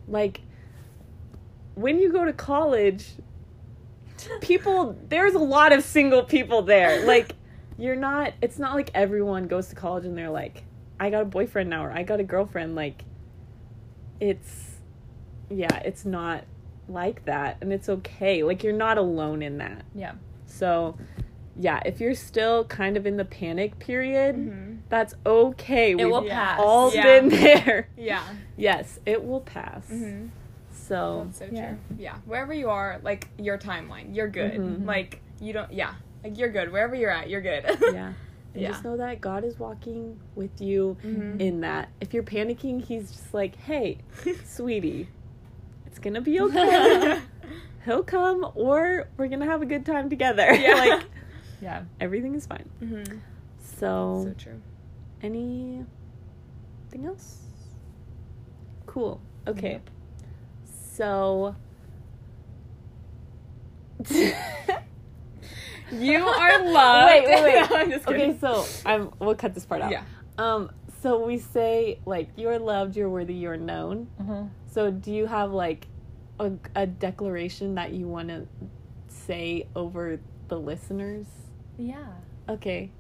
Like 0.07 0.41
when 1.75 1.99
you 1.99 2.11
go 2.11 2.25
to 2.25 2.33
college, 2.33 3.07
people 4.41 4.95
there's 5.09 5.33
a 5.33 5.39
lot 5.39 5.73
of 5.73 5.83
single 5.83 6.23
people 6.23 6.61
there. 6.61 7.05
Like 7.11 7.35
you're 7.77 7.95
not 7.95 8.33
it's 8.41 8.59
not 8.59 8.75
like 8.75 8.91
everyone 8.93 9.47
goes 9.47 9.67
to 9.69 9.75
college 9.75 10.05
and 10.05 10.15
they're 10.17 10.29
like 10.29 10.63
I 11.01 11.09
got 11.09 11.23
a 11.23 11.25
boyfriend 11.25 11.69
now 11.69 11.83
or 11.83 11.91
I 11.91 12.03
got 12.03 12.19
a 12.19 12.23
girlfriend 12.23 12.75
like 12.75 13.03
it's 14.19 14.75
yeah, 15.49 15.77
it's 15.79 16.05
not 16.05 16.43
like 16.87 17.25
that 17.25 17.57
and 17.61 17.73
it's 17.73 17.89
okay. 17.89 18.43
Like 18.43 18.63
you're 18.63 18.71
not 18.73 18.97
alone 18.97 19.41
in 19.41 19.57
that. 19.57 19.83
Yeah. 19.95 20.13
So 20.45 20.97
yeah, 21.57 21.81
if 21.85 21.99
you're 21.99 22.15
still 22.15 22.63
kind 22.65 22.95
of 22.97 23.05
in 23.05 23.17
the 23.17 23.25
panic 23.25 23.77
period, 23.79 24.35
Mm-hmm. 24.35 24.75
that's 24.89 25.15
okay. 25.25 25.91
It 25.91 25.95
We've 25.95 26.07
will 26.09 26.23
pass. 26.27 26.59
all 26.61 26.93
Yeah. 26.93 27.03
been 27.03 27.29
there. 27.29 27.87
Yeah. 27.97 28.23
Yes, 28.55 28.99
it 29.05 29.23
will 29.25 29.41
pass. 29.41 29.85
Mm-hmm. 29.89 30.27
So 30.71 31.23
That's 31.25 31.39
so 31.39 31.47
Yeah. 31.51 31.67
true. 31.69 31.77
Yeah. 31.97 32.15
Wherever 32.25 32.53
you 32.53 32.69
are, 32.69 32.99
like 33.03 33.27
your 33.37 33.57
timeline, 33.57 34.15
you're 34.15 34.29
good. 34.29 34.53
Mhm. 34.53 34.85
Like 34.85 35.21
you 35.41 35.51
don't. 35.53 35.71
Yeah. 35.73 35.93
Like 36.23 36.37
you're 36.37 36.51
good. 36.51 36.71
Wherever 36.71 36.95
you're 36.95 37.09
at, 37.11 37.29
you're 37.29 37.41
good. 37.41 37.65
yeah. 37.93 38.13
And 38.53 38.63
Yeah. 38.63 38.69
just 38.71 38.83
know 38.83 38.97
that 38.97 39.21
God 39.21 39.43
is 39.45 39.57
walking 39.59 40.19
with 40.35 40.59
you 40.61 40.97
Mhm. 41.03 41.39
in 41.39 41.61
that. 41.61 41.89
If 42.01 42.13
you're 42.13 42.23
panicking, 42.23 42.83
He's 42.83 43.09
just 43.11 43.33
like, 43.33 43.55
hey, 43.55 43.99
sweetie, 44.45 45.07
it's 45.85 45.99
gonna 45.99 46.21
be 46.21 46.39
okay. 46.41 47.21
He'll 47.85 48.03
come, 48.03 48.45
or 48.55 49.07
we're 49.17 49.27
gonna 49.27 49.45
have 49.45 49.61
a 49.61 49.65
good 49.65 49.85
time 49.85 50.09
together. 50.09 50.47
Yeah. 50.53 50.73
like, 50.75 51.03
Yeah. 51.61 51.83
everything 51.99 52.35
is 52.35 52.45
fine. 52.45 52.69
mm-hmm. 52.81 53.17
So, 53.59 54.23
So 54.25 54.33
true. 54.37 54.61
anything 55.21 55.85
else? 57.05 57.39
Cool. 58.85 59.21
Okay. 59.47 59.79
So. 60.93 61.55
You 65.91 66.25
are 66.25 66.63
loved. 66.71 67.11
Wait, 67.11 67.25
wait, 67.25 67.43
wait. 67.43 67.53
No, 67.69 67.75
I'm 67.77 67.91
just 67.91 68.05
kidding. 68.05 68.31
okay, 68.31 68.39
so 68.39 68.65
I'm. 68.85 69.11
We'll 69.19 69.35
cut 69.35 69.53
this 69.53 69.65
part 69.65 69.81
out. 69.81 69.91
Yeah. 69.91 70.03
Um. 70.37 70.71
So 71.01 71.25
we 71.25 71.37
say 71.39 71.99
like 72.05 72.29
you're 72.35 72.59
loved, 72.59 72.95
you're 72.95 73.09
worthy, 73.09 73.33
you're 73.33 73.57
known. 73.57 74.07
Mm-hmm. 74.21 74.47
So 74.71 74.91
do 74.91 75.11
you 75.11 75.25
have 75.25 75.51
like 75.51 75.87
a, 76.39 76.51
a 76.75 76.85
declaration 76.85 77.75
that 77.75 77.91
you 77.91 78.07
want 78.07 78.29
to 78.29 78.47
say 79.07 79.67
over 79.75 80.19
the 80.47 80.59
listeners? 80.59 81.25
Yeah. 81.77 82.05
Okay. 82.47 82.91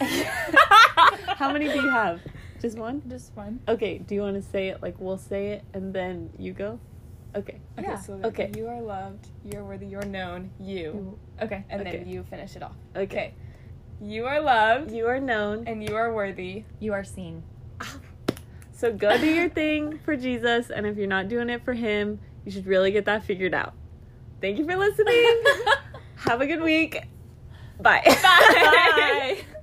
How 0.00 1.52
many 1.52 1.68
do 1.68 1.74
you 1.74 1.88
have? 1.90 2.20
Just 2.60 2.76
one? 2.78 3.02
Just 3.08 3.34
one. 3.36 3.60
Okay. 3.68 3.98
Do 3.98 4.14
you 4.14 4.22
want 4.22 4.36
to 4.36 4.50
say 4.50 4.68
it 4.68 4.82
like 4.82 4.96
we'll 4.98 5.18
say 5.18 5.48
it 5.52 5.64
and 5.72 5.94
then 5.94 6.30
you 6.38 6.52
go? 6.52 6.80
Okay. 7.36 7.60
Okay, 7.78 7.88
Yeah. 7.88 7.96
so 7.98 8.20
Okay. 8.24 8.52
you 8.56 8.68
are 8.68 8.80
loved, 8.80 9.26
you're 9.44 9.64
worthy, 9.64 9.86
you're 9.86 10.04
known, 10.06 10.50
you. 10.60 11.18
Okay. 11.42 11.64
And 11.68 11.80
Okay. 11.80 11.98
then 11.98 12.08
you 12.08 12.22
finish 12.24 12.54
it 12.56 12.62
off. 12.62 12.76
Okay. 12.94 13.02
Okay. 13.04 13.34
You 14.00 14.26
are 14.26 14.40
loved 14.40 14.90
You 14.92 15.06
are 15.06 15.20
known. 15.20 15.66
and 15.66 15.82
you 15.82 15.96
are 15.96 16.12
worthy. 16.12 16.64
You 16.80 16.92
are 16.92 17.04
seen. 17.04 17.42
So 18.76 18.92
go 18.92 19.16
do 19.16 19.26
your 19.32 19.48
thing 19.48 20.00
for 20.04 20.16
Jesus 20.16 20.68
and 20.68 20.84
if 20.84 20.96
you're 20.96 21.06
not 21.06 21.28
doing 21.28 21.48
it 21.48 21.64
for 21.64 21.72
him, 21.74 22.18
you 22.44 22.50
should 22.50 22.66
really 22.66 22.90
get 22.90 23.04
that 23.06 23.24
figured 23.24 23.54
out. 23.54 23.72
Thank 24.40 24.58
you 24.58 24.64
for 24.66 24.76
listening. 24.76 25.42
Have 26.16 26.40
a 26.40 26.46
good 26.46 26.60
week. 26.60 27.00
Bye. 27.80 28.02
Bye. 28.04 29.38